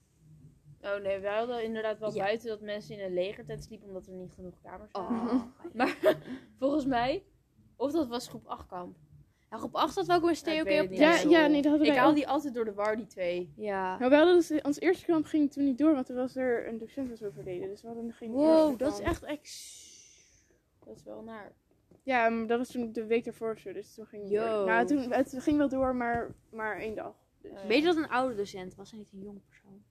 Oh 0.81 0.95
nee, 1.01 1.19
wij 1.19 1.37
hadden 1.37 1.63
inderdaad 1.63 1.99
wel 1.99 2.13
Ja. 2.13 2.23
buiten 2.23 2.47
dat 2.49 2.61
mensen 2.61 2.95
in 2.97 3.05
een 3.05 3.13
legertent 3.13 3.63
sliepen 3.63 3.87
omdat 3.87 4.07
er 4.07 4.13
niet 4.13 4.31
genoeg 4.33 4.59
kamers 4.63 4.91
waren. 4.91 5.29
Oh. 5.29 5.43
Maar 5.73 5.97
volgens 6.59 6.85
mij, 6.85 7.23
of 7.75 7.91
dat 7.91 8.07
was 8.07 8.27
groep 8.27 8.45
8 8.47 8.67
kamp. 8.67 8.97
Ja, 9.51 9.57
groep 9.57 9.75
8 9.75 9.95
had 9.95 10.05
wel 10.05 10.15
ook 10.15 10.29
ik 10.29 10.37
het 10.45 10.81
op. 10.81 10.93
Ja, 10.93 11.15
ja, 11.15 11.47
nee, 11.47 11.61
dat 11.61 11.71
hadden 11.71 11.87
Ik 11.87 11.93
wij 11.93 12.01
haal 12.01 12.09
ook. 12.09 12.15
die 12.15 12.27
altijd 12.27 12.53
door 12.53 12.65
de 12.65 12.73
war, 12.73 12.97
die 12.97 13.07
twee. 13.07 13.53
Ja. 13.55 13.97
Maar 13.97 14.09
we 14.09 14.15
hadden 14.15 14.35
dus, 14.35 14.61
ons 14.61 14.79
eerste 14.79 15.05
kamp 15.05 15.25
ging 15.25 15.51
toen 15.51 15.63
niet 15.63 15.77
door, 15.77 15.93
want 15.93 16.09
er 16.09 16.15
was 16.15 16.35
er 16.35 16.67
een 16.67 16.77
docent 16.77 17.09
was 17.09 17.23
overleden. 17.23 17.67
Dus 17.69 17.81
we 17.81 17.87
hadden 17.87 18.13
geen 18.13 18.29
eerste 18.29 18.45
Wow, 18.45 18.79
dat 18.79 18.91
is 18.91 18.95
kamp. 18.97 19.09
echt 19.09 19.23
ex... 19.23 19.87
Dat 20.85 20.95
is 20.95 21.03
wel 21.03 21.21
naar. 21.21 21.53
Ja, 22.03 22.29
maar 22.29 22.47
dat 22.47 22.57
was 22.57 22.71
toen 22.71 22.91
de 22.91 23.05
week 23.05 23.27
of 23.27 23.59
zo, 23.59 23.73
dus 23.73 23.93
toen 23.93 24.05
ging 24.05 24.23
het 24.23 24.31
Yo. 24.31 24.57
door. 24.57 24.65
Nou, 24.65 24.85
toen, 24.85 25.11
het 25.11 25.35
ging 25.37 25.57
wel 25.57 25.69
door, 25.69 25.95
maar, 25.95 26.35
maar 26.51 26.77
één 26.77 26.95
dag. 26.95 27.15
Dus, 27.41 27.51
ja. 27.51 27.67
Weet 27.67 27.79
je 27.79 27.85
dat 27.85 27.95
een 27.95 28.09
oude 28.09 28.35
docent 28.35 28.75
was 28.75 28.91
en 28.91 28.97
niet 28.97 29.11
een 29.13 29.21
jong 29.21 29.41
persoon? 29.47 29.83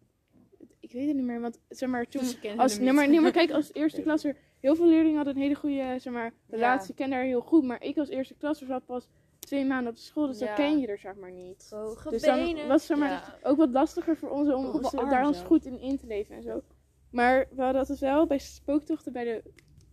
Ik 0.81 0.93
weet 0.93 1.07
het 1.07 1.17
niet 1.17 1.25
meer, 1.25 1.41
want 1.41 1.61
zeg 1.69 1.89
maar, 1.89 2.07
toen... 2.09 2.25
Ze 2.35 2.39
kennen 2.39 2.61
Als, 2.61 2.73
hem 2.73 2.81
nee, 2.83 2.91
niet. 2.91 3.01
maar, 3.01 3.09
nee, 3.11 3.21
maar 3.21 3.31
kijk, 3.33 3.51
als 3.51 3.73
eerste 3.83 4.03
klasser, 4.03 4.37
heel 4.61 4.75
veel 4.75 4.87
leerlingen 4.87 5.17
hadden 5.17 5.35
een 5.35 5.43
hele 5.43 5.55
goede 5.55 5.95
zeg 5.99 6.13
maar, 6.13 6.33
relatie, 6.49 6.95
kennen 6.95 7.19
haar 7.19 7.27
heel 7.27 7.41
goed. 7.41 7.65
Maar 7.65 7.83
ik 7.83 7.97
als 7.97 8.09
eerste 8.09 8.35
klasser 8.35 8.67
zat 8.67 8.87
pas 8.87 9.09
twee 9.49 9.65
maanden 9.65 9.89
op 9.91 9.95
de 9.97 10.03
school, 10.03 10.27
dus 10.27 10.39
Ja. 10.39 10.47
dan 10.47 10.55
ken 10.55 10.79
je 10.79 10.87
er 10.87 10.99
zeg 10.99 11.15
maar 11.17 11.33
niet. 11.33 11.67
Hoge 11.71 12.11
Dus 12.11 12.23
dan 12.23 12.37
benen. 12.45 12.69
was 12.69 12.87
zeg 12.87 12.99
maar, 12.99 13.09
Ja. 13.11 13.39
ook 13.43 13.57
wat 13.57 13.71
lastiger 13.71 14.17
voor 14.17 14.31
ons 14.31 14.49
om 14.53 14.65
ons, 14.67 14.91
daar 14.91 15.27
ons 15.27 15.41
goed 15.41 15.65
in 15.65 15.81
in 15.81 15.99
te 15.99 16.07
leven 16.07 16.35
en 16.37 16.43
zo. 16.43 16.63
Maar 17.11 17.47
we 17.51 17.63
hadden 17.63 17.81
altijd 17.81 17.99
wel 17.99 18.27
bij 18.27 18.39
spooktochten 18.39 19.13
bij, 19.13 19.25
de, 19.25 19.43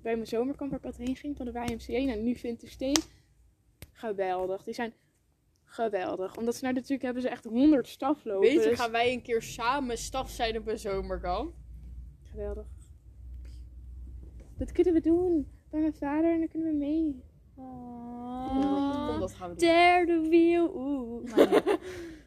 bij 0.02 0.16
mijn 0.16 0.28
zomerkamp 0.28 0.70
waar 0.70 0.80
ik 0.80 0.86
altijd 0.86 1.08
heen 1.08 1.16
ging 1.16 1.38
van 1.38 1.46
de 1.46 1.52
YMCA. 1.52 2.06
Nou, 2.06 2.20
nu 2.22 2.36
vindt 2.36 2.62
de 2.62 2.68
steen 2.70 2.96
geweldig. 3.92 4.64
Die 4.64 4.74
zijn 4.74 4.94
geweldig. 5.64 6.38
Omdat 6.38 6.56
ze 6.56 6.64
nou 6.64 6.74
natuurlijk 6.76 7.02
hebben 7.04 7.22
ze 7.22 7.30
echt 7.30 7.44
honderd 7.46 7.88
staf 7.88 8.24
lopen. 8.26 8.42
Beter 8.50 8.70
dus- 8.70 8.80
gaan 8.80 8.92
wij 8.92 9.14
een 9.14 9.22
keer 9.22 9.42
samen 9.42 9.98
staf 9.98 10.30
zijn 10.30 10.58
op 10.58 10.68
een 10.68 10.80
zomerkamp. 10.80 11.54
Geweldig. 12.24 12.66
Dat 14.58 14.72
kunnen 14.72 14.94
we 14.94 15.02
doen. 15.02 15.48
Bij 15.70 15.80
mijn 15.80 15.94
vader 15.94 16.32
en 16.32 16.40
dan 16.40 16.48
kunnen 16.48 16.70
we 16.72 16.78
mee. 16.78 17.24
Oh. 17.56 18.85
Dat 19.28 19.38
gaan 19.38 19.50
we 19.50 19.56
doen. 19.56 19.68
Derde 19.68 20.30
wiel. 20.30 20.72
Oeh. 20.76 21.24
Maar 21.36 21.50
nee. 21.50 21.62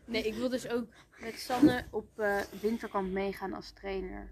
Nee, 0.05 0.23
ik 0.23 0.35
wil 0.35 0.49
dus 0.49 0.69
ook 0.69 0.87
met 1.21 1.35
Sanne 1.35 1.85
op 1.91 2.09
eh, 2.17 2.37
winterkamp 2.61 3.13
meegaan 3.13 3.53
als 3.53 3.71
trainer. 3.71 4.29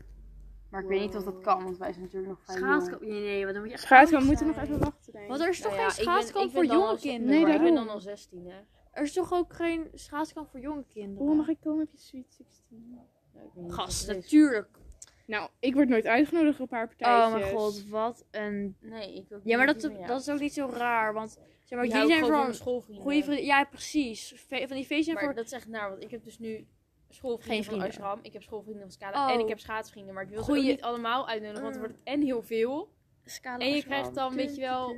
Maar 0.70 0.82
ik 0.82 0.88
weet 0.88 1.00
niet 1.00 1.16
of 1.16 1.24
dat 1.24 1.40
kan, 1.40 1.64
want 1.64 1.78
wij 1.78 1.92
zijn 1.92 2.04
natuurlijk 2.04 2.32
nog 2.32 2.42
vrij 2.44 2.56
Schaatskamp. 2.56 3.00
Nee, 3.00 3.20
nee, 3.20 3.42
want 3.42 3.52
dan 3.52 3.60
moet 3.62 3.70
je 3.70 3.76
echt 3.76 3.84
Schaatskamp, 3.84 4.22
we 4.22 4.28
moeten 4.28 4.46
nog 4.46 4.56
even 4.56 4.78
wachten. 4.78 5.12
denk 5.12 5.24
ik. 5.24 5.30
Want 5.30 5.42
er 5.42 5.48
is 5.48 5.60
toch 5.60 5.72
Nou 5.72 5.82
ja, 5.82 5.90
geen 5.90 6.04
schaatskamp 6.04 6.52
voor 6.52 6.64
jonge 6.64 6.98
kinderen? 6.98 7.26
Nee, 7.26 7.40
ik 7.40 7.46
ben 7.46 7.56
daarom. 7.56 7.74
dan 7.74 7.88
al 7.88 8.00
16, 8.00 8.46
hè. 8.46 8.60
Er 8.92 9.02
is 9.02 9.12
toch 9.12 9.32
ook 9.32 9.52
geen 9.52 9.88
schaatskamp 9.94 10.50
voor 10.50 10.60
jonge 10.60 10.84
kinderen? 10.88 11.28
Oh, 11.28 11.36
mag 11.36 11.48
ik 11.48 11.60
komen 11.60 11.84
op 11.84 11.90
je 11.90 11.98
Sweet 11.98 12.32
16? 12.32 12.98
Ja, 13.34 13.40
ik 13.42 13.50
weet 13.54 13.62
niet 13.64 13.72
Gast, 13.72 14.06
natuurlijk. 14.06 14.78
Nou, 15.26 15.48
ik 15.60 15.74
word 15.74 15.88
nooit 15.88 16.06
uitgenodigd 16.06 16.60
op 16.60 16.70
haar 16.70 16.86
partijtjes. 16.86 17.26
Oh 17.26 17.32
mijn 17.32 17.56
god, 17.56 17.88
wat 17.88 18.24
een... 18.30 18.76
Nee, 18.80 19.14
ik 19.14 19.24
ook 19.32 19.40
Ja, 19.44 19.56
maar 19.56 19.66
dat, 19.66 19.90
dat 20.06 20.20
is 20.20 20.28
ook 20.28 20.40
niet 20.40 20.52
zo 20.52 20.68
raar, 20.72 21.12
want 21.12 21.30
zeg 21.64 21.78
maar, 21.78 21.82
Die 21.88 22.06
zijn 22.06 22.24
gewoon 22.24 22.54
schoolvrienden. 22.54 23.04
goede 23.04 23.22
vrienden. 23.22 23.44
Ja, 23.44 23.64
precies. 23.64 24.34
Van 24.48 24.76
die 24.76 24.84
feestjes 24.86 25.14
Maar 25.14 25.24
voor... 25.24 25.34
dat 25.34 25.44
is 25.44 25.52
echt 25.52 25.68
naar, 25.68 25.90
want 25.90 26.02
ik 26.02 26.10
heb 26.10 26.24
dus 26.24 26.38
nu 26.38 26.66
schoolvrienden 27.08 27.64
Geen 27.64 27.78
van. 27.80 27.88
Ashram, 27.88 28.18
ik 28.22 28.32
heb 28.32 28.42
schoolvrienden 28.42 28.82
van 28.82 28.92
Scala 28.92 29.26
Oh. 29.26 29.32
en 29.34 29.40
ik 29.40 29.48
heb 29.48 29.58
schaatsvrienden. 29.58 30.14
Maar 30.14 30.22
ik 30.22 30.28
wil 30.28 30.38
ze 30.38 30.44
Goeie- 30.44 30.62
ook 30.62 30.68
niet 30.70 30.82
allemaal 30.82 31.28
uitnodigen, 31.28 31.62
want 31.62 31.74
dan 31.74 31.82
wordt 31.82 31.98
het 31.98 32.08
en 32.08 32.22
heel 32.22 32.42
veel. 32.42 32.88
Scala 33.24 33.58
En 33.58 33.66
je 33.68 33.74
Ashram. 33.76 33.90
krijgt 33.90 34.14
dan, 34.14 34.34
weet 34.34 34.54
je 34.54 34.60
wel, 34.60 34.96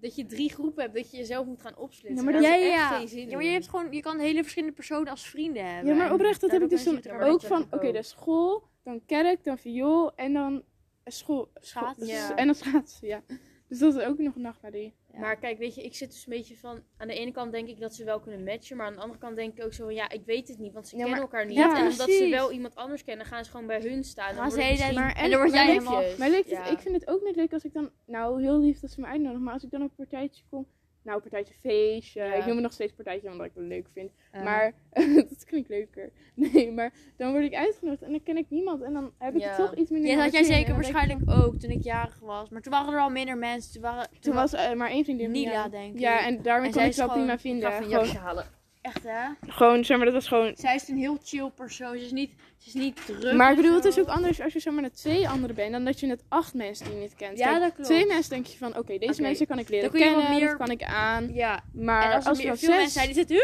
Dat 0.00 0.16
je 0.16 0.26
drie 0.26 0.50
groepen 0.52 0.82
hebt, 0.82 0.94
dat 0.94 1.10
je 1.10 1.16
jezelf 1.16 1.46
moet 1.46 1.60
gaan 1.62 1.76
opsplitsen. 1.76 2.24
Ja, 2.26 2.30
maar 2.32 2.40
dat- 2.42 2.50
heb 2.50 2.60
Ja, 2.60 2.88
echt 2.90 2.96
geen 2.96 3.08
zin 3.08 3.28
Ja, 3.28 3.34
maar 3.36 3.44
je 3.44 3.50
hebt 3.50 3.68
gewoon... 3.68 3.92
Je 3.92 4.00
kan 4.00 4.18
hele 4.18 4.40
verschillende 4.42 4.74
personen 4.74 5.08
als 5.08 5.28
vrienden 5.28 5.74
hebben. 5.74 5.92
Ja, 5.92 5.98
maar 5.98 6.12
oprecht, 6.12 6.40
dat 6.40 6.50
heb 6.50 6.62
ik 6.62 6.68
dus 6.68 6.84
dan 6.84 7.20
ook 7.20 7.42
van, 7.42 7.66
oké, 7.70 7.92
de 7.92 8.02
school, 8.02 8.62
dan 8.88 9.04
kerk, 9.06 9.44
dan 9.44 9.58
viool 9.58 10.14
en 10.14 10.32
dan 10.32 10.62
school. 11.04 11.48
Schaatsen. 11.54 12.06
Ja. 12.06 12.36
En 12.36 12.46
dan 12.46 12.54
schaatsen, 12.54 13.08
ja. 13.08 13.22
Dus 13.68 13.78
dat 13.78 13.94
is 13.94 14.02
ook 14.02 14.18
nog 14.18 14.34
een 14.34 14.40
nachtmerrie. 14.40 14.94
Ja. 15.12 15.18
Maar 15.18 15.36
kijk, 15.36 15.58
weet 15.58 15.74
je, 15.74 15.82
ik 15.82 15.94
zit 15.94 16.10
dus 16.10 16.26
een 16.26 16.32
beetje 16.32 16.56
van... 16.56 16.82
Aan 16.96 17.08
de 17.08 17.14
ene 17.14 17.30
kant 17.30 17.52
denk 17.52 17.68
ik 17.68 17.80
dat 17.80 17.94
ze 17.94 18.04
wel 18.04 18.20
kunnen 18.20 18.44
matchen. 18.44 18.76
Maar 18.76 18.86
aan 18.86 18.92
de 18.92 19.00
andere 19.00 19.18
kant 19.18 19.36
denk 19.36 19.58
ik 19.58 19.64
ook 19.64 19.72
zo 19.72 19.84
van... 19.84 19.94
Ja, 19.94 20.10
ik 20.10 20.24
weet 20.24 20.48
het 20.48 20.58
niet, 20.58 20.72
want 20.72 20.88
ze 20.88 20.96
Ja, 20.96 21.02
kennen 21.02 21.20
maar- 21.22 21.30
elkaar 21.30 21.46
niet. 21.46 21.56
ja, 21.56 21.76
en 21.78 21.90
omdat 21.90 22.10
ze 22.10 22.28
wel 22.30 22.52
iemand 22.52 22.74
anders 22.74 23.04
kennen, 23.04 23.26
gaan 23.26 23.44
ze 23.44 23.50
gewoon 23.50 23.66
bij 23.66 23.80
hun 23.80 24.04
staan. 24.04 24.28
Dan 24.34 24.36
Gaan 24.42 24.50
ze 24.50 24.58
misschien- 24.58 24.94
Maar 24.94 25.14
en 25.14 25.30
dan 25.30 25.40
word 25.40 25.52
jij 25.52 25.66
helemaal... 25.66 26.02
Maar 26.18 26.30
leuk 26.30 26.46
ik 26.46 26.78
vind 26.78 26.94
het 26.94 27.08
ook 27.08 27.22
niet 27.24 27.36
leuk 27.36 27.52
als 27.52 27.64
ik 27.64 27.72
dan, 27.72 27.90
nou 28.06 28.42
heel 28.42 28.58
lief 28.58 28.80
dat 28.80 28.90
ze 28.90 29.00
me 29.00 29.06
uitnodigen, 29.06 29.42
maar 29.42 29.52
als 29.52 29.64
ik 29.64 29.70
dan 29.70 29.82
op 29.82 29.88
een 29.88 29.96
partijtje 29.96 30.44
kom, 30.50 30.66
nou 31.02 31.20
partijtje 31.20 31.54
feestje, 31.54 32.22
Ja. 32.22 32.34
ik 32.34 32.44
noem 32.44 32.54
het 32.54 32.62
nog 32.62 32.72
steeds 32.72 32.92
partijtje 32.92 33.30
omdat 33.30 33.46
ik 33.46 33.52
het 33.54 33.64
leuk 33.64 33.86
vind, 33.92 34.10
Eh, 34.30 34.42
maar 34.42 34.72
dat 35.28 35.44
klinkt 35.44 35.68
leuker. 35.68 36.10
Nee, 36.34 36.72
maar 36.72 36.92
dan 37.16 37.30
word 37.32 37.44
ik 37.44 37.54
uitgenodigd 37.54 38.02
en 38.02 38.10
dan 38.10 38.22
ken 38.22 38.36
ik 38.36 38.46
niemand 38.48 38.82
en 38.82 38.92
dan 38.92 39.12
heb 39.18 39.34
ik 39.34 39.40
Ja. 39.40 39.56
toch 39.56 39.74
iets 39.74 39.90
minder 39.90 40.10
Ja, 40.10 40.14
dat 40.16 40.24
had 40.24 40.32
jij 40.34 40.42
zeker 40.56 40.74
waarschijnlijk 40.74 41.30
ook 41.30 41.54
toen 41.56 41.70
ik 41.70 41.82
jarig 41.82 42.18
was. 42.20 42.48
Maar 42.48 42.62
toen 42.62 42.72
waren 42.72 42.92
er 42.94 43.00
al 43.00 43.10
minder 43.10 43.36
mensen. 43.38 43.72
Toen, 43.72 43.82
waren, 43.82 44.08
Toen 44.20 44.34
was 44.34 44.52
eh, 44.52 44.72
maar 44.74 44.90
één 44.90 45.04
vriendin. 45.04 45.30
Nila, 45.30 45.50
ja. 45.52 45.68
denk 45.68 45.94
ik. 45.94 46.00
Ja, 46.00 46.26
en 46.26 46.42
daarmee 46.42 46.68
En 46.68 46.74
kon 46.74 46.84
ik 46.84 46.94
wel 46.94 47.08
prima 47.08 47.38
vinden. 47.38 47.68
Ik 47.68 47.74
ga 47.74 47.82
een 47.82 47.88
jasje 47.88 48.18
halen. 48.18 48.44
Echt 48.80 49.02
hè? 49.02 49.28
gewoon, 49.46 49.84
zeg 49.84 49.96
maar, 49.96 50.06
dat 50.06 50.14
was 50.14 50.28
gewoon... 50.28 50.52
Zij 50.56 50.74
is 50.74 50.88
een 50.88 50.96
heel 50.96 51.18
chill 51.24 51.50
persoon. 51.54 51.98
Ze 51.98 52.04
is 52.04 52.12
niet, 52.12 52.30
ze 52.58 52.68
is 52.68 52.74
niet 52.74 53.06
druk. 53.06 53.34
Maar 53.34 53.50
ik 53.50 53.56
bedoel, 53.56 53.74
het 53.74 53.84
is 53.84 53.98
ook 53.98 54.08
anders 54.08 54.40
als 54.40 54.52
je 54.52 54.60
zeg 54.60 54.72
maar 54.72 54.82
met 54.82 54.96
twee 54.96 55.28
anderen 55.28 55.56
bent 55.56 55.72
dan 55.72 55.84
dat 55.84 56.00
je 56.00 56.06
met 56.06 56.22
acht 56.28 56.54
mensen 56.54 56.84
die 56.86 56.94
je 56.94 57.00
niet 57.00 57.14
kent. 57.14 57.38
Ja, 57.38 57.48
Kijk, 57.48 57.60
dat 57.60 57.72
klopt. 57.72 57.88
Twee 57.88 58.06
mensen 58.06 58.30
denk 58.30 58.46
je 58.46 58.58
van, 58.58 58.76
oké, 58.76 58.98
deze 58.98 59.22
mensen 59.22 59.46
kan 59.46 59.58
ik 59.58 59.68
leren 59.68 59.90
Dan 59.90 60.00
kun 60.00 60.08
je 60.08 60.14
wat 60.14 60.24
kennen, 60.24 60.40
meer- 60.40 60.56
kan 60.56 60.70
ik 60.70 60.82
aan. 60.82 61.34
Ja. 61.34 61.62
Maar 61.72 62.10
en 62.10 62.12
als 62.12 62.24
er 62.24 62.30
als, 62.30 62.38
er 62.38 62.44
veel 62.44 62.56
zes... 62.56 62.68
mensen 62.68 62.90
zijn 62.90 63.06
die 63.06 63.14
zitten... 63.14 63.36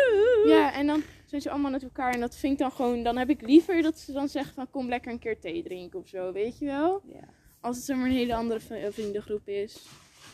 Ja, 0.47 0.73
en 0.73 0.87
dan 0.87 1.03
zijn 1.27 1.41
ze 1.41 1.51
allemaal 1.51 1.71
met 1.71 1.83
elkaar 1.83 2.13
en 2.13 2.21
dat 2.21 2.37
vind 2.37 2.53
ik 2.53 2.59
dan 2.59 2.73
gewoon... 2.73 3.03
Dan 3.03 3.17
heb 3.17 3.31
ik 3.31 3.41
liever 3.41 3.83
dat 3.83 3.99
ze 3.99 4.13
dan 4.13 4.29
zeggen 4.29 4.55
van, 4.55 4.71
kom 4.71 4.89
lekker 4.89 5.13
een 5.13 5.19
keer 5.19 5.41
thee 5.41 5.63
drinken 5.63 5.99
of 5.99 6.09
zo, 6.09 6.33
weet 6.33 6.59
je 6.59 6.67
wel? 6.67 7.03
Ja. 7.13 7.29
Als 7.61 7.77
het 7.77 7.85
zeg 7.85 7.97
maar 7.97 8.07
een 8.07 8.13
hele 8.13 8.35
andere 8.35 8.61
vriendengroep 8.91 9.49
is. 9.49 9.87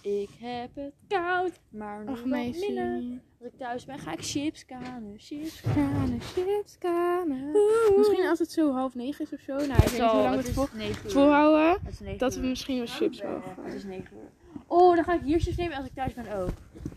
Ik 0.02 0.28
heb 0.40 0.70
het 0.74 0.92
koud, 1.08 1.52
maar 1.68 2.04
nog 2.04 2.14
Ach, 2.14 2.20
wat 2.20 2.26
minder. 2.26 2.84
meisje. 2.84 3.18
Als 3.38 3.48
ik 3.52 3.58
thuis 3.58 3.84
ben, 3.84 3.98
ga 3.98 4.12
ik 4.12 4.18
chips 4.22 4.64
kanen. 4.66 5.14
Chips 5.18 5.60
Kanen, 5.74 6.20
chips, 6.20 6.78
kanen. 6.78 7.50
Misschien 7.96 8.26
als 8.28 8.38
het 8.38 8.52
zo 8.52 8.72
half 8.72 8.94
negen 8.94 9.24
is 9.24 9.32
of 9.32 9.40
zo. 9.40 9.52
Nou, 9.52 9.64
ik 9.64 9.76
weet 9.76 9.90
niet 9.92 10.00
hoe 10.00 10.22
lang 10.22 10.36
het 10.36 11.12
volhouden. 11.12 11.70
Het 11.84 11.92
is 11.92 12.00
negen 12.00 12.18
Dat 12.18 12.34
we 12.34 12.40
misschien 12.46 12.76
wel 12.76 12.86
chips 12.86 13.22
mogen. 13.22 13.54
Het 13.62 13.74
is 13.74 13.84
negen 13.84 14.16
uur. 14.16 14.28
Oh, 14.66 14.94
dan 14.94 15.04
ga 15.04 15.14
ik 15.14 15.20
hier 15.22 15.40
chips 15.40 15.56
nemen 15.56 15.76
als 15.76 15.86
ik 15.86 15.94
thuis 15.94 16.14
ben 16.14 16.32
ook. 16.32 16.50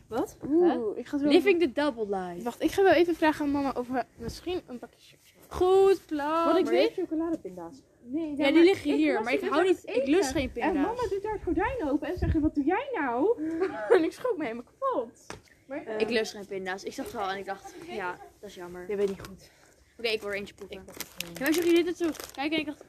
Wat? 0.07 0.37
Oeh, 0.47 0.97
ik 0.97 1.07
ga. 1.07 1.17
Living 1.17 1.59
the 1.59 1.71
double 1.71 2.17
life. 2.17 2.43
Wacht, 2.43 2.61
ik 2.61 2.71
ga 2.71 2.83
wel 2.83 2.93
even 2.93 3.15
vragen 3.15 3.45
aan 3.45 3.51
mama 3.51 3.73
of 3.77 3.87
we 3.87 4.03
misschien 4.15 4.61
een 4.67 4.79
pakje 4.79 4.97
chips 4.99 5.33
hebben. 5.33 5.57
Goed 5.57 6.05
plan. 6.05 6.45
Want 6.45 6.57
ik 6.57 6.63
Maar 6.63 6.73
weet 6.73 6.93
chocoladepinda's. 6.93 7.81
Nee, 8.05 8.37
Ja, 8.37 8.51
die 8.51 8.63
liggen 8.63 8.95
hier, 8.95 9.21
maar 9.23 9.33
ik 9.33 9.41
hou 9.41 9.63
niet, 9.63 9.81
ik 9.83 10.07
lust 10.07 10.31
geen 10.31 10.43
En 10.43 10.51
pinda's. 10.51 10.73
mama 10.73 11.07
doet 11.09 11.21
daar 11.23 11.33
het 11.33 11.43
gordijn 11.43 11.89
open 11.89 12.07
en 12.07 12.17
zegt, 12.17 12.39
wat 12.39 12.55
doe 12.55 12.63
jij 12.63 12.87
nou? 12.91 13.43
en 13.97 14.03
ik 14.03 14.11
schrok 14.11 14.37
me 14.37 14.43
helemaal 14.43 14.63
kapot. 14.79 15.25
Maar, 15.67 15.87
Ik 16.01 16.09
lust 16.09 16.31
geen 16.31 16.45
pinda's. 16.45 16.83
Ik 16.83 16.93
zag 16.93 17.05
het 17.05 17.15
al 17.15 17.29
en 17.29 17.37
ik 17.37 17.45
dacht, 17.45 17.75
ja, 17.87 18.17
dat 18.39 18.49
is 18.49 18.55
jammer. 18.55 18.87
Dit 18.87 18.97
weet 18.97 19.07
niet 19.07 19.21
goed. 19.27 19.49
Oké, 19.97 20.07
ik 20.07 20.21
wil 20.21 20.29
er 20.29 20.35
eentje 20.35 20.53
proeven. 20.53 20.77
Ik 20.77 20.83
Ja, 21.33 21.39
maar 21.39 21.53
zeg 21.53 21.65
je 21.65 21.73
dit 21.73 21.85
net 21.85 21.97
zo? 21.97 22.09
Kijk, 22.33 22.51
en 22.53 22.59
ik 22.59 22.65
dacht, 22.65 22.83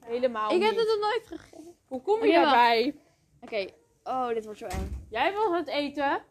Helemaal 0.00 0.50
ik 0.52 0.62
heb 0.62 0.76
het 0.76 0.86
nog 0.86 0.98
nooit 0.98 1.26
gegeten. 1.26 1.76
Hoe 1.86 2.02
kom 2.02 2.24
je 2.24 2.32
daarbij? 2.32 2.94
Oké, 3.40 3.66
oh, 4.04 4.28
dit 4.28 4.44
wordt 4.44 4.58
zo 4.58 4.66
eng. 4.66 5.06
Jij 5.10 5.32
was 5.32 5.46
aan 5.46 5.54
het 5.54 5.68
eten. 5.68 6.22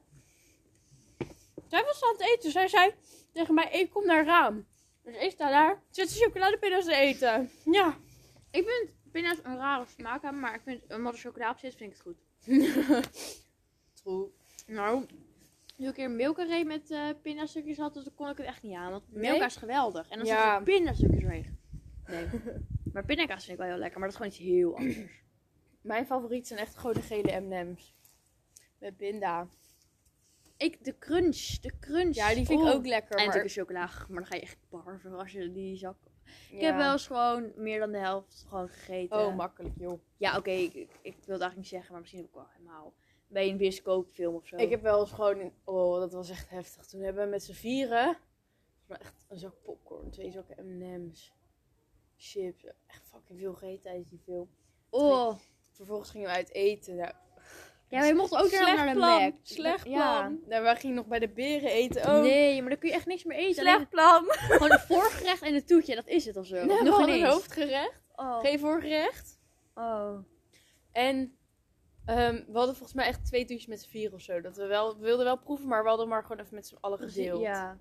Zij 1.67 1.83
was 1.83 2.03
aan 2.03 2.11
het 2.11 2.21
eten. 2.21 2.51
Zij 2.51 2.67
zei 2.67 2.93
tegen 3.33 3.53
mij, 3.53 3.69
ik 3.71 3.89
kom 3.89 4.05
naar 4.05 4.17
het 4.17 4.27
raam. 4.27 4.67
Dus 5.03 5.15
ik 5.15 5.31
sta 5.31 5.49
daar, 5.49 5.81
zit 5.89 6.09
de 6.09 6.19
chocoladepinda's 6.19 6.85
te 6.85 6.95
eten. 6.95 7.49
Ja. 7.65 7.97
Ik 8.51 8.65
vind 8.67 8.89
pinda's 9.11 9.37
een 9.43 9.57
rare 9.57 9.85
smaak 9.97 10.21
hebben, 10.21 10.41
maar 10.41 10.55
ik 10.55 10.61
vind, 10.61 10.93
omdat 10.93 11.13
er 11.13 11.19
chocola 11.19 11.49
op 11.49 11.57
zit, 11.57 11.75
vind 11.75 11.91
ik 11.91 11.97
het 11.97 12.05
goed. 12.05 12.19
True. 14.03 14.27
Nou, 14.67 15.05
toen 15.77 15.87
ik 15.87 15.97
een 15.97 16.35
reed 16.47 16.65
met 16.65 16.91
eh 16.91 17.09
pindastukjes 17.21 17.77
had, 17.77 17.93
toen 17.93 18.13
kon 18.15 18.29
ik 18.29 18.37
het 18.37 18.45
echt 18.47 18.63
niet 18.63 18.75
aan. 18.75 18.91
Want 18.91 19.03
Nee? 19.11 19.29
Milka 19.31 19.45
is 19.45 19.55
geweldig. 19.55 20.09
En 20.09 20.17
dan 20.17 20.27
Ja. 20.27 20.33
zitten 20.35 20.73
er 20.73 20.77
pindastukjes 20.79 21.21
doorheen. 21.21 21.57
Nee. 22.07 22.27
maar 22.93 23.05
pindakaas 23.05 23.45
vind 23.45 23.57
ik 23.57 23.63
wel 23.63 23.71
heel 23.73 23.81
lekker, 23.81 23.99
maar 23.99 24.09
dat 24.09 24.19
is 24.21 24.25
gewoon 24.27 24.49
iets 24.49 24.59
heel 24.59 24.77
anders. 24.77 25.19
Mijn 25.81 26.05
favoriet 26.05 26.47
zijn 26.47 26.59
echt 26.59 26.77
gewoon 26.77 26.93
de 26.93 27.01
gele 27.01 27.39
M&M's. 27.39 27.93
Met 28.79 28.97
binda. 28.97 29.47
Ik, 30.61 30.83
de 30.83 30.97
crunch, 30.97 31.37
de 31.59 31.79
crunch. 31.79 32.15
Ja, 32.15 32.27
die 32.33 32.45
vind 32.45 32.59
ik 32.59 32.65
Oh. 32.65 32.73
ook 32.73 32.85
lekker. 32.85 33.09
En 33.11 33.15
maar... 33.15 33.25
natuurlijk 33.25 33.53
chocola, 33.53 33.89
maar 34.09 34.19
dan 34.21 34.25
ga 34.25 34.35
je 34.35 34.41
echt 34.41 34.57
barven 34.69 35.13
als 35.13 35.31
je 35.31 35.51
die 35.51 35.77
zak... 35.77 35.97
Ik 36.51 36.59
Ja. 36.59 36.65
heb 36.65 36.75
wel 36.75 36.91
eens 36.91 37.07
gewoon 37.07 37.51
meer 37.55 37.79
dan 37.79 37.91
de 37.91 37.97
helft 37.97 38.45
gewoon 38.47 38.69
gegeten. 38.69 39.17
Oh, 39.19 39.35
makkelijk 39.35 39.73
joh. 39.77 39.99
ja, 40.17 40.37
oké, 40.37 40.49
ik, 40.51 40.73
ik, 40.73 40.89
ik 41.01 41.01
wil 41.01 41.13
het 41.13 41.27
eigenlijk 41.27 41.55
niet 41.55 41.67
zeggen, 41.67 41.91
maar 41.91 41.99
misschien 41.99 42.21
heb 42.21 42.29
ik 42.29 42.35
wel 42.35 42.47
helemaal... 42.51 42.93
Bij 43.27 43.49
een 43.49 43.57
bioscoopfilm 43.57 44.35
of 44.35 44.47
zo. 44.47 44.55
Ik 44.55 44.69
heb 44.69 44.81
wel 44.81 44.99
eens 44.99 45.11
gewoon... 45.11 45.39
In... 45.39 45.53
Oh, 45.63 45.99
dat 45.99 46.11
was 46.13 46.29
echt 46.29 46.49
heftig. 46.49 46.85
Toen 46.85 47.01
hebben 47.01 47.23
we 47.23 47.29
met 47.29 47.43
z'n 47.43 47.53
vieren... 47.53 48.17
echt 48.87 49.25
een 49.27 49.37
zak 49.37 49.61
popcorn, 49.63 50.09
twee 50.09 50.31
zakken 50.31 50.77
M&M's, 50.77 51.33
chips. 52.15 52.65
Echt 52.87 53.07
fucking 53.07 53.39
veel 53.39 53.53
gegeten 53.53 53.81
tijdens 53.81 54.09
die 54.09 54.19
film. 54.19 54.49
Oh. 54.89 55.35
Vervolgens 55.71 56.09
gingen 56.09 56.27
we 56.27 56.33
uit 56.33 56.51
eten. 56.53 56.95
Nou, 56.95 57.13
Ja, 57.91 57.97
maar 57.97 58.07
je 58.07 58.13
mocht 58.13 58.35
ook 58.35 58.47
slecht 58.47 58.75
naar 58.75 58.87
de 58.87 58.93
plan. 58.93 59.21
Mac. 59.21 59.33
Slecht 59.41 59.83
plan. 59.83 59.97
Ja. 59.97 60.31
Nou, 60.47 60.63
wij 60.63 60.75
gingen 60.75 60.95
nog 60.95 61.05
bij 61.05 61.19
de 61.19 61.29
beren 61.29 61.69
eten 61.69 62.05
ook. 62.05 62.23
Nee, 62.23 62.61
maar 62.61 62.69
dan 62.69 62.79
kun 62.79 62.89
je 62.89 62.95
echt 62.95 63.05
niks 63.05 63.23
meer 63.23 63.37
eten. 63.37 63.61
Slecht 63.63 63.89
plan. 63.89 64.25
Gewoon 64.27 64.71
het 64.71 64.81
voorgerecht 64.81 65.41
en 65.41 65.53
het 65.53 65.67
toetje, 65.67 65.95
dat 65.95 66.07
is 66.07 66.25
het 66.25 66.37
of 66.37 66.45
zo. 66.45 66.65
Nee, 66.65 66.81
nog 66.81 67.07
een 67.07 67.25
hoofdgerecht. 67.25 68.01
Oh. 68.15 68.39
Geen 68.39 68.59
voorgerecht. 68.59 69.39
oh. 69.75 70.17
En 70.91 71.37
ehm, 72.05 72.35
we 72.35 72.57
hadden 72.57 72.75
volgens 72.75 72.93
mij 72.93 73.05
echt 73.05 73.25
twee 73.25 73.45
toetjes 73.45 73.67
met 73.67 73.81
z'n 73.81 73.89
vier 73.89 74.13
of 74.13 74.21
zo. 74.21 74.41
Dat 74.41 74.57
we, 74.57 74.65
wel, 74.65 74.97
we 74.97 75.03
wilden 75.03 75.25
wel 75.25 75.37
proeven, 75.37 75.67
maar 75.67 75.83
we 75.83 75.89
hadden 75.89 76.07
maar 76.07 76.21
gewoon 76.21 76.39
even 76.39 76.55
met 76.55 76.67
z'n 76.67 76.77
allen 76.79 76.99
gedeeld. 76.99 77.41
Ja. 77.41 77.77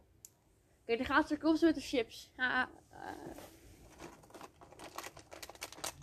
Oké, 0.82 0.96
dan 0.96 1.06
gaat 1.06 1.30
er 1.30 1.38
komt 1.38 1.60
met 1.60 1.74
de 1.74 1.80
chips. 1.80 2.30
Ah, 2.36 2.46
ah. 2.56 2.66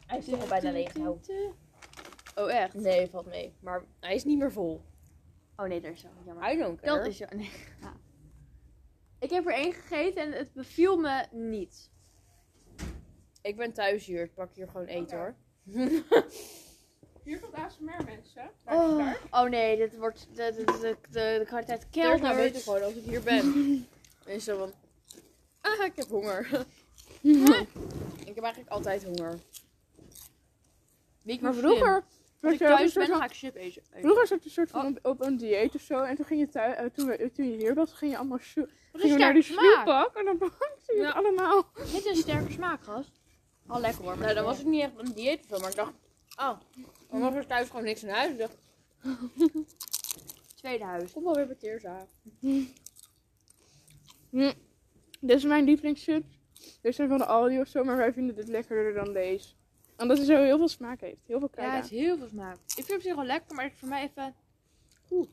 Hij 0.08 0.18
is 0.18 0.26
toch 0.26 0.42
al 0.42 0.48
bijna 0.48 0.72
leeg 0.72 0.94
nou. 0.94 1.20
Oh, 2.38 2.52
echt? 2.52 2.74
Nee, 2.74 3.10
valt 3.10 3.26
mee. 3.26 3.56
Maar 3.60 3.84
hij 4.00 4.16
is 4.16 4.24
niet 4.24 4.38
meer 4.38 4.52
vol. 4.52 4.82
Oh 5.56 5.66
nee, 5.66 5.82
dat 5.82 5.92
is 5.92 6.00
zo 6.00 6.08
jammer. 6.26 6.52
I 6.52 6.58
don't 6.58 6.80
care. 6.82 6.98
Dat 6.98 7.08
is 7.08 7.18
zo. 7.18 7.26
Nee. 7.36 7.52
Ja. 7.82 7.94
Ik 9.20 9.30
heb 9.30 9.46
er 9.46 9.54
één 9.54 9.74
gegeten 9.74 10.22
en 10.22 10.32
het 10.32 10.54
beviel 10.54 10.98
me 10.98 11.26
niet. 11.32 11.90
Ik 13.42 13.56
ben 13.56 13.74
thuis 13.74 14.06
hier. 14.06 14.24
Ik 14.24 14.34
pak 14.34 14.56
hier 14.56 14.68
gewoon 14.68 14.86
eten 14.86 15.18
hoor. 15.18 15.36
Hier 17.24 17.40
komt 17.40 17.54
ASMR 17.54 18.04
mensen. 18.06 18.52
Oh, 18.66 19.14
oh 19.32 19.50
nee, 19.50 19.78
dit 19.78 19.98
wordt 19.98 20.28
de, 20.36 20.54
de, 20.56 20.64
de, 20.64 20.98
de, 21.10 21.36
de 21.40 21.44
kwaliteit 21.46 21.88
nou 22.22 22.36
weet 22.36 22.56
ik 22.56 22.62
gewoon 22.62 22.84
als 22.84 22.94
ik 22.94 23.04
hier 23.04 23.24
ben. 23.24 23.88
En 24.26 24.42
zo 24.42 24.58
van... 24.58 24.72
Ah, 25.62 25.86
ik 25.86 25.96
heb 25.96 26.08
honger. 26.08 26.66
ik 28.26 28.36
heb 28.36 28.44
eigenlijk 28.44 28.70
altijd 28.70 29.04
honger. 29.04 29.40
Wie 31.24 31.42
Maar 31.42 31.54
vroeger, 31.54 32.04
Als 32.42 32.52
was 32.52 32.52
ik 32.54 32.68
thuis 32.68 32.92
soort 32.92 32.94
ben, 33.06 33.08
dan 33.08 33.18
ga 33.18 33.26
ik 33.34 33.38
chip 33.38 33.56
eten. 33.56 33.84
vroeger 33.92 34.28
zat 34.28 34.40
je 34.40 34.46
een 34.46 34.52
soort 34.52 34.70
van 34.70 34.86
op, 34.86 35.06
op 35.06 35.22
een 35.22 35.38
dieet 35.38 35.76
of 35.76 35.82
zo. 35.82 36.00
En 36.04 36.16
toen 36.16 36.26
ging 36.26 36.40
je 36.40 36.48
thuis, 36.48 36.76
eh, 36.76 36.86
toen, 36.86 37.08
we- 37.08 37.32
toen 37.34 37.52
je 37.52 37.58
hier 37.58 37.74
was, 37.74 37.94
ging 37.94 38.12
je 38.12 38.18
allemaal 38.18 38.38
ging 38.38 38.68
je 39.12 39.18
naar 39.18 39.34
die 39.34 39.42
snoepbak 39.42 40.16
en 40.16 40.26
dan 40.26 40.38
pakte 40.58 40.96
je 40.96 41.06
het 41.06 41.14
allemaal. 41.14 41.70
Dit 41.76 41.88
is 41.94 42.06
een 42.06 42.16
sterke 42.16 42.52
smaak, 42.52 42.84
gast. 42.84 43.12
Al 43.68 43.80
lekker 43.80 44.04
hoor. 44.04 44.18
Nou, 44.18 44.34
dan 44.34 44.44
was 44.44 44.60
ik 44.60 44.66
niet 44.66 44.82
echt 44.82 44.92
op 44.92 45.00
een 45.00 45.14
dieet 45.14 45.40
of 45.40 45.46
zo, 45.48 45.60
maar 45.60 45.70
ik 45.70 45.76
dacht... 45.76 45.94
Oh, 46.40 46.60
dan 47.12 47.20
was 47.22 47.34
er 47.34 47.48
thuis 47.48 47.68
gewoon 47.70 47.84
niks 47.86 48.04
in 48.04 48.10
huis. 48.10 48.32
Ik 48.32 48.38
dacht, 48.38 48.58
Tweede 50.56 50.84
huis. 50.84 51.12
kom 51.12 51.24
wel 51.24 51.36
weer 51.36 51.48
bij 51.48 51.56
Teersa. 51.56 52.06
Dit 55.20 55.38
is 55.38 55.44
mijn 55.44 55.64
lievelingschips. 55.64 56.40
Er 56.82 56.94
zijn 56.94 57.08
van 57.10 57.18
de 57.18 57.26
Aldi 57.26 57.60
of 57.60 57.68
zo, 57.68 57.84
maar 57.84 57.98
wij 57.98 58.14
vinden 58.14 58.36
dit 58.36 58.48
lekkerder 58.48 58.94
dan 58.94 59.14
deze. 59.14 59.48
Omdat 59.98 60.18
het 60.18 60.28
zo 60.28 60.44
heel 60.44 60.58
veel 60.58 60.68
smaak 60.68 61.02
heeft. 61.02 61.28
Heel 61.28 61.40
veel 61.40 61.48
Ja, 61.52 61.56
kruiden. 61.56 61.82
het 61.82 61.92
is 61.92 61.98
heel 62.00 62.18
veel 62.18 62.28
smaak. 62.28 62.56
Ik 62.56 62.86
vind 62.86 62.92
op 62.96 63.02
zich 63.02 63.16
wel 63.16 63.26
lekker, 63.26 63.56
maar 63.56 63.72
voor 63.76 63.88
mij 63.88 64.04
even... 64.04 64.36
Oeh. 65.12 65.28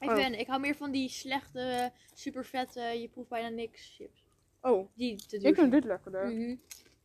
Ik, 0.00 0.08
Oh. 0.10 0.14
ben, 0.16 0.38
ik 0.38 0.46
hou 0.46 0.60
meer 0.60 0.74
van 0.76 0.90
die 0.90 1.08
slechte, 1.08 1.92
super 2.14 2.44
vette, 2.44 2.80
je 2.80 3.08
proeft 3.08 3.28
bijna 3.28 3.48
niks 3.48 3.94
chips. 3.96 4.22
Oh, 4.60 4.88
Die 4.94 5.16
te 5.26 5.38
duur 5.38 5.48
ik 5.48 5.54
vind 5.54 5.72
dit 5.72 5.84
lekkerder. 5.84 6.26
Mhm. 6.30 6.56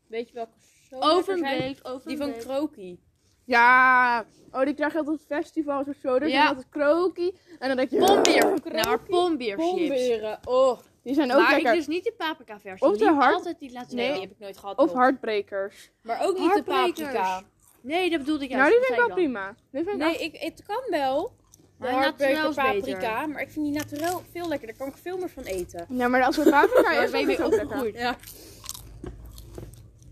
Weet 0.08 0.28
je 0.30 0.34
welke 0.34 0.52
zo. 0.89 1.99
Die 2.06 2.17
van 2.17 2.34
Kroki. 2.38 2.99
Ja, 3.45 4.25
oh, 4.52 4.63
die 4.63 4.73
krijg 4.73 4.91
je 4.91 4.97
altijd 4.99 5.19
op 5.19 5.25
festivals 5.25 5.88
of 5.88 5.95
zo. 5.95 6.19
Daar 6.19 6.30
Ja. 6.30 6.47
altijd 6.47 6.69
krokie. 6.69 7.34
En 7.60 7.67
dan 7.67 7.78
denk 7.78 7.89
je... 7.89 7.97
Pombeer. 7.97 8.45
"Oh, 8.45 8.56
Nou, 8.65 8.88
maar 8.88 8.99
pombeer 8.99 9.58
chips. 9.58 9.69
Pomberen. 9.69 10.39
Oh. 10.45 10.80
Die 11.03 11.13
zijn 11.13 11.31
ook 11.31 11.41
Maar 11.41 11.51
lekker. 11.51 11.71
ik 11.71 11.77
dus 11.77 11.88
niet 11.88 12.03
de 12.03 12.13
paprika 12.17 12.59
versie. 12.59 12.88
Of 12.88 12.97
de 12.97 13.05
hard- 13.12 13.33
altijd 13.35 13.59
die 13.59 13.71
laatste 13.71 13.95
Nee, 13.95 14.05
Nee. 14.05 14.13
die 14.13 14.21
heb 14.23 14.31
ik 14.31 14.39
nooit 14.39 14.57
gehad. 14.57 14.77
Of 14.77 14.93
hardbrekers. 14.93 15.91
Maar 16.01 16.25
ook 16.25 16.38
niet 16.39 16.53
de 16.53 16.63
paprika. 16.63 17.41
Nee, 17.81 18.09
dat 18.09 18.19
bedoelde 18.19 18.43
ik 18.43 18.49
nou, 18.49 18.62
juist. 18.62 18.75
die 18.77 18.85
vind 18.85 18.91
ik 18.99 19.05
wel 19.07 19.07
dan? 19.07 19.17
prima. 19.17 19.55
Die 19.71 19.83
vind 19.83 20.01
ik 20.01 20.07
Nee, 20.07 20.17
ik, 20.17 20.41
het 20.41 20.63
kan 20.63 20.81
wel. 20.89 21.33
De 21.57 21.85
Maar 21.85 21.91
hardbreker 21.91 22.35
naturel 22.43 22.49
is 22.49 22.55
paprika. 22.81 22.99
beter. 23.15 23.29
Maar 23.29 23.41
ik 23.41 23.49
vind 23.49 23.65
die 23.65 23.73
naturel 23.75 24.21
veel 24.31 24.47
lekkerder. 24.47 24.77
Daar 24.77 24.88
kan 24.88 24.95
ik 24.95 25.01
veel 25.03 25.17
meer 25.17 25.29
van 25.29 25.43
eten. 25.43 25.85
Ja, 25.89 26.07
maar 26.07 26.23
als 26.23 26.35
we 26.38 26.49
paprika 26.49 26.81
Maar 26.81 27.03
is, 27.03 27.12
ben 27.12 27.19
je 27.19 27.25
weer 27.25 27.35
het 27.38 27.45
ook 27.45 27.51
lekker. 27.51 27.67
opgegroeid. 27.67 27.95
Ja. 27.97 28.17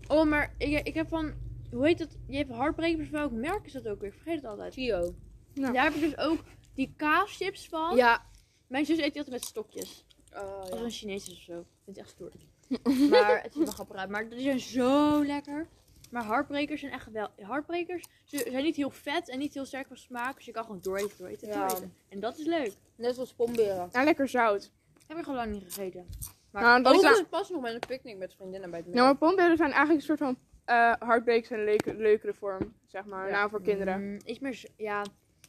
Oh, 0.08 0.24
maar 0.24 0.54
ik, 0.58 0.86
ik 0.86 0.94
heb 0.94 1.08
van... 1.08 1.32
Hoe 1.72 1.86
heet 1.86 1.98
dat? 1.98 2.16
Je 2.26 2.36
hebt 2.36 2.50
hardbrekers. 2.50 3.10
Welk 3.10 3.32
merk 3.32 3.66
is 3.66 3.72
dat 3.72 3.88
ook 3.88 4.00
weer? 4.00 4.08
Ik 4.10 4.14
vergeet 4.22 4.34
het 4.42 4.50
altijd. 4.50 4.72
Tio. 4.72 5.14
Ja. 5.52 5.70
Daar 5.72 5.84
heb 5.84 5.94
ik 5.94 6.00
dus 6.00 6.18
ook 6.18 6.38
die 6.74 6.92
kaaschips 6.96 7.68
van. 7.68 7.96
Ja. 7.96 8.22
Mijn 8.68 8.84
zus 8.86 8.98
eet 8.98 9.12
die 9.12 9.16
altijd 9.22 9.30
met 9.40 9.44
stokjes. 9.44 10.06
Oh, 10.42 10.60
Als 10.60 10.68
ja. 10.78 10.84
een 10.84 10.90
Chinees 10.90 11.28
is 11.28 11.36
of 11.36 11.42
zo. 11.42 11.58
Ik 11.58 11.66
vind 11.84 11.96
het 11.96 11.98
echt 11.98 12.08
stoer. 12.08 12.30
maar 13.10 13.42
het 13.42 13.52
ziet 13.52 13.54
er 13.54 13.64
wel 13.64 13.72
grappig 13.72 13.96
uit. 13.96 14.08
Maar 14.10 14.28
die 14.28 14.40
zijn 14.40 14.60
zo 14.60 15.24
lekker. 15.24 15.66
Maar 16.10 16.22
hardbrekers 16.24 16.80
zijn 16.80 16.92
echt 16.92 17.10
wel... 17.10 17.28
Hardbrekers 17.40 18.04
ze 18.24 18.46
zijn 18.50 18.64
niet 18.64 18.76
heel 18.76 18.90
vet 18.90 19.28
en 19.28 19.38
niet 19.38 19.54
heel 19.54 19.64
sterk 19.64 19.86
van 19.86 19.96
smaak. 19.96 20.36
Dus 20.36 20.44
je 20.44 20.52
kan 20.52 20.64
gewoon 20.64 20.80
dooreten, 20.82 21.18
dooreten, 21.18 21.48
Ja. 21.48 21.66
dooreten. 21.66 21.92
En 22.08 22.20
dat 22.20 22.38
is 22.38 22.44
leuk. 22.46 22.72
Net 22.96 23.14
zoals 23.14 23.32
pomberen. 23.32 23.88
Ja, 23.92 24.04
lekker 24.04 24.28
zout. 24.28 24.70
Heb 25.06 25.16
ik 25.18 25.22
gewoon 25.24 25.38
lang 25.38 25.52
niet 25.52 25.62
gegeten. 25.74 26.06
Maar 26.50 26.62
Nou, 26.62 26.82
dat 26.82 26.94
Ook 26.94 27.02
is 27.12 27.18
ik 27.18 27.28
pas 27.28 27.50
nog 27.50 27.60
met 27.62 27.72
een 27.74 27.78
picknick 27.88 28.16
met 28.16 28.34
vriendinnen 28.34 28.70
bij 28.70 28.78
het 28.78 28.88
Nou, 28.94 29.04
maar 29.06 29.16
pomberen 29.16 29.56
zijn 29.56 29.70
eigenlijk 29.72 30.00
een 30.00 30.06
soort 30.06 30.18
van 30.18 30.38
eh 30.64 30.92
hardbrekers 30.98 31.50
in 31.50 31.58
een 31.58 31.64
leuke, 31.64 31.94
leukere 31.94 32.34
vorm, 32.34 32.74
zeg 32.86 33.04
maar. 33.04 33.26
Ja. 33.28 33.32
Nou, 33.36 33.50
voor 33.50 33.62
kinderen. 33.62 34.00
Mm, 34.00 34.18
iets 34.24 34.38
meer... 34.38 34.54
z- 34.54 34.64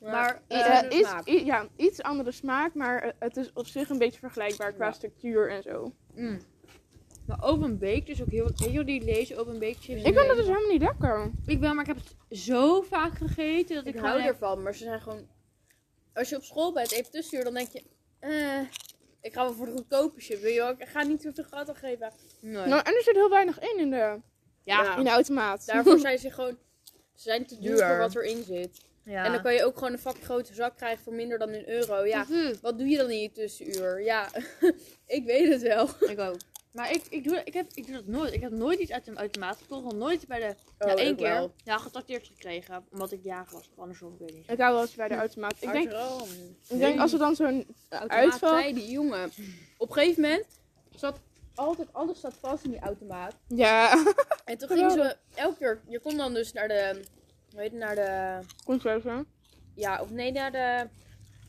Ja. 0.02 0.12
Maar, 0.12 0.42
Maar, 0.48 0.58
I- 0.60 0.62
eh, 0.62 0.80
eh, 0.92 0.98
iets, 1.00 1.14
i- 1.26 1.46
ja, 1.46 1.68
iets 1.76 2.02
andere 2.02 2.32
smaak, 2.32 2.74
maar 2.74 3.02
eh, 3.02 3.12
het 3.20 3.38
is 3.38 3.52
op 3.54 3.68
zich 3.68 3.90
een 3.90 3.98
beetje 3.98 4.20
vergelijkbaar 4.20 4.74
qua 4.74 4.86
Ja. 4.86 4.92
structuur 4.92 5.50
en 5.52 5.64
zo. 5.64 5.94
Mm. 6.16 6.40
Maar 7.28 7.44
oven 7.44 7.78
baked 7.80 8.10
is 8.10 8.22
ook 8.22 8.30
heel... 8.32 8.52
Weet 8.56 8.72
je 8.72 8.84
die 8.84 9.04
lezen 9.04 9.38
oven 9.38 9.60
baked 9.60 9.78
chips? 9.80 10.04
Ik 10.04 10.14
vind 10.16 10.28
dat 10.28 10.36
dus 10.38 10.46
helemaal 10.48 10.72
niet 10.72 10.82
lekker. 10.82 11.32
Ik 11.46 11.60
wel, 11.60 11.74
maar 11.74 11.90
ik 11.90 11.96
heb 11.96 11.98
het 12.06 12.40
zo 12.40 12.82
vaak 12.82 13.18
gegeten 13.18 13.76
dat 13.76 13.86
ik, 13.86 13.96
hou 14.00 14.22
ervan, 14.22 14.62
maar 14.64 14.74
ze 14.76 14.84
zijn 14.84 15.02
gewoon... 15.02 15.28
Als 16.14 16.30
je 16.30 16.36
op 16.36 16.44
school 16.44 16.74
bent, 16.74 16.92
even 16.92 17.12
tussenuur, 17.12 17.44
dan 17.44 17.54
denk 17.54 17.68
je... 17.70 17.84
eh, 18.20 18.60
ik 19.22 19.34
ga 19.34 19.44
wel 19.44 19.54
voor 19.54 19.66
de 19.66 19.72
goedkope 19.72 20.22
chip, 20.22 20.42
weet 20.42 20.54
je 20.54 20.60
wel. 20.60 20.70
Ik 20.72 20.88
ga 20.88 21.04
niet 21.04 21.22
zoveel 21.22 21.44
geld 21.44 21.78
geven. 21.78 22.12
Nee. 22.42 22.54
Nou, 22.68 22.82
en 22.84 22.96
er 22.96 23.02
zit 23.04 23.16
heel 23.16 23.30
weinig 23.30 23.60
in, 23.60 23.80
in 23.80 23.90
de, 23.90 23.98
ja. 23.98 24.22
Ja. 24.64 24.98
in 24.98 25.04
de 25.04 25.10
automaat. 25.10 25.66
Daarvoor 25.66 26.00
zijn 26.00 26.18
ze 26.20 26.32
gewoon... 26.32 26.58
Ze 27.14 27.24
zijn 27.30 27.46
te 27.46 27.60
duur 27.60 27.76
Duur. 27.76 27.88
voor 27.88 27.98
wat 27.98 28.16
erin 28.16 28.44
zit. 28.44 28.88
Ja. 29.10 29.26
En 29.26 29.32
dan 29.32 29.42
kan 29.42 29.54
je 29.54 29.64
ook 29.66 29.78
gewoon 29.78 29.94
een 29.94 30.00
fucking 30.00 30.26
grote 30.26 30.54
zak 30.54 30.76
krijgen 30.78 31.04
voor 31.04 31.14
minder 31.14 31.40
dan 31.40 31.50
een 31.50 31.70
euro. 31.70 32.06
Ja, 32.06 32.26
Mhm. 32.30 32.54
wat 32.62 32.78
doe 32.78 32.88
je 32.88 32.98
dan 32.98 33.10
in 33.10 33.22
je 33.22 33.32
tussenuur? 33.32 34.04
Ja, 34.04 34.30
ik 35.08 35.26
weet 35.26 35.48
het 35.54 35.62
wel. 35.62 35.90
Ik 36.00 36.20
ook. 36.20 36.38
Maar 36.72 36.92
ik, 36.92 37.04
ik, 37.10 37.24
doe, 37.24 37.42
ik, 37.44 37.54
heb, 37.54 37.68
ik 37.74 37.86
doe 37.86 37.96
dat 37.96 38.06
nooit. 38.06 38.34
Ik 38.34 38.42
heb 38.42 38.52
nooit 38.52 38.80
iets 38.80 38.92
uit 38.92 39.08
een 39.08 39.18
automaat 39.18 39.58
gekocht. 39.58 39.84
Nog 39.84 39.94
nooit 39.94 40.28
bij 40.28 40.40
de... 40.40 40.56
Oh, 40.80 40.88
ja, 40.90 40.96
één 40.96 41.16
keer. 41.16 41.28
wel. 41.30 41.54
Ja, 41.64 41.78
getrakteerd 41.78 42.28
gekregen. 42.28 42.86
Omdat 42.92 43.12
ik 43.12 43.20
jager 43.24 43.54
was. 43.54 43.70
Of 43.72 43.80
andersom, 43.80 44.14
ik 44.14 44.20
weet 44.20 44.34
niet. 44.34 44.50
Ik 44.52 44.60
hou 44.60 44.74
wel 44.74 44.82
eens 44.82 44.96
bij 44.96 45.08
de 45.08 45.16
automaat. 45.16 45.56
Ik 45.60 45.72
denk, 45.72 45.92
ik 46.70 46.80
denk 46.80 47.00
als 47.00 47.14
er 47.14 47.20
dan 47.20 47.36
zo'n 47.36 47.66
automaat 47.90 48.18
uitval... 48.20 48.50
zei 48.60 48.74
die 48.74 48.90
jongen. 48.92 49.32
Op 49.78 49.88
een 49.90 49.94
gegeven 49.94 50.22
moment 50.22 50.46
zat 50.96 51.20
altijd 51.56 51.88
alles 51.94 52.18
staat 52.18 52.36
vast 52.40 52.64
in 52.64 52.72
die 52.72 52.80
automaat. 52.80 53.36
Ja, 53.48 54.04
En 54.46 54.58
toen 54.58 54.68
gingen 54.68 54.92
ze 54.92 55.16
elke 55.36 55.58
keer, 55.58 55.82
je 55.88 56.00
kon 56.00 56.18
dan 56.18 56.34
dus 56.34 56.54
naar 56.54 56.68
de, 56.68 57.04
het, 57.56 57.74
naar 57.74 57.96
de, 57.96 59.00
zo. 59.02 59.26
ja, 59.76 60.02
of 60.02 60.10
nee, 60.10 60.32
naar 60.32 60.52
de 60.52 60.88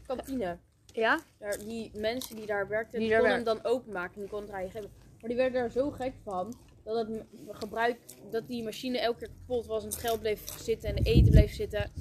kantine. 0.06 0.58
Ja? 0.92 1.20
Daar, 1.38 1.58
die 1.58 1.90
mensen 1.94 2.36
die 2.36 2.46
daar 2.46 2.68
werkten, 2.68 2.98
Die 2.98 3.08
die, 3.08 3.16
konden 3.16 3.34
hem 3.34 3.44
dan 3.44 3.64
openmaken 3.64 4.14
en 4.14 4.20
die 4.20 4.30
konden 4.30 4.48
het 4.48 4.56
aan 4.56 4.64
je 4.64 4.70
geven. 4.70 4.90
Maar 5.20 5.28
die 5.28 5.38
werden 5.38 5.60
daar 5.60 5.70
zo 5.70 5.90
gek 5.90 6.12
van, 6.24 6.54
dat 6.84 7.06
het 7.06 7.24
gebruik, 7.50 7.98
dat 8.30 8.46
die 8.48 8.62
machine 8.62 8.98
elke 8.98 9.18
keer 9.18 9.28
kapot 9.28 9.66
was 9.66 9.82
en 9.82 9.88
het 9.88 9.98
geld 9.98 10.20
bleef 10.20 10.58
zitten 10.58 10.88
en 10.88 11.02
de 11.02 11.10
eten 11.10 11.30
bleef 11.30 11.52
zitten. 11.52 11.92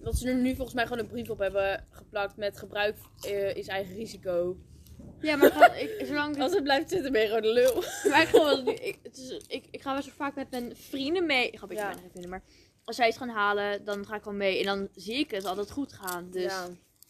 Dat 0.00 0.16
ze 0.16 0.28
er 0.28 0.34
nu 0.34 0.54
volgens 0.54 0.74
mij 0.74 0.86
gewoon 0.86 0.98
een 0.98 1.08
brief 1.08 1.30
op 1.30 1.38
hebben 1.38 1.86
geplakt 1.90 2.36
met 2.36 2.58
gebruik 2.58 2.96
eh, 3.20 3.56
is 3.56 3.66
eigen 3.66 3.94
risico. 3.94 4.56
Ja, 5.20 5.36
maar 5.36 5.50
gewoon, 5.52 5.74
ik, 5.74 6.06
zolang 6.06 6.40
Als 6.40 6.52
het 6.52 6.62
blijft 6.62 6.90
zitten 6.90 7.12
ben 7.12 7.20
je 7.20 7.26
gewoon 7.26 7.42
de 7.42 7.52
lul. 7.52 7.74
Maar 8.10 8.22
ik, 8.22 8.28
gewoon, 8.28 8.68
ik, 8.68 8.98
het 9.02 9.16
is, 9.16 9.44
ik, 9.48 9.64
ik 9.70 9.82
ga 9.82 9.92
wel 9.92 10.02
zo 10.02 10.10
vaak 10.16 10.34
met 10.34 10.50
mijn 10.50 10.76
vrienden 10.76 11.26
mee. 11.26 11.46
Ik 11.46 11.56
ga 11.56 11.62
een 11.62 11.68
beetje 11.68 11.84
Ja. 11.84 11.90
weinig 11.90 12.12
vinden, 12.12 12.30
maar 12.30 12.42
als 12.88 12.96
zij 12.96 13.08
iets 13.08 13.16
gaan 13.16 13.28
halen, 13.28 13.84
dan 13.84 14.06
ga 14.06 14.14
ik 14.14 14.22
gewoon 14.22 14.38
mee. 14.38 14.58
En 14.58 14.64
dan 14.64 14.88
zie 14.94 15.18
ik 15.18 15.30
het 15.30 15.44
altijd 15.44 15.70
goed 15.70 15.92
gaan. 15.92 16.30
Dus 16.30 16.42
Ja. 16.42 16.66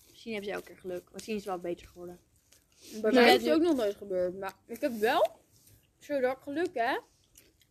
misschien 0.09 0.33
hebben 0.33 0.51
ze 0.51 0.57
elke 0.57 0.67
keer 0.67 0.79
geluk. 0.79 1.03
Misschien 1.13 1.35
is 1.37 1.41
het 1.45 1.51
wel 1.51 1.61
beter 1.61 1.87
geworden. 1.87 2.19
Bij 3.01 3.13
mij 3.13 3.35
is 3.35 3.43
het- 3.45 3.55
ook 3.55 3.63
nog 3.63 3.77
nooit 3.77 3.97
gebeurd. 3.97 4.39
Maar 4.39 4.53
ik 4.67 4.81
heb 4.81 4.93
wel, 4.93 5.27
zo 5.99 6.21
dat 6.21 6.37
geluk 6.43 6.71
hè, 6.73 6.99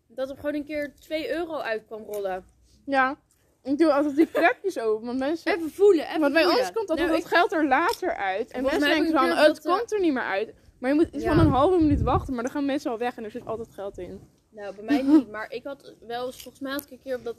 dat 0.08 0.30
er 0.30 0.36
gewoon 0.36 0.54
een 0.54 0.66
keer 0.66 0.94
2 1.00 1.30
euro 1.32 1.58
uit 1.58 1.86
kwam 1.86 2.04
rollen. 2.04 2.46
Ja, 2.86 3.18
ik 3.64 3.78
doe 3.78 3.92
altijd 3.94 4.16
die 4.16 4.26
plekjes 4.26 4.80
open, 4.80 5.06
want 5.06 5.20
mensen... 5.20 5.56
Even 5.56 5.72
voelen, 5.72 6.08
even 6.08 6.20
Want 6.22 6.34
bij 6.34 6.44
voelen. 6.44 6.62
ons 6.62 6.72
komt 6.72 6.90
altijd 6.90 7.08
Nou, 7.08 7.20
het 7.20 7.28
geld 7.30 7.52
er 7.52 7.68
later 7.68 8.16
uit. 8.16 8.52
En 8.52 8.60
Volgens 8.60 8.80
mensen 8.84 8.90
denken 9.04 9.14
ik 9.16 9.20
van, 9.20 9.32
oh, 9.32 9.46
het 9.46 9.56
dat, 9.56 9.66
eh, 9.66 9.78
komt 9.78 9.92
er 9.92 10.00
niet 10.00 10.14
meer 10.14 10.24
uit. 10.24 10.54
Maar 10.80 10.90
je 10.90 10.96
moet 10.96 11.08
iets 11.14 11.24
Ja. 11.24 11.36
van 11.36 11.46
een 11.46 11.52
halve 11.52 11.78
minuut 11.78 12.02
wachten, 12.02 12.34
maar 12.34 12.44
dan 12.44 12.52
gaan 12.52 12.66
mensen 12.66 12.92
al 12.92 12.98
weg 12.98 13.18
en 13.18 13.24
er 13.24 13.32
zit 13.32 13.46
altijd 13.46 13.72
geld 13.72 13.98
in. 13.98 14.30
Nou, 14.50 14.76
bij 14.76 14.84
mij 14.84 15.02
niet. 15.02 15.30
Maar 15.32 15.52
ik 15.52 15.64
had 15.64 15.94
wel 16.00 16.26
eens, 16.26 16.42
volgens 16.42 16.64
mij 16.64 16.72
had 16.72 16.84
ik 16.86 16.92
een 16.92 17.00
keer 17.04 17.16
op 17.16 17.24
dat, 17.24 17.36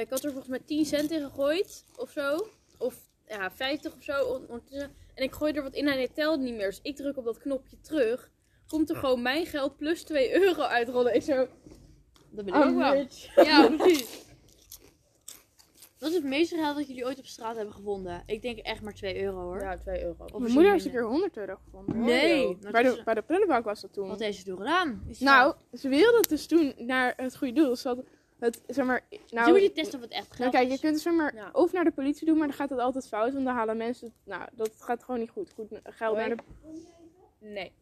ik 0.00 0.10
had 0.10 0.24
er 0.24 0.30
volgens 0.30 0.48
mij 0.48 0.58
10 0.58 0.84
cent 0.84 1.10
in 1.10 1.20
gegooid 1.20 1.84
of 1.96 2.10
zo. 2.10 2.46
Of 2.78 2.94
ja, 3.28 3.50
50 3.50 3.94
of 3.94 4.02
zo. 4.02 4.40
En 5.14 5.22
ik 5.22 5.32
gooide 5.32 5.58
er 5.58 5.64
wat 5.64 5.74
in 5.74 5.88
en 5.88 5.92
hij 5.94 6.08
telde 6.08 6.42
niet 6.42 6.54
meer. 6.54 6.66
Dus 6.66 6.80
ik 6.82 6.96
druk 6.96 7.16
op 7.16 7.24
dat 7.24 7.38
knopje 7.38 7.80
terug. 7.80 8.30
Komt 8.68 8.90
er 8.90 8.96
gewoon 8.96 9.22
mijn 9.22 9.46
geld 9.46 9.76
plus 9.76 10.02
2 10.02 10.34
euro 10.42 10.62
uitrollen. 10.62 11.14
Ik 11.14 11.22
zo, 11.22 11.48
Dat 12.30 12.44
ben 12.44 12.46
ik 12.46 12.54
ook 12.54 12.64
I'm 12.64 12.76
wel. 12.76 13.06
Ja, 13.44 13.68
precies. 13.76 14.22
Wat 15.98 16.12
is 16.12 16.18
het 16.18 16.24
meeste 16.24 16.56
geld 16.56 16.76
dat 16.76 16.86
jullie 16.86 17.04
ooit 17.04 17.18
op 17.18 17.26
straat 17.26 17.56
hebben 17.56 17.74
gevonden? 17.74 18.22
Ik 18.26 18.42
denk 18.42 18.58
echt 18.58 18.82
maar 18.82 18.94
2 18.94 19.22
euro 19.22 19.40
hoor. 19.40 19.60
ja, 19.60 19.76
2 19.76 20.02
euro. 20.02 20.24
Of 20.24 20.40
Mijn 20.40 20.52
moeder 20.52 20.72
heeft 20.72 20.84
een 20.84 20.90
keer 20.90 21.04
100 21.04 21.36
euro 21.36 21.56
gevonden. 21.64 22.04
Nee. 22.04 22.48
Oh, 22.48 22.70
Bij 22.70 22.82
de, 22.82 23.02
bij 23.04 23.14
de 23.14 23.22
prullenbak 23.22 23.64
was 23.64 23.80
dat 23.80 23.92
toen. 23.92 24.08
Wat 24.08 24.20
heeft 24.20 24.38
ze 24.38 24.44
toen 24.44 24.56
gedaan? 24.56 25.06
Nou, 25.18 25.54
ze 25.72 25.88
wilde 25.88 26.16
het 26.16 26.28
dus 26.28 26.46
toen 26.46 26.74
naar 26.76 27.12
het 27.16 27.36
goede 27.36 27.52
doel. 27.52 27.76
Ze 27.76 27.88
had 27.88 28.04
het, 28.38 28.60
zeg 28.66 28.84
maar... 28.86 29.04
nou, 29.10 29.22
Nou, 29.30 29.50
moet 29.50 29.60
je 29.62 29.72
testen 29.72 29.94
of 29.98 30.04
het 30.04 30.12
echt 30.12 30.26
nou, 30.28 30.36
geld 30.36 30.50
kijk, 30.52 30.70
je 30.70 30.78
kunt 30.78 30.92
het 30.94 31.02
zeg 31.02 31.12
maar 31.12 31.34
Ja. 31.34 31.50
of 31.52 31.72
naar 31.72 31.84
de 31.84 31.90
politie 31.90 32.26
doen, 32.26 32.38
maar 32.38 32.46
dan 32.46 32.56
gaat 32.56 32.70
het 32.70 32.78
altijd 32.78 33.08
fout. 33.08 33.32
Want 33.32 33.44
dan 33.44 33.54
halen 33.54 33.76
mensen... 33.76 34.06
het- 34.06 34.16
Nou, 34.38 34.48
dat 34.52 34.70
gaat 34.78 35.04
gewoon 35.04 35.20
niet 35.20 35.30
goed. 35.30 35.52
Goed 35.54 35.68
geld 35.84 36.16
naar 36.16 36.28
de... 36.28 36.36
Nee. 37.38 37.72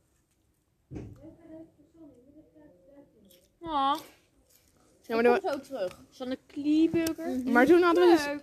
Oh, 3.58 3.94
Ja, 5.06 5.14
maar, 5.14 5.22
de- 5.22 5.40
Kom 5.40 5.50
zo 5.50 5.60
terug. 5.60 6.00
van 6.10 6.28
de 6.28 6.38
Kleeburger. 6.46 7.38
maar 7.44 7.66
toen 7.66 7.82
hadden 7.82 8.04
we 8.04 8.10
dus... 8.10 8.40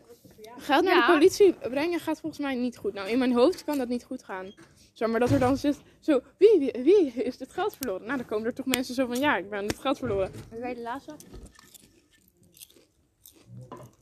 Geld 0.58 0.84
naar 0.84 0.95
Ja. 0.95 1.08
de 1.08 1.13
politie 1.13 1.54
brengen 1.54 2.00
gaat 2.00 2.19
volgens 2.19 2.41
mij 2.41 2.56
niet 2.56 2.78
goed. 2.78 2.93
Nou, 2.93 3.10
in 3.10 3.17
mijn 3.17 3.34
hoofd 3.34 3.63
kan 3.63 3.78
dat 3.78 3.88
niet 3.88 4.04
goed 4.04 4.24
gaan. 4.24 4.54
Zeg 4.93 5.10
maar 5.10 5.19
dat 5.19 5.30
er 5.30 5.39
dan 5.39 5.58
zit, 5.58 5.78
zo, 6.00 6.22
wie, 6.38 6.60
wie, 6.60 6.84
wie 6.84 7.12
is 7.12 7.38
dit 7.38 7.52
geld 7.52 7.76
verloren? 7.76 8.06
Nou, 8.06 8.17
dan 8.17 8.26
komen 8.26 8.45
er 8.45 8.54
toch 8.54 8.65
mensen 8.65 8.95
zo 8.95 9.06
van, 9.08 9.19
ja, 9.19 9.38
ik 9.38 9.50
ben 9.50 9.67
dit 9.67 9.80
geld 9.80 9.98
verloren. 9.98 10.32
Wil 10.50 10.60
jij 10.60 10.74
de 10.74 10.82
laatste? 10.82 11.12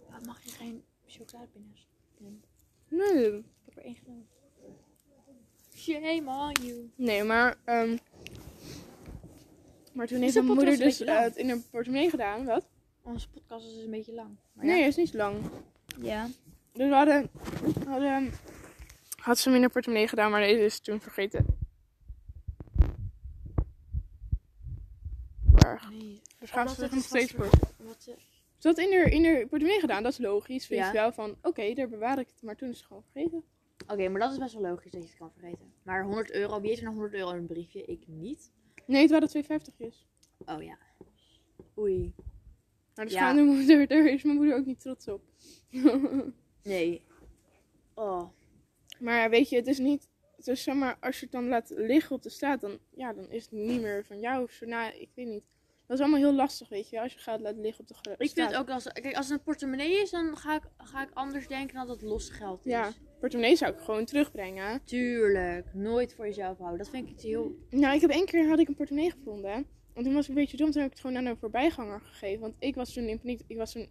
Ah, 0.10 0.22
mag 0.26 0.42
je 0.44 0.52
chocoladepindas? 1.28 1.88
Nee, 2.88 3.38
Ik 3.38 3.44
heb 3.66 3.78
er 3.78 3.84
één 3.84 3.96
genomen. 3.96 4.28
Shame 5.76 6.32
on 6.32 6.66
you. 6.66 6.92
nee 6.96 7.24
maar, 7.24 7.58
ehm, 7.64 7.98
maar 9.94 10.08
toen 10.08 10.22
heeft 10.22 10.34
mijn 10.34 10.46
moeder 10.46 10.68
een 10.68 10.80
dus 10.80 11.02
eh, 11.02 11.20
het 11.20 11.36
in 11.36 11.50
haar 11.50 11.60
portemonnee 11.72 12.10
gedaan. 12.10 12.46
Wat? 12.46 12.68
Onze 13.02 13.30
podcast 13.30 13.66
is 13.68 13.74
dus 13.74 13.84
een 13.84 13.92
beetje 13.92 14.14
lang. 14.14 14.36
Maar 14.54 14.66
Nee, 14.66 14.80
ja. 14.80 14.86
is 14.86 14.96
niet 14.96 15.14
lang. 15.14 15.38
Ja. 16.02 16.28
Dus 16.74 16.88
we 16.88 16.94
hadden, 16.94 17.30
hadden, 17.88 18.32
had 19.16 19.38
ze 19.38 19.44
hem 19.48 19.56
in 19.56 19.62
haar 19.62 19.72
portemonnee 19.72 20.08
gedaan, 20.08 20.32
maar 20.32 20.42
deze 20.42 20.64
is 20.64 20.80
toen 20.80 21.00
vergeten. 21.02 21.46
Erg. 25.56 25.90
Nee. 25.90 26.22
Dus 26.40 26.50
gaan 26.52 26.70
ze 26.70 26.82
het 26.84 26.92
nog 26.92 27.04
steeds 27.04 27.32
voor. 27.32 27.50
Wat, 27.78 28.10
Ze 28.58 28.68
had 28.68 28.78
in 28.78 28.94
haar, 28.94 29.12
in 29.12 29.26
haar 29.26 29.40
portemonnee 29.48 29.80
gedaan, 29.80 30.04
dat 30.04 30.12
is 30.12 30.18
logisch. 30.18 30.66
Vind 30.68 30.80
Ja. 30.80 30.88
je 30.88 30.94
wel 30.94 31.12
van, 31.12 31.36
oké, 31.42 31.74
daar 31.74 31.90
bewaar 31.90 32.20
ik 32.20 32.28
het. 32.28 32.42
Maar 32.42 32.56
toen 32.56 32.70
is 32.70 32.78
het 32.78 32.86
gewoon 32.86 33.04
vergeten. 33.12 33.44
Oké, 33.88 34.10
maar 34.10 34.20
dat 34.22 34.32
is 34.32 34.38
best 34.38 34.54
wel 34.54 34.62
logisch 34.62 34.92
dat 34.92 35.02
je 35.02 35.08
het 35.08 35.18
kan 35.18 35.32
vergeten. 35.32 35.74
Maar 35.84 36.04
100 36.04 36.32
euro, 36.32 36.60
wie 36.60 36.70
heeft 36.70 36.80
er 36.82 36.86
nog 36.88 36.94
100 36.96 37.16
euro 37.16 37.32
in 37.32 37.38
een 37.38 37.46
briefje? 37.46 37.86
Ik 37.86 38.04
niet. 38.08 38.52
Nee, 38.86 39.02
het 39.02 39.12
waren 39.12 39.30
250's. 39.30 40.06
Oh 40.46 40.64
ja. 40.64 40.78
Oei. 41.78 42.14
Nou, 42.96 43.08
de 43.08 43.14
Ja. 43.14 43.20
schijnmoeder, 43.32 43.88
daar 43.88 44.06
is 44.06 44.24
mijn 44.24 44.36
moeder 44.36 44.56
ook 44.58 44.66
niet 44.66 44.80
trots 44.80 45.08
op. 45.08 45.22
Nee. 46.64 47.02
Oh. 47.94 48.30
maar 49.00 49.30
weet 49.30 49.50
je, 49.50 49.56
het 49.56 49.68
is 49.68 49.78
niet... 49.80 50.10
Is 50.38 50.64
zeg 50.64 50.76
maar, 50.76 50.98
als 51.00 51.16
je 51.20 51.24
het 51.24 51.32
dan 51.32 51.48
laat 51.48 51.70
liggen 51.76 52.16
op 52.16 52.22
de 52.24 52.30
straat, 52.30 52.62
dan, 52.62 52.80
ja, 52.90 53.14
dan 53.14 53.32
is 53.32 53.44
het 53.44 53.52
niet 53.52 53.82
meer 53.82 54.06
van 54.06 54.20
jou 54.20 54.44
of 54.44 54.52
zo. 54.52 54.66
Nou, 54.66 54.94
ik 54.94 55.10
weet 55.14 55.28
niet. 55.28 55.44
Dat 55.88 55.98
is 55.98 56.04
allemaal 56.04 56.20
heel 56.20 56.34
lastig, 56.34 56.70
weet 56.70 56.86
je 56.90 56.96
wel, 56.96 57.04
als 57.04 57.14
je 57.14 57.20
gaat 57.20 57.40
laten 57.40 57.62
liggen 57.62 57.82
op 57.82 57.88
de 57.88 57.94
gro- 57.94 58.16
Ik 58.18 58.30
vind 58.32 58.56
ook 58.56 58.70
als, 58.70 58.84
kijk, 58.84 59.16
als 59.16 59.28
het 59.30 59.38
een 59.38 59.44
portemonnee 59.44 60.02
is, 60.02 60.10
dan 60.10 60.38
ga 60.38 60.56
ik, 60.56 60.64
ga 60.78 61.02
ik 61.04 61.10
anders 61.14 61.48
denken 61.48 61.76
dan 61.76 61.88
dat 61.88 62.02
het 62.02 62.10
los 62.10 62.30
geld 62.30 62.66
is. 62.66 62.72
Ja, 62.72 62.92
portemonnee 63.20 63.56
zou 63.56 63.74
ik 63.74 63.80
gewoon 63.80 64.06
terugbrengen. 64.06 64.82
Tuurlijk. 64.84 65.74
Nooit 65.74 66.14
voor 66.14 66.26
jezelf 66.26 66.58
houden. 66.58 66.78
Dat 66.78 66.90
vind 66.90 67.08
ik 67.08 67.14
iets 67.14 67.24
heel. 67.24 67.56
Nou, 67.70 67.96
ik 67.96 68.02
heb 68.02 68.10
één 68.10 68.26
keer 68.26 68.48
had 68.50 68.60
ik 68.60 68.68
een 68.68 68.76
portemonnee 68.76 69.12
gevonden. 69.12 69.66
En 69.94 70.04
toen 70.04 70.14
was 70.14 70.24
ik 70.24 70.30
een 70.30 70.36
beetje 70.36 70.58
dom. 70.58 70.72
Toen 70.72 70.82
heb 70.82 70.92
ik 70.92 70.98
het 70.98 71.06
gewoon 71.08 71.18
aan 71.18 71.26
een 71.32 71.38
voorbijganger 71.38 72.00
gegeven. 72.02 72.42
Want 72.42 72.56
ik 72.60 72.76
was 72.76 72.94
toen 72.94 73.08
in 73.08 73.20
paniek. 73.20 73.42
Ik 73.48 73.58
was 73.58 73.72
toen 73.72 73.90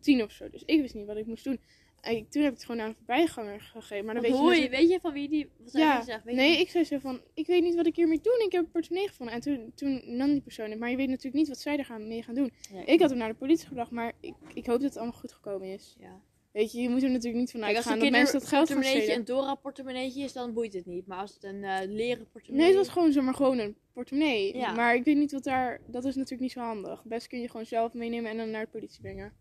tien 0.00 0.22
of 0.22 0.30
zo. 0.32 0.50
Dus 0.50 0.62
ik 0.64 0.80
wist 0.80 0.94
niet 0.94 1.06
wat 1.06 1.16
ik 1.16 1.26
moest 1.26 1.44
doen. 1.44 1.60
En 2.00 2.28
toen 2.28 2.42
heb 2.42 2.52
ik 2.52 2.58
het 2.58 2.66
gewoon 2.66 2.80
aan 2.80 2.88
een 2.88 2.94
voorbijganger 2.94 3.60
gegeven. 3.60 4.04
Maar 4.04 4.14
dan 4.14 4.22
weet 4.22 4.32
je, 4.32 4.38
natuurlijk- 4.42 4.70
weet 4.70 4.90
je 4.90 5.00
van 5.00 5.12
wie 5.12 5.28
die. 5.28 5.48
Wat 5.58 5.72
Ja, 5.72 6.02
zegt? 6.02 6.24
Weet 6.24 6.34
nee, 6.34 6.50
je? 6.52 6.58
ik 6.58 6.70
zei 6.70 6.84
zo 6.84 6.98
van, 6.98 7.20
ik 7.34 7.46
weet 7.46 7.62
niet 7.62 7.74
wat 7.74 7.86
ik 7.86 7.96
hiermee 7.96 8.20
doen. 8.20 8.42
Ik 8.46 8.52
heb 8.52 8.64
een 8.64 8.70
portemonnee 8.70 9.08
gevonden. 9.08 9.34
En 9.34 9.40
toen, 9.40 9.72
toen 9.74 10.16
nam 10.16 10.28
die 10.30 10.40
persoon 10.40 10.70
het. 10.70 10.78
Maar 10.78 10.90
je 10.90 10.96
weet 10.96 11.08
natuurlijk 11.08 11.34
niet 11.34 11.48
wat 11.48 11.58
zij 11.58 11.78
er 11.78 11.84
gaan, 11.84 12.08
mee 12.08 12.22
gaan 12.22 12.34
doen. 12.34 12.52
Ik 12.84 13.00
had 13.00 13.10
hem 13.10 13.18
naar 13.18 13.28
de 13.28 13.34
politie 13.34 13.66
gebracht, 13.66 13.90
maar 13.90 14.12
ik, 14.20 14.34
ik 14.54 14.66
hoop 14.66 14.80
dat 14.80 14.88
het 14.88 14.96
allemaal 14.96 15.18
goed 15.18 15.32
gekomen 15.32 15.68
is. 15.72 15.96
Ja. 15.98 16.20
Weet 16.52 16.72
je, 16.72 16.80
je 16.80 16.88
moet 16.88 17.02
er 17.02 17.10
natuurlijk 17.10 17.38
niet 17.38 17.50
vanuit 17.50 17.72
Kijk, 17.72 17.84
gaan 17.84 17.98
dat 17.98 18.10
mensen 18.10 18.38
dat 18.38 18.48
geld 18.48 18.70
gaan 18.70 18.82
stelen. 18.84 19.16
een 19.16 19.24
Dora 19.24 19.54
portemonneetje 19.54 20.22
is, 20.22 20.32
dan 20.32 20.52
boeit 20.52 20.72
het 20.72 20.86
niet. 20.86 21.06
Maar 21.06 21.18
als 21.18 21.34
het 21.34 21.44
een 21.44 21.64
eh, 21.64 21.78
leren 21.86 22.28
portemonnee 22.30 22.66
Nee, 22.66 22.76
het 22.76 22.86
was 22.86 22.94
gewoon 22.94 23.12
zomaar 23.12 23.34
gewoon 23.34 23.58
een 23.58 23.76
portemonnee. 23.92 24.56
Ja. 24.56 24.72
Maar 24.72 24.94
ik 24.94 25.04
weet 25.04 25.16
niet 25.16 25.32
wat 25.32 25.44
daar... 25.44 25.80
Dat 25.86 26.04
is 26.04 26.14
natuurlijk 26.14 26.42
niet 26.42 26.52
zo 26.52 26.60
handig. 26.60 27.04
Best 27.04 27.26
kun 27.26 27.40
je 27.40 27.48
gewoon 27.50 27.66
zelf 27.66 27.92
meenemen 27.92 28.30
en 28.30 28.36
dan 28.36 28.50
naar 28.50 28.64
de 28.64 28.70
politie 28.70 29.00
brengen. 29.00 29.32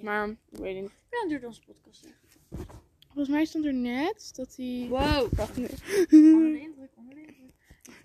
Ja. 0.00 0.06
Maar, 0.06 0.28
ik 0.28 0.58
weet 0.58 0.80
niet. 0.80 0.90
Hoe 1.08 1.18
lang 1.18 1.28
duurt 1.28 1.44
onze 1.44 1.60
podcast 1.60 2.04
echt? 2.04 2.38
Volgens 3.06 3.28
mij 3.28 3.44
stond 3.44 3.64
er 3.64 3.74
net 3.74 4.30
dat 4.34 4.56
hij... 4.56 4.86
Wow. 4.88 5.32
Wacht, 5.32 5.56
nee. 5.56 5.68
Onder 6.10 6.52
de 6.52 6.60
indruk, 6.60 6.90
onder 6.96 7.14
de 7.14 7.20
indruk. 7.20 7.52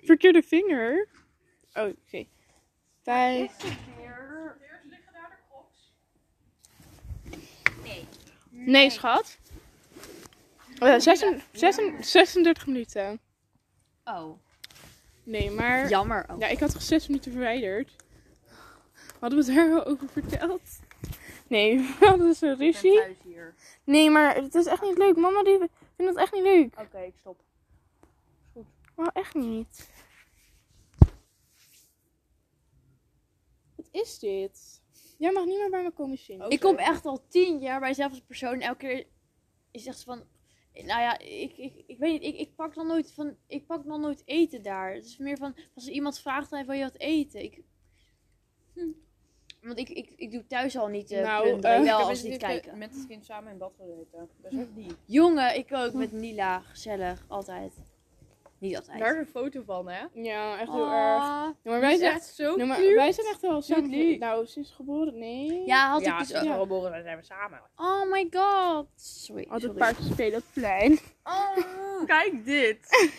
Verkeerde 0.03 0.41
vinger. 0.41 1.07
Oh, 1.73 1.87
oké. 1.87 2.25
Tijd. 3.01 3.63
Nee. 7.83 8.07
Nee, 8.49 8.89
schat. 8.89 9.37
Oh 10.79 10.87
ja, 10.87 10.99
36, 10.99 11.43
36, 11.51 12.05
36 12.05 12.65
minuten. 12.67 13.19
Oh. 14.03 14.39
Nee, 15.23 15.51
maar... 15.51 15.89
Jammer. 15.89 16.25
Oh. 16.29 16.39
Ja, 16.39 16.47
ik 16.47 16.59
had 16.59 16.71
toch 16.71 16.81
zes 16.81 17.07
minuten 17.07 17.31
verwijderd. 17.31 17.95
Hadden 19.19 19.39
we 19.39 19.45
het 19.45 19.55
daar 19.55 19.79
al 19.79 19.85
over 19.85 20.09
verteld? 20.09 20.61
Nee, 21.55 21.79
hadden 21.99 22.27
dus 22.27 22.41
een 22.41 22.57
ruzie. 22.57 22.95
thuis 22.95 23.17
hier. 23.23 23.55
Nee, 23.83 24.09
maar 24.09 24.35
het 24.35 24.55
is 24.55 24.65
echt 24.65 24.81
niet 24.81 24.97
leuk. 24.97 25.15
Mama 25.15 25.43
die 25.43 25.57
vindt 25.57 26.11
het 26.11 26.15
echt 26.15 26.33
niet 26.33 26.43
leuk. 26.43 26.79
Oké, 26.79 26.99
ik 26.99 27.13
stop. 27.17 27.43
Oh, 28.95 29.07
echt 29.13 29.33
niet. 29.33 29.89
Wat 33.75 33.87
is 33.91 34.19
dit? 34.19 34.81
Jij 35.17 35.31
mag 35.31 35.45
niet 35.45 35.57
meer 35.57 35.69
bij 35.69 35.83
me 35.83 35.91
komen 35.91 36.17
zingen. 36.17 36.49
Ik 36.49 36.59
kom 36.59 36.75
echt 36.75 37.05
al 37.05 37.27
tien 37.27 37.59
jaar 37.59 37.79
bij 37.79 37.93
zelf 37.93 38.11
als 38.11 38.21
persoon. 38.21 38.61
Elke 38.61 38.77
keer 38.77 39.07
is 39.71 39.85
echt 39.85 40.03
van. 40.03 40.23
Nou 40.73 41.01
ja, 41.01 41.19
ik, 41.19 41.57
ik, 41.57 41.83
ik 41.87 41.97
weet 41.97 42.11
niet. 42.11 42.33
Ik, 42.33 42.39
ik 42.39 42.55
pak 42.55 42.75
dan 42.75 42.87
nooit 42.87 43.11
van. 43.11 43.35
Ik 43.47 43.65
pak 43.65 43.85
dan 43.85 44.01
nooit 44.01 44.21
eten 44.25 44.63
daar. 44.63 44.93
Het 44.93 45.05
is 45.05 45.17
meer 45.17 45.37
van. 45.37 45.55
Als 45.75 45.87
er 45.87 45.93
iemand 45.93 46.19
vraagt, 46.19 46.49
dan 46.49 46.65
wil 46.65 46.75
je 46.75 46.83
wat 46.83 46.97
eten. 46.99 47.43
Ik, 47.43 47.61
hm. 48.73 48.91
Want 49.65 49.79
ik, 49.79 49.89
ik, 49.89 50.13
ik 50.15 50.31
doe 50.31 50.47
thuis 50.47 50.77
al 50.77 50.87
niet 50.87 51.11
eh 51.11 51.23
Nou, 51.23 51.43
plunderen, 51.43 51.75
eh, 51.77 51.83
wel 51.83 51.99
Ik 51.99 52.05
als 52.05 52.21
niet 52.21 52.31
met- 52.31 52.41
kijken. 52.41 52.77
Met 52.77 52.93
het 52.95 53.07
kind 53.07 53.25
samen 53.25 53.51
in 53.51 53.57
bad 53.57 53.73
gezeten. 53.79 54.29
Dat 54.41 54.51
is 54.51 54.59
ook 54.59 54.75
die. 54.75 54.91
Jongen, 55.05 55.55
ik 55.55 55.67
ook 55.73 55.93
met 55.93 56.11
Nila. 56.11 56.59
Gezellig, 56.59 57.25
altijd. 57.27 57.73
Niet 58.59 58.75
altijd. 58.75 58.99
Daar 58.99 59.13
is 59.13 59.19
een 59.19 59.31
foto 59.31 59.61
van, 59.65 59.89
hè? 59.89 60.05
Ja, 60.13 60.59
echt 60.59 60.71
heel 60.71 60.81
Oh. 60.81 60.93
erg. 60.93 61.23
Ja, 61.23 61.55
maar 61.63 61.79
wij 61.79 61.97
zijn, 61.97 62.13
echt 62.13 62.25
zo 62.25 62.57
maar 62.57 62.77
cute. 62.77 62.93
wij 62.95 63.11
zijn 63.11 63.27
echt 63.27 63.41
wel 63.41 63.61
samen. 63.61 63.89
lief. 63.89 64.19
Nou, 64.19 64.45
sinds 64.47 64.71
geboren, 64.71 65.17
nee. 65.17 65.63
Ja, 65.65 65.89
had 65.89 66.01
ja, 66.05 66.13
ik 66.21 66.27
dus 66.27 66.35
ook. 66.37 66.43
we 66.43 66.53
geboren 66.59 66.89
zijn, 66.91 67.03
zijn 67.03 67.17
we 67.17 67.23
samen. 67.23 67.61
Oh 67.75 68.11
my 68.11 68.27
god. 68.31 68.87
Sorry. 68.95 69.43
Altijd 69.49 69.61
sorry. 69.61 69.77
paard 69.77 69.95
spelen 70.11 70.37
op 70.37 70.43
het 70.43 70.53
plein. 70.53 70.99
Oh. 71.23 72.05
Kijk 72.05 72.45
dit. 72.45 72.77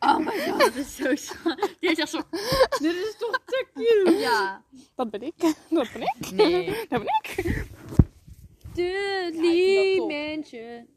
oh 0.00 0.18
my 0.18 0.38
god, 0.38 0.58
dat 0.58 0.74
is 0.74 0.96
zo 0.96 1.14
schattig. 1.14 1.78
Dit 1.78 1.90
is 1.90 1.98
echt 1.98 2.10
zo. 2.10 2.22
dit 2.80 2.94
is 2.94 3.14
toch 3.18 3.40
te 3.44 3.66
cute. 3.74 4.16
Ja. 4.18 4.64
Dat 4.94 5.10
ben 5.10 5.22
ik. 5.22 5.34
Dat 5.70 5.92
ben 5.92 6.02
ik. 6.02 6.30
Nee. 6.30 6.66
Dat 6.88 7.02
ben 7.04 7.20
ik. 7.22 7.64
Dudley 8.74 9.96
top. 9.96 10.10
Mansion. 10.10 10.88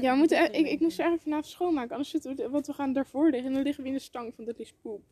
Ja, 0.00 0.12
we 0.12 0.18
moeten, 0.18 0.52
ik, 0.52 0.66
ik 0.66 0.80
moest 0.80 0.98
er 0.98 1.04
eigenlijk 1.04 1.22
vanavond 1.22 1.46
schoonmaken. 1.46 1.90
Anders 1.90 2.10
zitten 2.10 2.36
we, 2.36 2.48
want 2.50 2.66
we 2.66 2.72
gaan 2.72 2.92
daarvoor 2.92 3.30
liggen. 3.30 3.48
En 3.48 3.54
dan 3.54 3.62
liggen 3.62 3.82
we 3.82 3.88
in 3.88 3.94
de 3.94 4.02
stang 4.02 4.34
van 4.34 4.44
Dudley's 4.44 4.74
poep. 4.82 5.02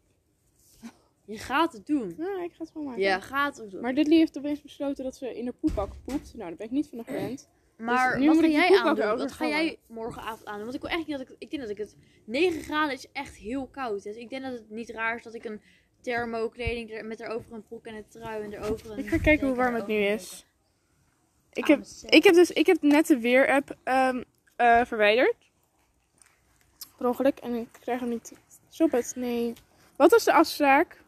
Je 1.25 1.39
gaat 1.39 1.73
het 1.73 1.87
doen. 1.87 2.15
Ja, 2.19 2.43
ik 2.43 2.51
ga 2.51 2.59
het 2.59 2.69
schoonmaken. 2.69 3.01
Ja, 3.01 3.21
gaat 3.21 3.57
het 3.57 3.71
doen. 3.71 3.81
Maar 3.81 3.95
Dudley 3.95 4.17
heeft 4.17 4.39
opeens 4.39 4.63
besloten 4.63 5.05
dat 5.05 5.17
ze 5.17 5.39
in 5.39 5.45
haar 5.45 5.55
poepbak 5.55 5.93
poept. 6.05 6.35
Nou, 6.35 6.49
daar 6.49 6.57
ben 6.57 6.67
ik 6.67 6.73
niet 6.73 6.89
van 6.89 6.99
de 6.99 7.05
gewend. 7.13 7.49
Maar 7.77 8.11
Dus 8.11 8.21
nu 8.21 8.27
wat 8.27 8.35
moet 8.37 8.45
ga 8.45 8.51
jij 8.51 8.79
aandoen? 8.81 9.17
Wat 9.17 9.33
ga 9.33 9.47
jij 9.47 9.79
morgenavond 9.87 10.45
aandoen? 10.45 10.63
Want 10.63 10.75
ik 10.75 10.81
wil 10.81 10.91
echt 10.91 11.07
niet 11.07 11.19
dat 11.19 11.29
ik... 11.29 11.35
Ik 11.39 11.51
denk 11.51 11.63
dat 11.63 11.71
ik 11.71 11.79
het... 11.79 11.97
9 12.25 12.63
graden 12.63 12.93
is 12.95 13.07
echt 13.13 13.35
heel 13.37 13.67
koud. 13.67 14.03
Dus 14.03 14.17
ik 14.17 14.31
denk 14.31 14.43
dat 14.43 14.53
het 14.53 14.71
niet 14.71 14.91
raar 14.91 15.17
is 15.17 15.23
dat 15.23 15.35
ik 15.35 15.45
een 15.45 15.61
thermokleding 16.01 16.91
er, 16.93 17.05
met 17.05 17.21
erover 17.21 17.53
een 17.53 17.63
broek 17.63 17.87
en 17.87 17.95
een 17.95 18.09
trui 18.09 18.43
en 18.43 18.53
erover 18.53 18.91
een... 18.91 18.99
Ik 18.99 19.09
ga 19.09 19.19
kijken 19.19 19.47
hoe 19.47 19.57
warm 19.57 19.75
het 19.75 19.87
nu 19.87 19.95
is. 20.05 20.47
Ik 21.53 21.63
Ah, 21.63 21.69
heb, 21.69 21.79
maar 21.79 21.87
zeg. 21.87 22.11
ik 22.11 22.25
heb 22.25 22.35
dus 22.35 22.51
ik 22.51 22.67
heb 22.67 22.83
net 22.83 23.07
de 23.07 23.19
weer-app 23.19 23.77
ehm, 23.85 24.23
eh, 24.57 24.85
verwijderd. 24.85 25.35
Per 26.97 27.07
ongeluk. 27.07 27.39
En 27.39 27.55
ik 27.55 27.69
krijg 27.81 28.01
hem 28.01 28.09
niet. 28.09 28.33
Stop 28.69 28.91
het. 28.93 29.13
Nee. 29.17 29.53
Wat 29.97 30.11
was 30.11 30.25
de 30.25 30.33
afspraak? 30.33 31.03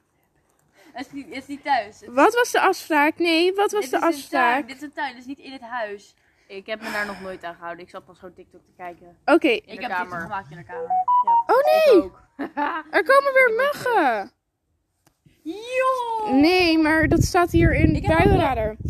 Het 0.93 1.07
is 1.07 1.13
niet, 1.13 1.27
het 1.27 1.35
is 1.37 1.47
niet 1.47 1.63
thuis. 1.63 2.01
Het- 2.01 2.13
Wat 2.13 2.35
was 2.35 2.51
de 2.53 2.61
afspraak? 2.61 3.19
Nee, 3.19 3.55
wat 3.55 3.73
was 3.73 3.81
dit 3.81 3.91
de 3.91 3.97
is 3.97 4.03
een 4.03 4.11
tuin. 4.11 4.13
afspraak? 4.15 4.67
Dit 4.69 4.77
is 4.77 4.83
een 4.83 4.93
tuin, 4.93 5.11
dit 5.13 5.21
is 5.21 5.27
niet 5.27 5.39
in 5.39 5.53
het 5.53 5.61
huis. 5.61 6.15
Ik 6.47 6.67
heb 6.67 6.81
me 6.83 6.91
daar 6.91 7.07
nog 7.07 7.21
nooit 7.21 7.45
aan 7.45 7.55
gehouden. 7.55 7.85
Ik 7.85 7.91
zat 7.91 8.05
pas 8.05 8.19
gewoon 8.19 8.35
TikTok 8.35 8.61
te 8.65 8.73
kijken. 8.77 9.17
Oké. 9.25 9.49
Ik 9.49 9.67
de 9.67 9.73
heb 9.81 9.91
kamer. 9.91 10.21
gemaakt 10.21 10.51
in 10.51 10.57
de 10.57 10.65
kamer. 10.65 10.91
Oh 11.47 11.59
Ik 11.59 11.93
nee! 11.93 12.03
ook. 12.03 12.23
Er 12.97 13.05
komen 13.05 13.33
weer 13.35 13.53
muggen! 13.57 14.31
Yo! 15.43 16.33
Nee, 16.33 16.79
maar 16.79 17.09
dat 17.09 17.23
staat 17.23 17.51
hier 17.51 17.75
in. 17.75 18.03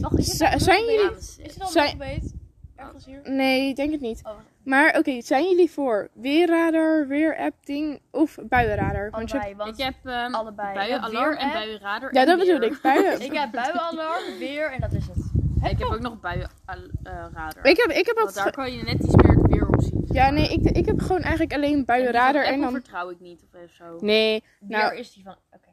Wacht, 0.01 0.25
Z- 0.25 0.37
zijn 0.57 0.85
jullie- 0.85 1.11
Is 1.17 1.57
er 1.57 1.63
al 1.63 1.69
zijn- 1.69 1.91
een 1.93 1.99
beet? 1.99 2.35
Ergens 2.77 3.05
hier? 3.05 3.21
Nee, 3.25 3.69
ik 3.69 3.77
denk 3.77 3.93
het 3.93 4.01
niet. 4.01 4.21
Oh. 4.25 4.33
Maar 4.65 4.99
oké, 4.99 5.21
zijn 5.23 5.49
jullie 5.49 5.71
voor 5.71 6.09
weerradar, 6.15 7.07
weer-app 7.07 7.67
ding 7.67 8.01
of 8.11 8.39
buienradar? 8.43 9.11
Want 9.11 9.31
je- 9.31 9.37
Allebei, 9.41 9.57
want 9.57 9.79
Ik 9.79 9.85
heb 9.85 9.95
ehm 10.05 10.35
allebei. 10.35 10.75
buienalarm 10.75 11.37
en 11.37 11.53
buienradar. 11.53 12.15
ja, 12.15 12.21
en 12.21 12.27
dat 12.27 12.37
weer. 12.47 12.59
bedoel 12.59 12.71
ik. 12.71 12.81
Buien. 12.83 13.21
Ik 13.21 13.33
heb 13.33 13.51
buienalarm, 13.53 14.39
weer 14.39 14.71
en 14.73 14.81
dat 14.81 14.93
is 14.93 15.07
het. 15.07 15.16
Ik 15.63 15.79
heb 15.79 15.89
ook 15.89 16.01
nog 16.01 16.21
buienradar. 16.21 17.65
Ik 17.67 17.77
heb, 17.77 17.91
ik 17.91 18.07
heb 18.07 18.17
Want 18.17 18.35
wat. 18.35 18.45
daar 18.45 18.53
kan 18.53 18.73
je 18.73 18.83
net 18.83 19.03
iets 19.05 19.15
meer 19.15 19.37
het 19.37 19.47
weer 19.53 19.69
op 19.69 19.83
zien. 19.83 20.05
Ja, 20.13 20.23
maar. 20.23 20.33
nee, 20.33 20.49
ik, 20.49 20.71
ik 20.77 20.87
heb 20.87 21.01
gewoon 21.01 21.21
eigenlijk 21.23 21.53
alleen 21.53 21.75
En 21.75 21.85
buienradar 21.85 22.43
en 22.43 22.49
Apple 22.53 22.61
dan. 22.65 22.73
vertrouw 22.73 23.11
ik 23.11 23.21
niet 23.21 23.45
of 23.65 23.71
zo. 23.71 23.99
Nee, 24.01 24.43
Weer 24.61 24.79
nou, 24.79 24.97
is 24.97 25.13
die 25.13 25.23
van. 25.23 25.37
Oké. 25.53 25.69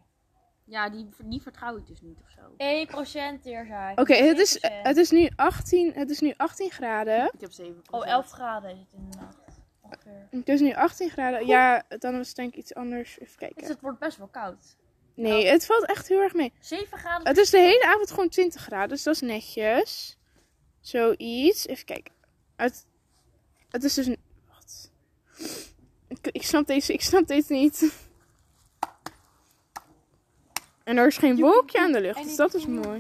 Ja, 0.66 0.90
die, 0.90 1.10
die 1.26 1.42
vertrouw 1.42 1.78
ik 1.78 1.88
dus 1.88 2.02
niet 2.02 2.20
of 2.24 2.30
zo. 2.30 2.42
1% 3.38 3.42
teerzij. 3.42 3.92
Oké, 3.96 4.14
het, 4.14 4.40
is, 4.40 4.58
1%. 4.58 4.60
het, 4.84 4.98
is 4.98 5.12
nu 5.12 5.30
18, 5.36 5.94
het 5.94 6.10
is 6.10 6.20
nu 6.20 6.34
18 6.38 6.72
graden. 6.72 7.32
Ik 7.34 7.42
heb 7.42 7.52
7 7.52 7.82
Oh, 7.92 8.08
11 8.08 8.30
graden 8.32 8.72
is 8.72 8.80
het 8.80 8.94
in 8.94 9.10
de 9.10 9.18
nacht. 9.18 9.38
Ongeveer. 9.82 10.28
Het 10.32 10.50
is 10.50 10.60
nu 10.62 10.74
18 10.74 11.10
graden. 11.10 11.48
Ja, 11.48 11.84
dan 12.00 12.18
was 12.18 12.28
het 12.28 12.36
denk 12.36 12.52
ik 12.54 12.58
iets 12.60 12.74
anders. 12.76 13.10
Even 13.12 13.26
Dus 13.26 13.36
kijken. 13.36 13.68
het 13.68 13.82
wordt 13.82 14.00
best 14.00 14.18
wel 14.18 14.28
koud. 14.28 14.76
Nee, 15.14 15.46
het 15.46 15.66
valt 15.66 15.86
echt 15.86 16.08
heel 16.08 16.22
erg 16.22 16.34
mee. 16.34 16.54
7 16.60 16.98
graden. 16.98 17.28
Het 17.28 17.38
is 17.38 17.50
de 17.50 17.60
hele 17.60 17.86
avond 17.86 18.12
gewoon 18.12 18.30
20 18.30 18.62
graden, 18.62 18.90
dus 18.90 19.04
dat 19.04 19.14
is 19.14 19.22
netjes. 19.22 20.18
Zoiets. 20.82 21.68
Even 21.68 21.86
kijken. 21.86 22.14
Het, 22.56 22.86
het 23.70 23.84
is 23.84 23.94
dus 23.94 24.06
een. 24.06 24.18
Wacht. 24.48 24.92
Ik, 26.08 26.18
ik, 26.32 26.44
snap 26.44 26.68
deze, 26.68 26.94
ik 26.94 27.02
snap 27.02 27.28
deze 27.28 27.54
niet. 27.54 27.94
En 30.84 30.98
er 30.98 31.08
is 31.08 31.18
geen 31.18 31.40
wolkje 31.40 31.80
aan 31.80 31.92
de 31.92 32.02
lucht, 32.02 32.24
dus 32.24 32.36
dat 32.36 32.54
is 32.54 32.66
mooi. 32.66 33.00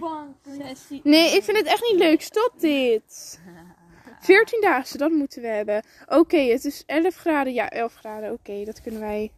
Nee, 1.03 1.35
ik 1.35 1.43
vind 1.43 1.57
het 1.57 1.65
echt 1.65 1.81
niet 1.91 1.99
leuk. 1.99 2.21
Stop 2.21 2.51
dit. 2.59 3.39
14 4.19 4.61
dagen, 4.61 4.97
dat 4.97 5.11
moeten 5.11 5.41
we 5.41 5.47
hebben. 5.47 5.83
Oké, 6.07 6.37
het 6.37 6.65
is 6.65 6.83
11 6.85 7.15
graden. 7.15 7.53
Ja, 7.53 7.69
11 7.69 7.93
graden. 7.93 8.31
Oké, 8.31 8.63
dat 8.63 8.81
kunnen 8.81 8.99
wij. 8.99 9.31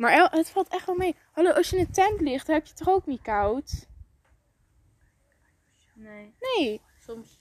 Maar 0.00 0.30
het 0.30 0.50
valt 0.50 0.68
echt 0.68 0.86
wel 0.86 0.94
mee. 0.94 1.14
Hallo, 1.32 1.50
als 1.50 1.70
je 1.70 1.76
in 1.76 1.82
een 1.84 1.92
tent 1.92 2.20
ligt, 2.20 2.46
heb 2.46 2.62
je 2.62 2.68
het 2.68 2.76
toch 2.84 2.94
ook 2.94 3.06
niet 3.06 3.22
koud? 3.22 3.86
Nee, 5.94 6.34
Nee. 6.56 6.80
soms. 6.98 7.38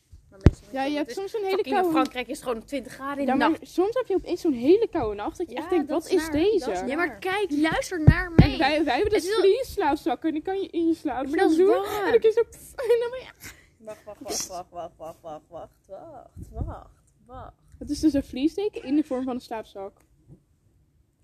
Ja, 0.71 0.83
je 0.83 0.95
hebt 0.95 1.07
het 1.09 1.17
soms 1.17 1.33
een 1.33 1.39
hele 1.43 1.55
fucking 1.55 1.75
in 1.75 1.81
koude... 1.81 1.91
Frankrijk 1.99 2.27
is 2.27 2.37
het 2.39 2.47
gewoon 2.47 2.63
20 2.65 2.93
graden 2.93 3.17
in 3.17 3.25
Ja, 3.25 3.31
de 3.33 3.37
maar 3.39 3.49
nacht. 3.49 3.67
soms 3.67 3.95
heb 3.95 4.07
je 4.07 4.15
opeens 4.15 4.41
zo'n 4.41 4.53
hele 4.53 4.87
koude 4.91 5.15
nacht. 5.15 5.37
Dat 5.37 5.49
je 5.49 5.55
Ja, 5.55 5.61
echt 5.61 5.69
denkt, 5.69 5.89
wat 5.89 6.09
is 6.09 6.29
deze? 6.29 6.71
is 6.71 6.79
Ja, 6.85 6.95
maar 6.95 7.17
kijk, 7.17 7.51
luister 7.51 8.03
naar 8.03 8.31
mij. 8.35 8.51
En 8.51 8.57
wij, 8.57 8.83
wij 8.83 8.93
hebben 8.95 9.13
dus 9.13 9.23
is 9.23 9.29
wel- 9.29 9.39
vliesslaapzakken 9.39 10.27
en 10.27 10.33
die 10.33 10.43
kan 10.43 10.61
je 10.61 10.67
in 10.67 10.87
je 10.87 10.93
slaap 10.93 11.27
maar 11.27 11.37
dat 11.37 11.51
is 11.51 11.57
doen. 11.57 11.67
waar. 11.67 12.05
En 12.05 12.11
dan 12.11 12.19
kun 12.19 12.29
je 12.29 12.31
zo... 12.31 12.43
pff, 12.43 12.73
En 12.93 12.99
dan 12.99 13.09
ben 13.09 13.19
je... 13.19 13.31
Wacht, 13.77 14.03
wacht, 14.03 14.19
wacht, 14.21 14.47
wacht, 14.47 14.69
wacht, 14.71 14.91
wacht, 14.97 15.17
wacht, 15.21 15.41
wacht, 15.47 15.71
wacht, 15.87 16.65
wacht, 16.65 16.89
wacht. 17.25 17.53
Het 17.79 17.89
is 17.89 17.99
dus 17.99 18.13
een 18.13 18.23
vliesdeken 18.23 18.83
in 18.83 18.95
de 18.95 19.03
vorm 19.03 19.23
van 19.23 19.33
een 19.35 19.41
slaapzak. 19.41 19.97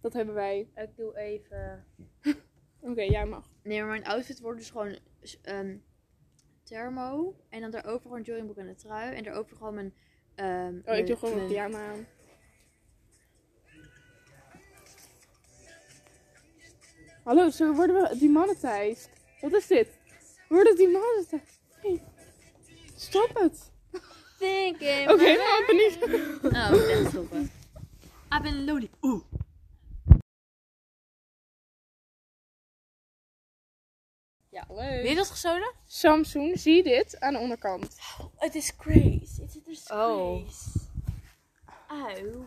Dat 0.05 0.13
hebben 0.13 0.35
wij. 0.35 0.69
Ik 0.75 0.95
doe 0.95 1.17
even... 1.17 1.85
Oké, 2.89 3.01
jij 3.01 3.25
mag. 3.25 3.49
Nee, 3.63 3.79
maar 3.79 3.89
mijn 3.89 4.05
outfit 4.05 4.39
wordt 4.39 4.59
dus 4.59 4.69
gewoon 4.69 4.97
ehm 5.41 5.77
thermo. 6.63 7.35
En 7.49 7.61
dan 7.61 7.71
daarover 7.71 8.01
gewoon 8.01 8.21
joggingbroek 8.21 8.57
en 8.57 8.67
een 8.67 8.75
trui. 8.75 9.15
En 9.15 9.23
daarover 9.23 9.57
gewoon 9.57 9.73
mijn... 9.73 9.93
ehm, 10.35 10.79
Oh, 10.85 10.95
ik 10.97 11.07
doe 11.07 11.15
gewoon 11.15 11.33
mijn- 11.35 11.45
een 11.47 11.51
pyjama 11.53 11.87
aan. 11.91 12.05
Hallo, 17.23 17.49
zo 17.49 17.73
worden 17.73 17.95
we 18.01 18.17
demonetized. 18.17 19.09
Wat 19.41 19.53
is 19.53 19.67
dit? 19.67 19.87
We 20.47 20.55
worden 20.55 20.75
demonetized. 20.75 21.59
Hey. 21.81 22.03
Stop 22.95 23.29
het. 23.33 23.71
Thinking 24.39 25.09
Oké, 25.09 25.21
my- 25.23 25.35
nou, 25.35 25.65
ben 25.65 25.75
niet. 25.75 25.97
Oh, 26.43 26.65
ik 26.65 26.69
moet 26.71 26.87
echt 26.87 27.09
stoppen. 27.09 27.41
Ik 28.29 28.41
ben 28.41 28.65
loli. 28.65 28.89
Oeh. 29.01 29.21
Ja, 34.55 34.65
leuk. 34.69 35.07
je 35.07 35.15
dat 35.15 35.29
gestolen? 35.29 35.71
Samsung, 35.87 36.59
zie 36.59 36.83
dit 36.83 37.19
aan 37.19 37.33
de 37.33 37.39
onderkant? 37.39 37.97
Het 38.35 38.55
is 38.55 38.75
crazy. 38.75 39.41
Het 39.41 39.61
is 39.65 39.89
Oh. 39.91 40.41
Auw. 41.87 42.45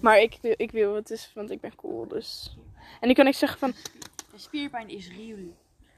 Maar 0.00 0.20
ik 0.20 0.38
wil, 0.40 0.54
ik 0.56 0.70
wil 0.70 0.94
het 0.94 1.10
is, 1.10 1.30
want 1.34 1.50
ik 1.50 1.60
ben 1.60 1.74
cool, 1.74 2.08
dus. 2.08 2.56
En 3.00 3.06
dan 3.06 3.14
kan 3.14 3.26
ik 3.26 3.34
zeggen 3.34 3.58
van, 3.58 3.74
De 4.32 4.38
spierpijn 4.38 4.88
is 4.88 5.08
real. 5.08 5.38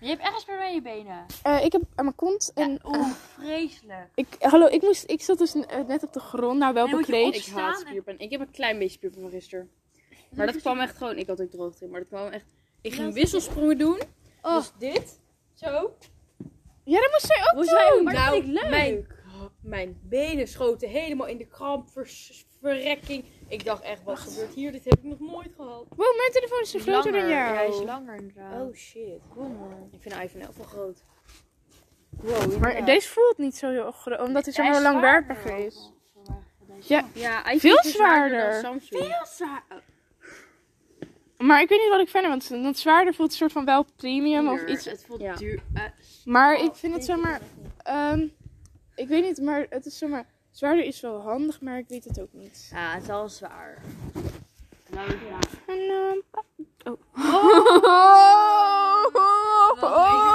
Je 0.01 0.07
hebt 0.07 0.21
echt 0.23 0.35
een 0.35 0.41
spierpijn 0.41 0.69
in 0.69 0.75
je 0.75 0.83
benen. 0.83 1.27
eh, 1.43 1.65
ik 1.65 1.73
heb 1.73 1.83
aan 1.95 2.05
mijn 2.05 2.17
kont 2.17 2.53
en... 2.55 2.71
Ja, 2.71 2.79
Oeh, 2.85 3.11
vreselijk. 3.39 4.09
Ik, 4.15 4.27
hallo, 4.39 4.67
ik, 4.67 4.83
moest, 4.83 5.11
ik 5.11 5.23
zat 5.23 5.39
dus 5.39 5.55
eh, 5.55 5.87
net 5.87 6.03
op 6.03 6.13
de 6.13 6.21
grond, 6.21 6.59
nou 6.59 6.75
wel 6.75 6.85
En 6.85 6.91
dan 6.91 6.99
moet 6.99 7.07
je 7.07 7.13
bekleed. 7.13 7.35
Ik 7.35 7.41
opstaan. 7.41 7.63
haat 7.63 7.81
spierpijn. 7.81 8.19
Ik 8.19 8.31
heb 8.31 8.41
een 8.41 8.51
klein 8.51 8.79
beetje 8.79 8.95
spierpijn 8.95 9.23
van 9.23 9.31
gisteren. 9.31 9.71
Maar 10.31 10.47
dat 10.47 10.57
kwam 10.57 10.79
echt 10.79 10.97
gewoon... 10.97 11.17
Ik 11.19 11.27
had 11.27 11.41
ook 11.41 11.51
droogte 11.51 11.85
in, 11.85 11.91
maar 11.91 12.01
dat 12.01 12.09
kwam 12.09 12.27
echt... 12.27 12.45
Ik 12.81 12.93
ging 12.95 13.15
wisselsprongen 13.15 13.79
doen. 13.79 13.99
Oh. 14.43 14.57
Dus 14.57 14.73
dit. 14.79 15.21
Zo. 15.55 15.97
Ja, 16.85 17.01
dat 17.01 17.11
moest 17.11 17.27
zij 17.27 17.37
ook 17.49 17.55
Moest 17.55 17.71
wij 17.71 17.87
ook, 17.87 17.95
doen. 17.95 18.05
maar 18.05 18.15
dat 18.15 18.23
nou, 18.23 18.35
vind 18.43 18.57
ik 18.57 18.63
leuk. 18.63 18.71
Mijn, 18.71 19.07
mijn 19.61 20.01
benen 20.03 20.49
schoten 20.49 20.89
helemaal 20.89 21.27
in 21.27 21.37
de 21.39 21.47
kramp. 21.47 21.89
vers- 21.91 22.47
verrekking. 22.61 23.25
Ik 23.49 23.65
dacht 23.65 23.83
echt, 23.83 24.03
wat 24.03 24.19
gebeurt 24.19 24.55
hier? 24.55 24.73
Dit 24.73 24.85
heb 24.85 24.95
ik 24.95 25.03
nog 25.03 25.21
nooit 25.21 25.51
gehad. 25.57 25.85
Wow, 25.89 26.17
mijn 26.17 26.31
telefoon 26.33 26.61
is 26.61 26.71
zo 26.71 26.79
groter 26.79 27.13
dan 27.13 27.21
jou. 27.21 27.31
Ja, 27.33 27.55
hij 27.55 27.69
is 27.69 27.83
langer 27.83 28.15
inderdaad. 28.15 28.61
Oh 28.63 28.75
shit. 28.75 29.21
kom 29.35 29.59
maar. 29.59 29.79
Ik 29.93 30.03
vind 30.03 30.15
de 30.15 30.23
iPhone 30.23 30.45
11 30.45 30.57
wel 30.57 30.67
groot. 30.67 31.05
Wow, 32.11 32.57
Maar 32.61 32.85
deze 32.85 33.09
voelt 33.09 33.39
niet 33.39 33.57
zo 33.57 33.71
heel 33.71 33.93
groot, 33.93 34.21
omdat 34.21 34.45
hij 34.45 34.55
zo 34.73 34.83
langwerpig 34.83 35.45
is. 35.45 35.93
Ja, 36.81 37.05
Ja, 37.15 37.39
iPhone 37.39 37.59
Veel 37.61 37.77
is 37.79 37.93
zwaarder 37.93 38.39
zwaarder. 38.41 38.63
dan 38.63 38.81
Samsung. 38.81 39.15
Maar 41.39 41.61
ik 41.61 41.69
weet 41.69 41.81
niet 41.81 41.89
wat 41.89 42.01
ik 42.01 42.09
verder 42.09 42.31
want 42.31 42.49
dat 42.63 42.79
zwaarder 42.79 43.15
voelt 43.15 43.31
een 43.31 43.37
soort 43.37 43.53
van 43.53 43.65
wel 43.65 43.87
premium 43.97 44.49
of 44.49 44.65
iets. 44.67 44.85
Het 44.85 45.05
voelt 45.07 45.21
Ja. 45.21 45.35
duur. 45.35 45.63
eh, 45.75 45.83
Maar 46.25 46.61
ik 46.63 46.75
vind 46.75 46.95
het 46.95 47.05
zomaar, 47.05 47.41
ehm 47.83 48.27
ik 48.95 49.09
weet 49.09 49.23
niet, 49.25 49.41
maar 49.41 49.67
het 49.71 49.87
is 49.87 49.99
zomaar, 49.99 50.27
zwaarder 50.51 50.85
is 50.85 51.01
wel 51.01 51.21
handig, 51.21 51.61
maar 51.61 51.79
ik 51.79 51.89
weet 51.89 52.05
het 52.05 52.21
ook 52.21 52.33
niet. 52.33 52.69
ja, 52.73 52.93
het 52.93 53.03
is 53.03 53.09
wel 53.09 53.29
zwaar. 53.29 53.83
Nou, 54.91 55.11
ja. 55.11 55.39
En, 55.67 55.79
ehm, 55.79 56.93
oh. 56.93 56.99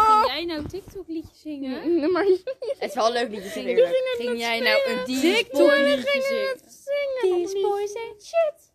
Ging 0.07 0.25
jij 0.27 0.45
nou 0.45 0.65
TikTok 0.67 1.07
liedje 1.07 1.35
zingen? 1.35 1.81
Nee, 1.99 2.07
maar 2.11 2.23
Het 2.25 2.89
is 2.89 2.93
wel 2.93 3.05
een 3.07 3.13
leuk 3.13 3.29
liedje, 3.29 3.49
Ging, 3.49 3.67
eerlijk. 3.67 3.95
ging 4.17 4.37
jij 4.39 4.59
nou 4.59 4.89
een 4.89 5.05
TikTok 5.05 5.21
TikTok 5.35 5.71
liedje 5.77 6.57
zingen? 6.67 7.43
These 7.45 7.59
boys 7.61 7.95
ain't 7.95 8.23
shit. 8.23 8.71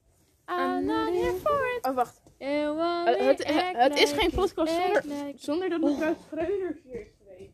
I'm 0.49 0.87
not 0.87 1.13
here 1.13 1.35
for 1.35 1.61
it. 1.77 1.87
Oh, 1.87 1.95
wacht. 1.95 2.23
Uh, 2.39 3.05
Het, 3.05 3.45
het, 3.45 3.77
het, 3.77 3.99
is 3.99 4.13
geen 4.13 4.31
podcast 4.31 4.73
zonder, 4.73 5.33
zonder 5.35 5.69
dat 5.69 5.81
mevrouw 5.81 6.15
Schreuders 6.27 6.83
hier 6.83 7.01
is 7.01 7.13
geweest. 7.19 7.53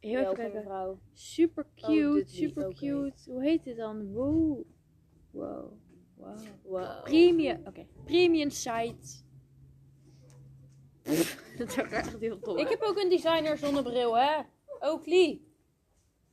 Heel 0.00 0.18
even 0.20 0.34
kijken. 0.34 0.54
mevrouw? 0.54 0.98
Super 1.12 1.66
Oh, 1.76 1.86
cute, 1.86 2.30
super 2.30 2.74
cute. 2.74 3.30
Hoe 3.30 3.42
heet 3.42 3.64
dit 3.64 3.76
dan? 3.76 4.12
Wow. 4.12 4.64
Wow. 5.30 5.72
Wow. 6.16 6.36
Wow. 6.62 7.02
Premium. 7.04 7.60
Oké. 7.66 7.86
Premium 8.04 8.50
site. 8.50 9.26
dat 11.58 11.68
is 11.68 11.80
ook 11.80 11.86
echt 11.86 12.18
heel 12.18 12.38
tof. 12.38 12.58
Ik 12.58 12.68
heb 12.68 12.82
ook 12.82 12.98
een 12.98 13.08
designer 13.08 13.58
zonnebril, 13.58 14.16
hè? 14.18 14.40
Oakley. 14.80 15.40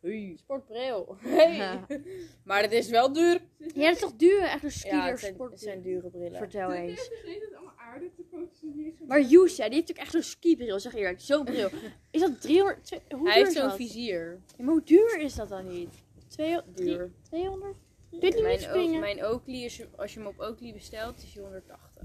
Hey. 0.05 0.33
Sportbril. 0.37 1.15
Hey. 1.21 1.55
Ja. 1.55 1.85
Maar 2.43 2.61
het 2.61 2.71
is 2.71 2.89
wel 2.89 3.13
duur. 3.13 3.39
Ja, 3.57 3.67
dat 3.73 3.93
is 3.95 3.99
toch 3.99 4.15
duur? 4.15 4.41
Echt 4.41 4.63
een 4.63 4.69
Ja, 4.69 4.75
skier 4.75 5.03
het 5.03 5.19
zijn, 5.19 5.33
sport. 5.33 5.51
het 5.51 5.59
zijn 5.61 5.81
dure 5.81 6.09
brillen. 6.09 6.37
Vertel 6.37 6.71
eens. 6.73 7.09
is 7.09 7.09
het 7.41 7.53
allemaal 7.55 7.73
aardig 7.77 8.11
te 8.15 8.23
focussen 8.31 8.71
hier. 8.71 8.93
Maar 9.07 9.21
Yusha, 9.21 9.65
die 9.65 9.73
heeft 9.73 9.89
ook 9.91 9.97
echt 9.97 10.11
zo'n 10.11 10.21
skibril, 10.21 10.79
zeg 10.79 10.95
eerlijk. 10.95 11.19
Zo'n 11.21 11.45
bril. 11.45 11.69
Is 12.11 12.21
dat 12.21 12.41
300? 12.41 12.83
twee- 12.85 13.01
Hoe 13.15 13.27
Hij 13.27 13.35
duur 13.35 13.43
heeft 13.45 13.57
zo'n 13.57 13.71
vizier. 13.71 14.41
Ja, 14.57 14.63
maar 14.63 14.73
hoe 14.73 14.83
duur 14.83 15.19
is 15.19 15.35
dat 15.35 15.49
dan 15.49 15.67
niet? 15.67 16.03
200? 16.27 16.77
Duur. 16.77 17.11
200? 17.21 17.75
Dit 18.11 18.33
niet 18.33 18.41
Mijn, 18.43 18.59
springen. 18.59 18.99
Mijn 18.99 19.25
Oakley, 19.25 19.55
is, 19.63 19.81
als 19.95 20.13
je 20.13 20.19
hem 20.19 20.27
op 20.27 20.39
Oakley 20.39 20.73
bestelt, 20.73 21.17
is 21.23 21.33
hij 21.33 21.43
180. 21.43 22.03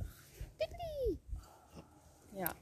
Ja. 2.37 2.53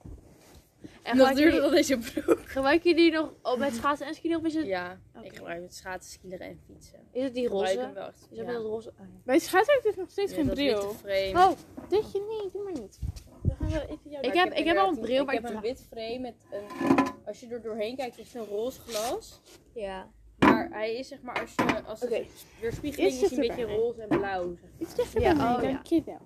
En 1.09 1.17
Nog 1.17 1.27
gebruik 1.29 1.37
duurder 1.37 1.55
je, 1.55 1.61
dan 1.61 1.71
deze 1.71 1.99
broek. 2.23 2.49
gebruik 2.51 2.83
je 2.83 2.95
die 2.95 3.11
nog 3.13 3.33
oh, 3.43 3.59
met 3.59 3.75
schaatsen 3.75 4.07
en 4.07 4.15
skiën? 4.15 4.37
Of 4.37 4.45
is 4.45 4.55
het, 4.55 4.67
Ja, 4.67 5.01
ik 5.23 5.37
gebruik 5.37 5.63
het 5.63 5.75
schaatsen, 5.75 6.13
skileren 6.13 6.47
en 6.47 6.61
fietsen. 6.67 6.99
is 7.13 7.23
het 7.23 7.35
die 7.35 7.43
Ik 7.45 7.49
gebruik 7.51 7.75
roze? 7.75 7.85
hem 7.87 7.95
wel 7.95 8.07
echt. 8.07 8.21
Is 8.21 8.29
dat 8.29 8.39
ja. 8.39 8.45
met 8.45 8.55
dat 8.55 8.63
roze? 8.65 8.89
Oh, 8.89 8.95
ja. 8.99 9.21
Bij 9.25 9.39
schaats 9.39 9.69
heeft 9.69 9.83
dus 9.83 9.97
nog 9.97 10.11
steeds 10.11 10.31
Ja, 10.31 10.37
geen 10.37 10.47
dat 10.47 10.55
bril. 10.55 10.81
witte 10.81 10.95
frame. 11.33 11.49
Oh, 11.51 11.57
Ditje 11.89 12.19
niet, 12.43 12.53
doe 12.53 12.63
maar 12.63 12.73
niet. 12.73 12.99
Dan 13.43 13.57
gaan 13.57 13.69
we 13.69 13.81
even 13.89 14.11
jou 14.11 14.27
Ik 14.27 14.35
Maar 14.35 14.45
heb- 14.45 14.55
ik 14.55 14.65
heb 14.65 14.77
al 14.77 14.89
een 14.89 15.01
bril, 15.01 15.25
maar 15.25 15.35
Ik 15.35 15.41
ik 15.41 15.47
heb 15.47 15.55
een 15.57 15.61
wit 15.63 15.87
frame 15.91 16.19
met 16.19 16.35
een... 16.51 17.07
Als 17.27 17.41
je 17.41 17.47
er 17.49 17.63
doorheen 17.63 17.97
kijkt, 17.97 18.19
is 18.19 18.33
het 18.33 18.43
een 18.43 18.49
roze 18.49 18.81
glas. 18.81 19.41
ja. 19.75 20.11
Maar 20.39 20.69
hij 20.71 20.95
is 20.97 21.09
zeg 21.09 21.23
maar, 21.23 21.41
als 21.41 21.55
je... 21.57 21.83
Als 21.85 22.03
Oké. 22.03 22.11
de 22.15 22.27
weerspiegeling 22.61 23.13
is 23.13 23.21
hij 23.21 23.31
een 23.31 23.49
beetje 23.49 23.65
roze 23.77 24.03
en 24.03 24.09
blauw. 24.19 24.57
Zeg. 24.61 24.71
Iets 24.79 24.95
dichter 24.95 25.21
Ja, 25.21 25.35
bij 25.35 25.45
mij, 25.45 25.55
oh, 25.57 25.63
ja. 25.63 25.71
dankjewel. 25.73 26.21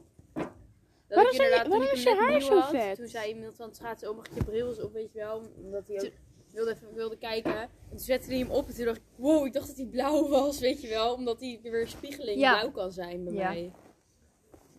Dat 1.13 1.23
Waarom 1.23 1.35
ik 1.35 1.41
je- 1.41 1.43
inderdaad, 1.43 1.69
waarom 1.69 1.87
is 1.93 2.03
je 2.03 2.15
haar 2.17 2.41
zo 2.41 2.59
had, 2.59 2.71
vet? 2.71 2.97
Toen 2.97 3.07
zei 3.09 3.35
iemand 3.35 3.57
van 3.57 3.67
het 3.67 3.77
schaatsen, 3.77 4.11
oh 4.11 4.17
mag 4.17 4.27
ik 4.27 4.35
je 4.35 4.45
bril 4.45 4.69
eens 4.69 4.81
op, 4.81 4.93
weet 4.93 5.13
je 5.13 5.19
wel. 5.19 5.43
Omdat 5.65 5.87
hij 5.87 5.97
ook 6.05 6.13
wilde, 6.53 6.71
even, 6.71 6.95
wilde 6.95 7.19
kijken. 7.19 7.57
En 7.61 7.69
toen 7.91 7.99
zette 7.99 8.29
hij 8.29 8.39
hem 8.39 8.51
op 8.51 8.69
en 8.69 8.75
toen 8.75 8.85
dacht 8.85 8.97
ik, 8.97 9.03
wow, 9.17 9.47
ik 9.47 9.53
dacht 9.53 9.67
dat 9.67 9.77
hij 9.77 9.87
blauw 9.87 10.29
was, 10.29 10.59
weet 10.61 10.81
je 10.81 10.89
wel. 10.89 11.15
Omdat 11.15 11.41
hij 11.41 11.61
de 11.63 11.71
weerspiegeling 11.71 12.41
Ja. 12.41 12.59
blauw 12.59 12.71
kan 12.71 12.93
zijn 12.93 13.25
bij 13.25 13.33
Ja. 13.33 13.49
mij. 13.49 13.73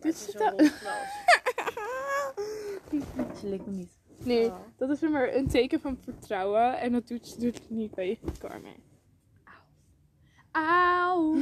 Dit 0.00 0.14
is 0.14 0.34
glas. 0.34 0.54
Ze 3.40 3.48
likt 3.48 3.66
me 3.66 3.72
niet. 3.72 3.98
Nee, 4.18 4.46
Oh. 4.46 4.56
dat 4.76 4.90
is 4.90 5.00
maar 5.00 5.34
een 5.34 5.48
teken 5.48 5.80
van 5.80 5.98
vertrouwen. 6.02 6.78
En 6.78 6.92
dat 6.92 7.08
doet, 7.08 7.40
doet 7.40 7.54
het 7.54 7.70
niet 7.70 7.94
bij 7.94 8.18
Carmen. 8.38 8.74
Auw. 10.52 11.36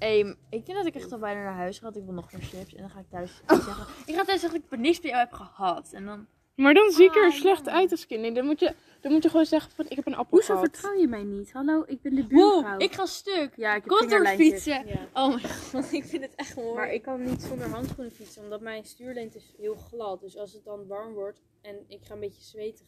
Hey, 0.00 0.36
ik 0.50 0.66
denk 0.66 0.78
dat 0.78 0.86
ik 0.86 0.94
echt 0.94 1.12
al 1.12 1.18
bijna 1.18 1.42
naar 1.42 1.54
huis 1.54 1.76
ga, 1.78 1.82
want 1.84 1.96
ik 1.96 2.04
wil 2.04 2.12
nog 2.14 2.32
meer 2.32 2.42
chips. 2.42 2.74
En 2.74 2.80
dan 2.80 2.90
ga 2.90 2.98
ik 3.00 3.08
thuis 3.10 3.42
zeggen. 3.46 3.86
Ik 4.06 4.14
ga 4.14 4.24
thuis 4.24 4.40
zeggen 4.40 4.60
dat 4.60 4.72
ik 4.72 4.78
niks 4.78 5.00
bij 5.00 5.10
jou 5.10 5.22
heb 5.22 5.32
gehad. 5.32 5.92
En 5.92 6.04
dan. 6.04 6.26
Maar 6.54 6.74
dan 6.74 6.90
zie 6.90 7.04
ik 7.04 7.16
er 7.16 7.24
Ah, 7.24 7.32
slecht 7.32 7.64
ja. 7.64 7.72
uit 7.72 7.90
als 7.90 8.06
kind. 8.06 8.20
Nee, 8.20 8.32
dan 8.32 8.44
moet 8.44 8.60
je, 8.60 8.74
dan 9.00 9.12
moet 9.12 9.22
je 9.22 9.28
gewoon 9.30 9.46
zeggen 9.46 9.72
van 9.72 9.84
ik 9.88 9.96
heb 9.96 10.06
een 10.06 10.14
appel 10.14 10.38
gehad. 10.38 10.80
je 10.98 11.06
mij 11.08 11.22
niet? 11.22 11.52
Hallo, 11.52 11.84
ik 11.86 12.02
ben 12.02 12.14
de 12.14 12.26
Wow, 12.28 12.80
ik 12.82 12.92
ga 12.94 13.06
stuk. 13.06 13.56
Ja, 13.56 13.74
ik 13.74 13.84
heb 13.84 13.92
Komt 14.10 14.28
fietsen. 14.28 14.86
Ja. 14.86 15.08
Oh 15.12 15.28
mijn 15.28 15.48
god, 15.48 15.92
ik 16.00 16.04
vind 16.04 16.22
het 16.22 16.34
echt 16.34 16.56
mooi. 16.56 16.74
Maar 16.74 16.92
ik 16.92 17.02
kan 17.02 17.22
niet 17.24 17.42
zonder 17.42 17.68
handschoenen 17.68 18.12
fietsen, 18.12 18.42
omdat 18.42 18.60
mijn 18.60 18.84
stuurlint 18.84 19.34
is 19.34 19.54
heel 19.58 19.74
glad. 19.74 20.20
Dus 20.20 20.36
als 20.36 20.52
het 20.52 20.64
dan 20.64 20.86
warm 20.86 21.12
wordt 21.12 21.40
en 21.62 21.84
ik 21.88 22.04
ga 22.04 22.14
een 22.14 22.20
beetje 22.20 22.42
zweten, 22.42 22.86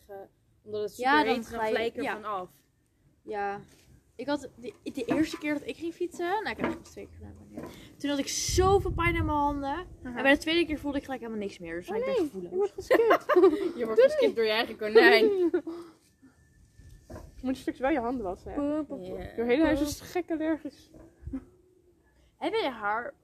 omdat 0.65 0.83
het 0.83 0.91
super 0.95 1.11
Ja, 1.13 1.17
heet 1.19 1.27
dan 1.27 1.39
is, 1.39 1.49
dan 1.51 1.59
ga 1.61 1.67
je- 1.67 1.75
glij 1.75 1.87
ik 1.87 1.95
ja. 2.03 2.17
ervan 2.17 2.31
af. 2.33 2.49
Ja. 3.23 3.61
Ik 4.23 4.29
had 4.29 4.49
de, 4.57 4.73
de 4.83 5.05
eerste 5.05 5.39
keer 5.39 5.53
dat 5.53 5.63
ik 5.67 5.77
ging 5.77 5.95
fietsen, 5.95 6.27
nou 6.27 6.41
ik 6.41 6.47
heb 6.47 6.59
eigenlijk 6.59 6.85
twee 6.89 7.07
keer 7.07 7.15
gedaan. 7.17 7.35
maar 7.53 7.63
niet. 7.63 8.01
Toen 8.01 8.11
had 8.11 8.19
ik 8.19 8.29
zoveel 8.29 8.91
pijn 8.93 9.15
in 9.15 9.25
mijn 9.25 9.37
handen. 9.39 9.87
En 10.03 10.13
bij 10.23 10.33
de 10.33 10.39
tweede 10.39 10.67
keer 10.67 10.79
voelde 10.79 10.99
ik 10.99 11.05
gelijk 11.05 11.21
helemaal 11.23 11.43
niks 11.43 11.59
meer. 11.59 11.75
Dus 11.77 11.89
ik 11.89 12.05
ben 12.05 12.15
Je 12.15 12.21
gevoelig. 12.21 12.51
wordt 12.51 12.73
geskipt. 12.73 13.25
Je 13.77 13.83
wordt 13.85 14.01
geskipt 14.03 14.35
door 14.37 14.45
je 14.45 14.51
eigen 14.51 14.77
konijn. 14.77 15.25
je 15.25 15.63
moet 17.43 17.57
straks 17.57 17.79
wel 17.79 17.91
je 17.91 17.99
handen 17.99 18.25
wassen. 18.25 18.53
Hè? 18.53 18.61
Ja. 18.61 18.83
Door 19.37 19.47
hele 19.47 19.65
huis 19.65 19.81
is 19.81 19.89
het 19.89 20.01
gek 20.01 20.31
allergisch. 20.31 20.91
Heb 22.37 22.53
je 22.55 22.63
je 22.63 22.71
haar 22.71 23.15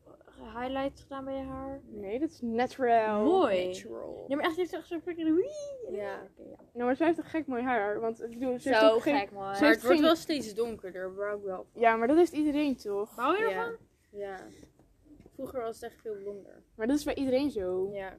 highlight 0.44 1.00
gedaan 1.00 1.24
bij 1.24 1.34
je 1.34 1.42
haar? 1.42 1.80
Nee, 1.84 2.18
dat 2.18 2.30
is 2.30 2.40
natural. 2.40 3.24
Mooi. 3.24 3.66
Natural. 3.66 4.24
Nee, 4.28 4.36
maar 4.36 4.46
echt, 4.46 4.54
die 4.54 4.64
heeft 4.64 4.74
echt 4.76 4.86
zo'n 4.86 5.00
freaking 5.00 5.34
wee. 5.34 5.96
Ja. 5.98 6.22
Nou, 6.72 6.84
maar 6.84 6.96
zij 6.96 7.06
heeft 7.06 7.18
toch 7.18 7.30
gek 7.30 7.46
mooi 7.46 7.62
haar. 7.62 8.00
Want 8.00 8.22
ik 8.22 8.38
bedoel, 8.38 8.58
ze 8.58 8.68
heeft 8.68 8.80
Zo 8.80 8.98
geen... 8.98 9.16
gek, 9.18 9.28
ze 9.28 9.34
Maar 9.34 9.58
heeft 9.58 9.74
het 9.74 9.82
wordt 9.82 10.00
wel 10.00 10.16
steeds 10.16 10.54
donkerder, 10.54 11.14
waar 11.14 11.34
ik 11.36 11.42
wel. 11.42 11.66
Ja, 11.72 11.96
maar 11.96 12.08
dat 12.08 12.16
heeft 12.16 12.32
iedereen 12.32 12.76
toch? 12.76 13.16
Hou 13.16 13.36
je 13.36 13.42
Ja. 13.42 13.48
ervan? 13.50 13.76
Ja. 14.10 14.36
Vroeger 15.34 15.62
was 15.62 15.74
het 15.80 15.90
echt 15.90 16.00
veel 16.00 16.16
blonder. 16.22 16.62
Maar 16.74 16.86
dat 16.86 16.96
is 16.96 17.04
bij 17.04 17.14
iedereen 17.14 17.50
zo. 17.50 17.90
Ja. 17.92 18.16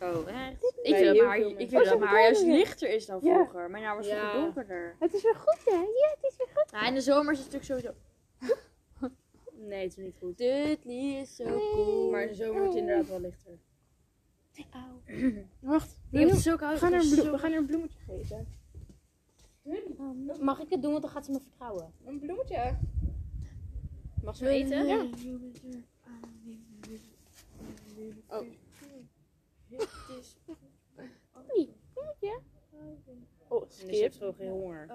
Oh, 0.00 0.28
echt? 0.28 0.64
Ik 0.82 0.94
vind 0.96 1.06
dat 1.06 1.16
veel 1.16 1.50
ik 1.58 1.68
vind 1.68 1.84
dat 1.84 1.92
Oh, 1.94 2.00
maar 2.00 2.20
juist 2.20 2.42
lichter 2.44 2.88
is 2.88 3.06
dan 3.06 3.18
Ja. 3.22 3.34
vroeger. 3.34 3.70
Mijn 3.70 3.84
haar 3.84 3.96
was 3.96 4.06
Ja. 4.06 4.30
veel 4.30 4.40
donkerder. 4.40 4.96
Het 4.98 5.14
is 5.14 5.22
weer 5.22 5.34
goed, 5.34 5.64
hè? 5.64 5.76
Ja, 5.80 6.16
het 6.20 6.30
is 6.30 6.36
weer 6.36 6.48
goed. 6.54 6.70
Ja, 6.70 6.86
in 6.86 6.94
de 6.94 7.00
zomer 7.00 7.32
is 7.32 7.38
het 7.38 7.52
natuurlijk 7.52 7.64
sowieso... 7.82 8.00
Nee, 9.68 9.82
het 9.82 9.90
is 9.98 10.04
niet 10.04 10.16
goed. 10.18 10.38
Dudley 10.38 11.20
is 11.20 11.36
zo 11.36 11.44
cool. 11.44 12.10
Maar 12.10 12.26
de 12.26 12.34
zomer 12.34 12.52
wordt 12.60 12.68
het 12.74 12.82
inderdaad 12.82 13.08
wel 13.08 13.20
lichter. 13.20 13.58
Wacht, 15.60 15.90
Ik 15.90 15.98
we, 16.10 16.18
heb 16.18 16.30
het 16.30 16.38
zo 16.40 16.56
koud. 16.56 16.72
we, 16.72 16.78
gaan 16.78 16.92
haar 16.92 17.02
een 17.02 17.08
we 17.10 17.38
gaan 17.38 17.50
haar 17.50 17.52
een 17.60 17.66
bloemetje 17.66 17.98
geven. 17.98 18.46
Mag 20.40 20.60
ik 20.60 20.70
het 20.70 20.82
doen, 20.82 20.90
want 20.90 21.02
dan 21.02 21.10
gaat 21.12 21.24
ze 21.24 21.30
me 21.30 21.40
vertrouwen. 21.40 21.92
Een 22.04 22.18
bloemetje? 22.18 22.78
Mag 24.22 24.36
ze 24.36 24.48
eten? 24.48 24.86
Ja. 24.86 25.06
Oh. 28.28 28.46
Oh, 33.48 33.62
En 33.62 33.66
je 33.68 33.92
skip. 33.92 34.02
hebt 34.02 34.16
gewoon 34.16 34.34
geen 34.34 34.48
honger. 34.50 34.86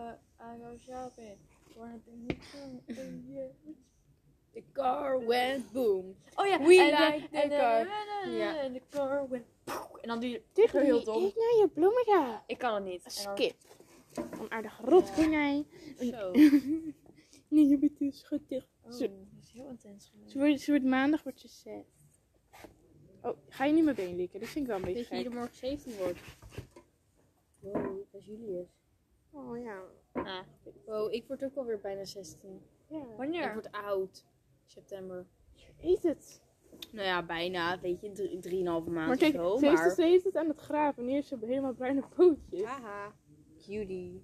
The 4.57 4.63
car 4.73 5.25
went 5.25 5.71
boom. 5.71 6.15
Oh 6.35 6.45
ja, 6.47 6.57
We 6.59 6.75
en 6.81 7.13
like 7.13 7.29
the 7.29 7.47
car. 7.47 7.87
Ja. 8.31 8.57
En 8.59 8.73
de 8.73 8.81
car 8.89 9.29
went 9.29 9.45
poek. 9.63 9.97
En 9.97 10.07
dan 10.07 10.19
doe 10.19 10.29
je 10.29 10.41
Dit 10.53 10.71
heel 10.71 11.03
dom. 11.03 11.23
Eet 11.23 11.35
nou 11.35 11.59
je 11.59 11.69
bloemetje. 11.73 12.41
Ik 12.47 12.57
kan 12.57 12.73
het 12.75 12.83
niet. 12.83 13.03
Skip. 13.05 13.55
Een 14.13 14.51
aardig 14.51 14.79
rotkonijn. 14.83 15.65
Zo. 15.99 16.31
Nee, 17.49 17.67
je 17.67 17.77
bent 17.77 17.99
dus 17.99 18.19
schattig. 18.19 18.67
Oh, 18.83 18.91
Zo. 18.91 19.07
dat 19.07 19.43
is 19.43 19.51
heel 19.51 19.67
intens. 19.67 20.11
Ze 20.25 20.37
wordt, 20.37 20.61
ze 20.61 20.71
wordt 20.71 20.85
maandag 20.85 21.23
wordt 21.23 21.39
ze 21.39 21.47
zes. 21.47 21.85
Oh, 23.21 23.37
ga 23.49 23.65
je 23.65 23.73
niet 23.73 23.83
mijn 23.83 23.95
been 23.95 24.15
likken? 24.15 24.39
Dat 24.39 24.49
vind 24.49 24.65
ik 24.65 24.71
wel 24.71 24.79
een 24.79 24.85
beetje 24.93 25.09
Weet 25.09 25.23
je 25.23 25.29
er 25.29 25.35
morgen 25.35 25.55
17 25.55 25.97
wordt? 25.97 26.19
Wow, 27.59 27.97
dat 28.11 28.21
is 28.21 28.25
Julius. 28.25 28.67
Oh 29.31 29.57
ja. 29.59 29.81
Ah, 30.13 30.39
Wow, 30.85 31.13
ik 31.13 31.27
word 31.27 31.43
ook 31.43 31.55
alweer 31.55 31.79
bijna 31.79 32.05
16. 32.05 32.61
ja. 32.87 32.97
Ik 32.97 33.05
wanneer? 33.17 33.53
word 33.53 33.71
oud. 33.71 34.25
September. 34.67 35.25
Eet 35.81 36.03
het. 36.03 36.41
Nou 36.91 37.05
ja, 37.07 37.23
bijna. 37.23 37.79
Weet 37.79 38.01
je, 38.01 38.11
drie- 38.11 38.39
drieënhalve 38.39 38.89
maand 38.89 39.07
Maar 39.07 39.17
kijk, 39.17 39.33
of 39.35 39.39
zo. 39.41 39.57
ze, 39.57 39.65
heeft 39.65 39.77
Maar... 39.77 39.85
het, 39.85 39.95
ze 39.95 40.03
heeft 40.03 40.23
het 40.23 40.35
aan 40.35 40.47
het 40.47 40.59
graven. 40.59 41.05
Nu 41.05 41.11
heeft 41.11 41.27
ze 41.27 41.37
helemaal 41.41 41.73
bruine 41.73 42.03
pootjes. 42.15 42.63
Haha. 42.63 43.13
Cutie. 43.65 44.21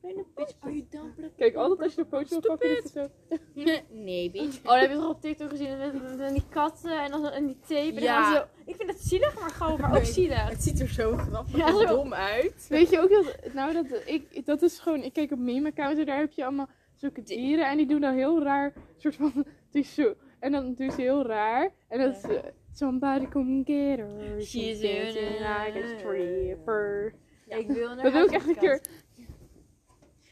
Bruine 0.00 0.24
you 0.60 0.86
dumb? 0.90 1.30
Kijk, 1.36 1.54
altijd 1.54 1.82
als 1.82 1.94
je 1.94 2.00
een 2.00 2.08
pootje 2.08 2.28
wil 2.40 2.50
pakken, 2.50 2.70
is 2.70 2.82
het 2.82 2.92
zo. 2.92 3.08
nee, 3.90 4.30
bitch. 4.30 4.58
Oh, 4.58 4.64
dat 4.64 4.80
heb 4.80 4.90
je 4.90 4.96
toch 4.96 5.08
op 5.08 5.20
TikTok 5.20 5.48
gezien 5.48 5.78
met, 5.78 6.02
met, 6.02 6.16
met 6.18 6.32
die 6.32 6.44
katten 6.48 7.02
en 7.04 7.10
dan 7.10 7.26
en 7.26 7.46
die 7.46 7.58
tape. 7.60 7.74
En 7.88 7.94
dan 7.94 8.02
Ja. 8.02 8.34
zo, 8.34 8.44
ik 8.66 8.76
vind 8.76 8.90
het 8.90 9.00
zielig, 9.00 9.40
maar 9.40 9.50
gewoon, 9.50 9.80
maar 9.80 9.96
ook 9.96 10.04
zielig. 10.04 10.48
Het 10.48 10.62
ziet 10.62 10.80
er 10.80 10.88
zo 10.88 11.16
grappig 11.16 11.56
Ja, 11.56 11.66
en 11.66 11.72
zo. 11.76 11.86
dom 11.86 12.14
uit. 12.14 12.66
Weet 12.68 12.90
je 12.90 13.00
ook 13.00 13.10
dat, 13.10 13.52
nou 13.54 13.72
dat, 13.72 14.02
ik, 14.06 14.46
dat 14.46 14.62
is 14.62 14.78
gewoon, 14.78 15.02
ik 15.02 15.12
kijk 15.12 15.30
op 15.32 15.38
meme 15.38 15.68
accounts 15.68 16.00
en 16.00 16.06
daar 16.06 16.18
heb 16.18 16.32
je 16.32 16.44
allemaal 16.44 16.68
zulke 16.94 17.22
dieren 17.22 17.68
en 17.70 17.76
die 17.76 17.86
doen 17.86 18.00
dan 18.00 18.14
heel 18.14 18.42
raar, 18.42 18.72
soort 18.96 19.16
van, 19.16 19.44
het 19.72 19.74
is 19.84 19.94
zo, 19.94 20.14
en 20.38 20.52
dan 20.52 20.74
doen 20.74 20.90
ze 20.90 21.00
heel 21.00 21.26
raar, 21.26 21.72
en 21.88 21.98
dat 21.98 22.16
is, 22.16 22.22
eh, 22.22 22.42
somebody 22.72 23.28
come 23.28 23.62
get 23.64 23.98
her, 23.98 24.42
she's 24.42 24.80
dancing 24.80 25.38
like 25.38 25.82
a 25.84 25.98
stripper. 25.98 27.14
Ik 27.46 27.66
wil 27.66 27.94
naar 27.94 28.02
Dat 28.02 28.12
wil 28.12 28.24
ik 28.24 28.30
echt 28.30 28.48
een 28.48 28.56
keer, 28.56 28.80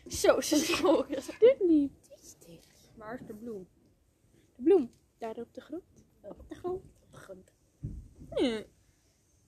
Zo, 0.07 0.41
ze 0.41 0.57
schrok. 0.57 1.09
dit 1.39 1.57
niet, 1.61 1.93
dit 2.09 2.19
is 2.23 2.37
dit. 2.47 2.67
Waar 2.97 3.15
is 3.21 3.27
de 3.27 3.35
bloem? 3.35 3.69
De 4.57 4.63
bloem, 4.63 4.91
daar 5.19 5.37
op 5.37 5.55
de 5.55 5.61
grond. 5.61 5.83
Op 6.23 6.49
de 6.49 6.55
grond. 6.55 6.83
Op 7.03 7.11
de 7.11 7.17
grond. 7.17 7.53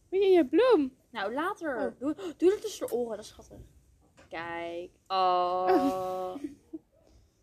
Weet 0.08 0.22
je, 0.22 0.28
je 0.28 0.46
bloem. 0.46 0.92
Nou, 1.10 1.32
later. 1.32 1.76
Oh. 1.76 1.98
Doe, 1.98 2.14
doe 2.36 2.50
dat 2.50 2.60
tussen 2.60 2.86
de 2.86 2.92
oren, 2.92 3.16
dat 3.16 3.24
is 3.24 3.30
schattig. 3.30 3.58
Kijk. 4.28 4.90
Oh. 5.06 6.34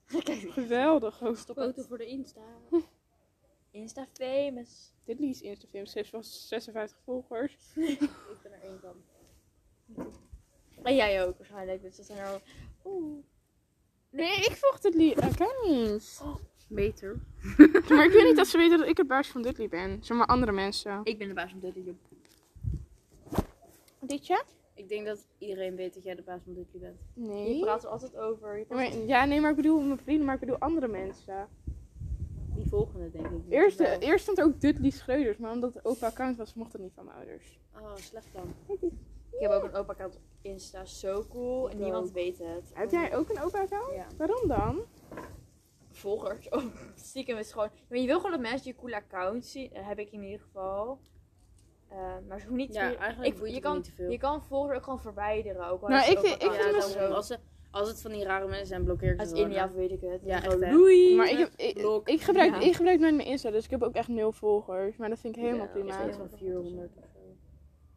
Kijk, 0.24 0.52
Geweldig. 0.52 1.22
Oh, 1.22 1.36
Stop 1.36 1.58
auto 1.58 1.84
voor 1.84 1.98
de 1.98 2.06
Insta. 2.06 2.42
Insta 3.72 4.08
famous. 4.14 4.94
dit 5.06 5.20
lied 5.20 5.36
is 5.36 5.42
Instagram, 5.42 5.86
ze 5.86 5.98
heeft 5.98 6.12
wel 6.12 6.24
56 6.24 6.98
volgers. 7.04 7.74
ik 8.34 8.40
ben 8.44 8.52
er 8.52 8.62
één 8.62 8.80
van. 8.80 8.96
En 10.84 10.96
jij 10.96 11.26
ook 11.26 11.38
waarschijnlijk, 11.38 11.82
dus 11.82 11.96
dat 11.96 12.06
zijn 12.06 12.18
er 12.18 12.28
al... 12.28 12.42
Oeh. 12.86 13.24
Nee, 14.10 14.36
ik 14.36 14.56
volg 14.56 14.80
dit 14.80 14.94
lied, 14.94 15.24
ik 15.24 15.36
ken 15.36 15.72
niet. 15.72 16.22
Beter. 16.68 17.20
Maar 17.90 18.06
ik 18.06 18.12
weet 18.12 18.26
niet 18.26 18.36
dat 18.36 18.48
ze 18.48 18.58
weten 18.58 18.78
dat 18.78 18.88
ik 18.88 18.98
het 18.98 19.08
baas 19.08 19.28
van 19.28 19.42
lied 19.42 19.70
ben, 19.70 20.04
zeg 20.04 20.18
maar 20.18 20.28
andere 20.28 20.52
mensen. 20.52 21.02
Ik 21.04 21.18
ben 21.18 21.28
de 21.28 21.34
baas 21.34 21.52
van 21.52 21.60
dit 21.60 21.76
liedje. 21.76 21.96
Ik 24.78 24.90
denk 24.90 25.06
dat 25.06 25.28
iedereen 25.38 25.76
weet 25.76 25.94
dat 25.94 26.04
jij 26.04 26.16
de 26.16 26.22
baas 26.22 26.42
van 26.44 26.54
Dudley 26.54 26.82
bent. 26.82 27.00
Nee. 27.14 27.56
Je 27.56 27.62
praat 27.64 27.84
er 27.84 27.90
altijd 27.90 28.18
over. 28.18 28.54
Je 28.54 28.60
Ja, 28.60 28.66
praat- 28.66 28.94
maar, 28.94 29.06
ja, 29.08 29.26
nee, 29.26 29.42
maar 29.42 29.50
ik 29.50 29.56
bedoel 29.56 29.82
mijn 29.82 29.98
vrienden, 30.00 30.26
maar 30.26 30.34
ik 30.34 30.40
bedoel 30.40 30.58
andere 30.58 30.88
mensen. 30.88 31.48
Die 32.56 32.68
volgende 32.68 33.12
denk 33.12 33.26
ik. 33.26 33.42
Eerst, 33.50 33.78
Wel. 33.78 34.00
eerst 34.00 34.24
stond 34.24 34.38
er 34.38 34.44
ook 34.46 34.60
Dudley 34.62 34.90
Schreuders, 34.90 35.38
maar 35.38 35.52
omdat 35.52 35.74
het 35.74 35.86
open 35.86 36.08
account 36.08 36.38
was, 36.38 36.54
mocht 36.54 36.72
dat 36.72 36.82
niet 36.82 36.94
van 36.94 37.06
mijn 37.06 37.18
ouders. 37.18 37.60
Oh, 37.76 37.96
slecht 37.96 38.28
dan. 38.34 38.54
Ik 39.32 39.40
heb 39.44 39.52
ook 39.52 39.64
een 39.64 39.74
opa 39.74 39.92
account 39.92 40.16
op 40.16 40.22
Insta, 40.42 40.86
zo 40.86 41.26
cool. 41.30 41.70
En 41.70 41.78
niemand 41.80 42.12
weet 42.12 42.38
het. 42.38 42.72
Heb 42.74 42.92
jij 42.92 43.16
ook 43.16 43.30
een 43.30 43.42
open 43.42 43.60
account? 43.60 43.94
Ja. 43.96 44.08
Waarom 44.18 44.48
dan? 44.48 44.80
volgers? 45.92 46.50
Oh, 46.50 46.64
stiekem 46.96 47.38
is 47.38 47.52
gewoon... 47.52 47.70
Maar 47.90 47.98
je 48.00 48.06
wil 48.06 48.16
gewoon 48.16 48.32
dat 48.32 48.40
mensen 48.50 48.68
je 48.72 48.76
coole 48.78 48.96
account 48.96 49.46
zien. 49.46 49.70
Dat 49.74 49.84
heb 49.84 50.00
ik 50.00 50.12
in 50.12 50.24
ieder 50.24 50.40
geval. 50.40 51.00
Maar 52.38 52.46
ze 52.46 52.52
hoeven 52.52 52.68
niet... 52.68 52.74
Ja, 52.76 52.90
je- 52.90 52.96
eigenlijk 52.98 53.38
ik, 53.40 53.48
je, 53.54 53.60
kan, 53.60 53.76
niet 53.76 53.84
te 53.84 53.92
veel. 53.92 54.10
je 54.12 54.18
kan 54.18 54.42
volgers 54.42 54.78
ook 54.78 54.84
gewoon 54.84 55.00
verwijderen. 55.00 55.68
Ook 55.70 55.88
Nou, 55.88 56.12
ik 56.12 56.20
vind- 56.20 56.44
ik 56.44 56.52
vind 56.52 56.56
Ja, 56.72 56.74
het 56.76 56.84
zo- 56.84 57.00
als, 57.00 57.28
ze, 57.28 57.38
als 57.72 57.88
het 57.88 58.02
van 58.02 58.12
die 58.12 58.24
rare 58.24 58.48
mensen 58.48 58.68
zijn, 58.68 58.84
blokkeer 58.84 59.16
ik 59.16 59.28
ze 59.28 59.36
India 59.36 59.62
gewoon, 59.68 59.76
weet 59.78 59.92
ik 59.92 60.02
het. 60.02 60.22
Ja, 60.24 60.44
echt. 60.44 60.72
Doei! 60.72 61.16
Maar 61.16 61.30
ik, 61.30 61.38
heb, 61.38 61.50
ik, 61.56 62.02
ik, 62.06 62.22
gebruik, 62.22 62.52
Ja. 62.54 62.60
ik 62.60 62.76
gebruik 62.76 63.00
nooit 63.00 63.16
mijn 63.16 63.28
Insta, 63.28 63.52
dus 63.52 63.64
ik 63.66 63.70
heb 63.70 63.84
ook 63.84 63.94
echt 63.96 64.08
nul 64.08 64.32
volgers. 64.32 64.98
Maar 64.98 65.10
dat 65.10 65.20
vind 65.20 65.36
ik 65.36 65.42
helemaal 65.42 65.66
Ja, 65.66 65.72
prima. 65.72 66.08
Iets 66.08 66.18
van 66.18 66.30
400 66.38 66.90
of 66.98 67.04
zo. 67.14 67.20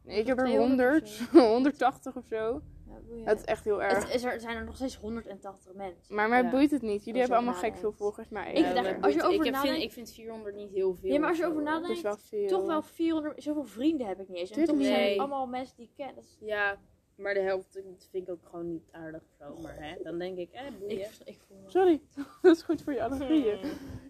Nee, 0.03 0.19
ik 0.21 0.27
heb 0.27 0.39
er 0.39 0.45
200 0.45 1.09
100, 1.09 1.31
of 1.33 1.41
180 1.49 2.17
of 2.17 2.25
zo. 2.27 2.61
Boeien. 3.07 3.25
Dat 3.25 3.39
is 3.39 3.45
echt 3.45 3.65
heel 3.65 3.83
erg. 3.83 4.05
Het 4.05 4.15
is 4.15 4.25
er 4.25 4.41
zijn 4.41 4.57
er 4.57 4.65
nog 4.65 4.77
steeds 4.77 4.97
180 4.97 5.73
mensen. 5.75 6.15
Maar 6.15 6.29
mij 6.29 6.43
Ja. 6.43 6.51
boeit 6.51 6.71
het 6.71 6.83
niet. 6.83 7.05
Jullie 7.05 7.21
hebben 7.21 7.39
allemaal 7.39 7.55
gek 7.55 7.63
veel 7.63 7.75
nadenkt. 7.77 7.97
volgers, 7.99 8.29
maar 8.29 8.53
Ik 8.53 8.75
dacht- 8.75 9.03
als 9.03 9.15
je 9.15 9.23
over 9.23 9.35
ik, 9.35 9.45
heb, 9.45 9.55
vind, 9.55 9.65
nadenkt- 9.65 9.83
ik 9.83 9.93
vind 9.93 10.13
400 10.13 10.55
niet 10.57 10.71
heel 10.71 10.95
veel. 10.95 11.13
Ja, 11.13 11.19
maar 11.19 11.29
als 11.29 11.37
je 11.39 11.43
zo, 11.45 11.49
over 11.51 11.63
is 11.63 11.69
nadenkt, 11.69 12.01
wel 12.01 12.17
veel. 12.17 12.49
toch 12.49 12.67
wel 12.67 12.83
400... 12.83 13.43
Zoveel 13.43 13.65
vrienden 13.65 14.07
heb 14.07 14.21
ik 14.21 14.29
niet 14.29 14.37
eens. 14.39 14.51
En 14.51 14.65
toch 14.65 14.77
zijn 14.83 15.09
het 15.11 15.19
allemaal 15.19 15.47
mensen 15.47 15.77
die 15.77 15.87
ik 15.87 16.05
ken. 16.07 16.17
Is- 16.19 16.37
Ja, 16.41 16.79
maar 17.17 17.35
de 17.35 17.41
helft 17.41 17.67
vind 17.73 18.09
ik 18.13 18.29
ook 18.31 18.45
gewoon 18.51 18.69
niet 18.73 18.89
aardig 18.93 19.21
of 19.23 19.37
zo. 19.39 19.63
Maar 19.63 19.77
hè, 19.79 19.95
dan 20.03 20.19
denk 20.19 20.39
ik, 20.39 20.51
eh, 20.53 20.63
boeien. 20.79 20.99
ik, 20.99 21.11
ik 21.25 21.39
voel 21.47 21.57
me... 21.65 21.71
Sorry, 21.71 22.01
dat 22.43 22.57
is 22.57 22.63
goed 22.63 22.83
voor 22.83 22.93
je 22.93 23.03
allergieën. 23.05 23.59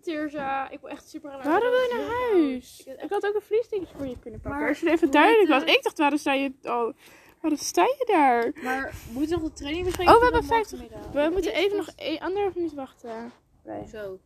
Tirza, 0.02 0.70
ik 0.70 0.80
wil 0.80 0.90
echt 0.90 1.08
super 1.08 1.30
aan 1.30 1.42
Waarom 1.42 1.70
wil 1.70 1.80
je 1.80 1.94
naar 1.96 2.40
huis? 2.40 2.84
Ik 3.02 3.10
had 3.10 3.26
ook 3.26 3.34
een 3.34 3.40
vliesdingetje 3.40 3.96
voor 3.96 4.06
je 4.06 4.18
kunnen 4.18 4.40
pakken. 4.40 4.60
Maar 4.60 4.68
Als 4.68 4.80
je 4.80 4.90
even 4.90 5.10
duidelijk 5.10 5.48
was. 5.48 5.60
het? 5.60 5.70
Ik 5.70 5.82
dacht, 5.82 5.98
waarom 5.98 6.18
sta 6.18 6.32
je 6.34 6.52
al... 6.62 6.92
Waarom 7.40 7.58
sta 7.58 7.82
je 7.82 8.04
daar? 8.06 8.52
Maar 8.62 8.94
moet 9.10 9.28
je 9.28 9.34
nog 9.34 9.44
de 9.44 9.52
training 9.52 9.84
bespreken? 9.84 10.14
Oh, 10.14 10.18
we 10.18 10.24
hebben 10.24 10.44
morgen 10.44 10.68
50 10.68 10.80
middag? 10.80 11.12
We 11.12 11.28
moeten 11.32 11.54
even 11.54 11.76
nog 11.76 11.88
e- 11.96 12.18
anderhalf 12.18 12.54
minuut 12.54 12.74
wachten. 12.74 13.32
Zo. 13.90 14.18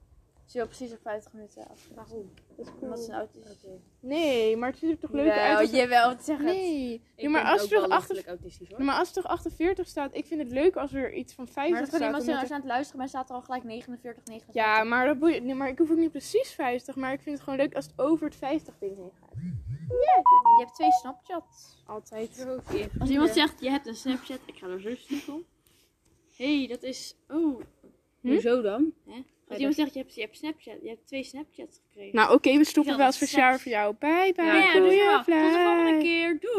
Ze 0.44 0.58
wil 0.58 0.66
precies 0.66 0.92
op 0.92 0.98
50 1.02 1.32
minuten 1.32 1.68
af. 1.68 1.88
Waarom? 1.94 2.30
Dat 2.56 2.66
is 2.66 2.72
Omdat 2.80 2.98
ze 2.98 3.04
cool. 3.06 3.14
een 3.14 3.20
autistische... 3.20 3.68
Nee, 4.00 4.56
maar 4.56 4.68
het 4.70 4.78
ziet 4.78 4.90
er 4.90 4.98
toch 4.98 5.10
leuk 5.10 5.30
uit 5.30 5.58
als... 5.58 5.70
jawel, 5.70 6.08
het 6.08 6.24
zeg 6.24 6.36
het. 6.36 6.46
Nee. 6.46 6.92
Ik 6.94 7.00
Ja, 7.16 7.28
maar 7.30 7.42
ben 7.42 7.52
als 7.52 7.62
ook 7.62 7.70
er 7.70 7.74
wel 7.78 7.88
toch 7.88 7.96
achter... 7.98 8.26
autistisch 8.26 8.68
hoor. 8.68 8.78
Ja, 8.78 8.84
maar 8.84 8.98
als 8.98 9.08
er 9.08 9.14
toch 9.14 9.26
48 9.26 9.86
staat, 9.86 10.14
ik 10.16 10.26
vind 10.26 10.40
het 10.42 10.50
leuk 10.52 10.76
als 10.76 10.92
er 10.92 11.12
iets 11.12 11.34
van 11.34 11.46
50 11.48 11.72
Maar 11.78 11.86
staat. 11.86 12.00
omdat 12.00 12.22
zeggen, 12.24 12.34
als 12.40 12.42
er- 12.42 12.48
je 12.48 12.54
aan 12.54 12.60
het 12.60 12.68
luisteren 12.70 12.98
bent, 12.98 13.10
staat 13.10 13.28
er 13.30 13.34
al 13.34 13.42
gelijk 13.42 13.64
49, 13.64 14.24
49. 14.24 14.54
Ja, 14.64 14.82
maar, 14.84 15.06
dat 15.06 15.18
boeit... 15.18 15.42
nee, 15.44 15.54
maar 15.54 15.68
ik 15.68 15.78
hoef 15.78 15.90
ook 15.90 15.96
niet 15.96 16.10
precies 16.10 16.50
50, 16.50 16.96
maar 16.96 17.12
ik 17.12 17.20
vind 17.20 17.34
het 17.34 17.44
gewoon 17.44 17.58
leuk 17.58 17.74
als 17.74 17.86
het 17.86 17.98
over 17.98 18.26
het 18.26 18.36
50 18.36 18.74
ding 18.78 18.96
heen 18.96 19.12
gaat. 19.20 19.32
Je 19.88 20.56
hebt 20.64 20.74
twee 20.74 20.92
Snapchats. 20.92 21.82
Altijd. 21.86 22.46
Als 22.98 23.10
iemand 23.10 23.30
zegt, 23.30 23.60
je 23.60 23.70
hebt 23.70 23.86
een 23.86 23.94
Snapchat, 23.96 24.38
ik 24.46 24.54
ga 24.58 24.66
er 24.66 24.80
zo 24.80 24.94
stiekem. 24.94 25.44
Hé, 26.36 26.58
hey, 26.58 26.66
dat 26.68 26.82
is... 26.82 27.16
Oh. 27.28 27.60
Hoezo 28.20 28.62
dan? 28.62 28.92
Als 29.48 29.58
iemand 29.58 29.76
zegt, 29.76 29.94
je 29.94 30.00
hebt, 30.00 30.14
je 30.14 30.20
hebt 30.20 30.36
Snapchat, 30.36 30.74
je 30.82 30.88
hebt 30.88 31.06
twee 31.06 31.22
Snapchats 31.24 31.80
gekregen. 31.86 32.16
Nou 32.16 32.34
oké, 32.34 32.56
we 32.56 32.64
stoppen 32.64 32.96
wel 32.96 33.12
speciaal 33.12 33.58
voor 33.58 33.72
jou. 33.72 33.94
Bye 33.98 34.32
bye. 34.36 34.44
Ja, 34.44 34.72
doei. 34.72 34.98
Tot 34.98 35.24
de 35.26 35.62
volgende 35.64 35.98
keer. 36.02 36.38
Doei! 36.40 36.52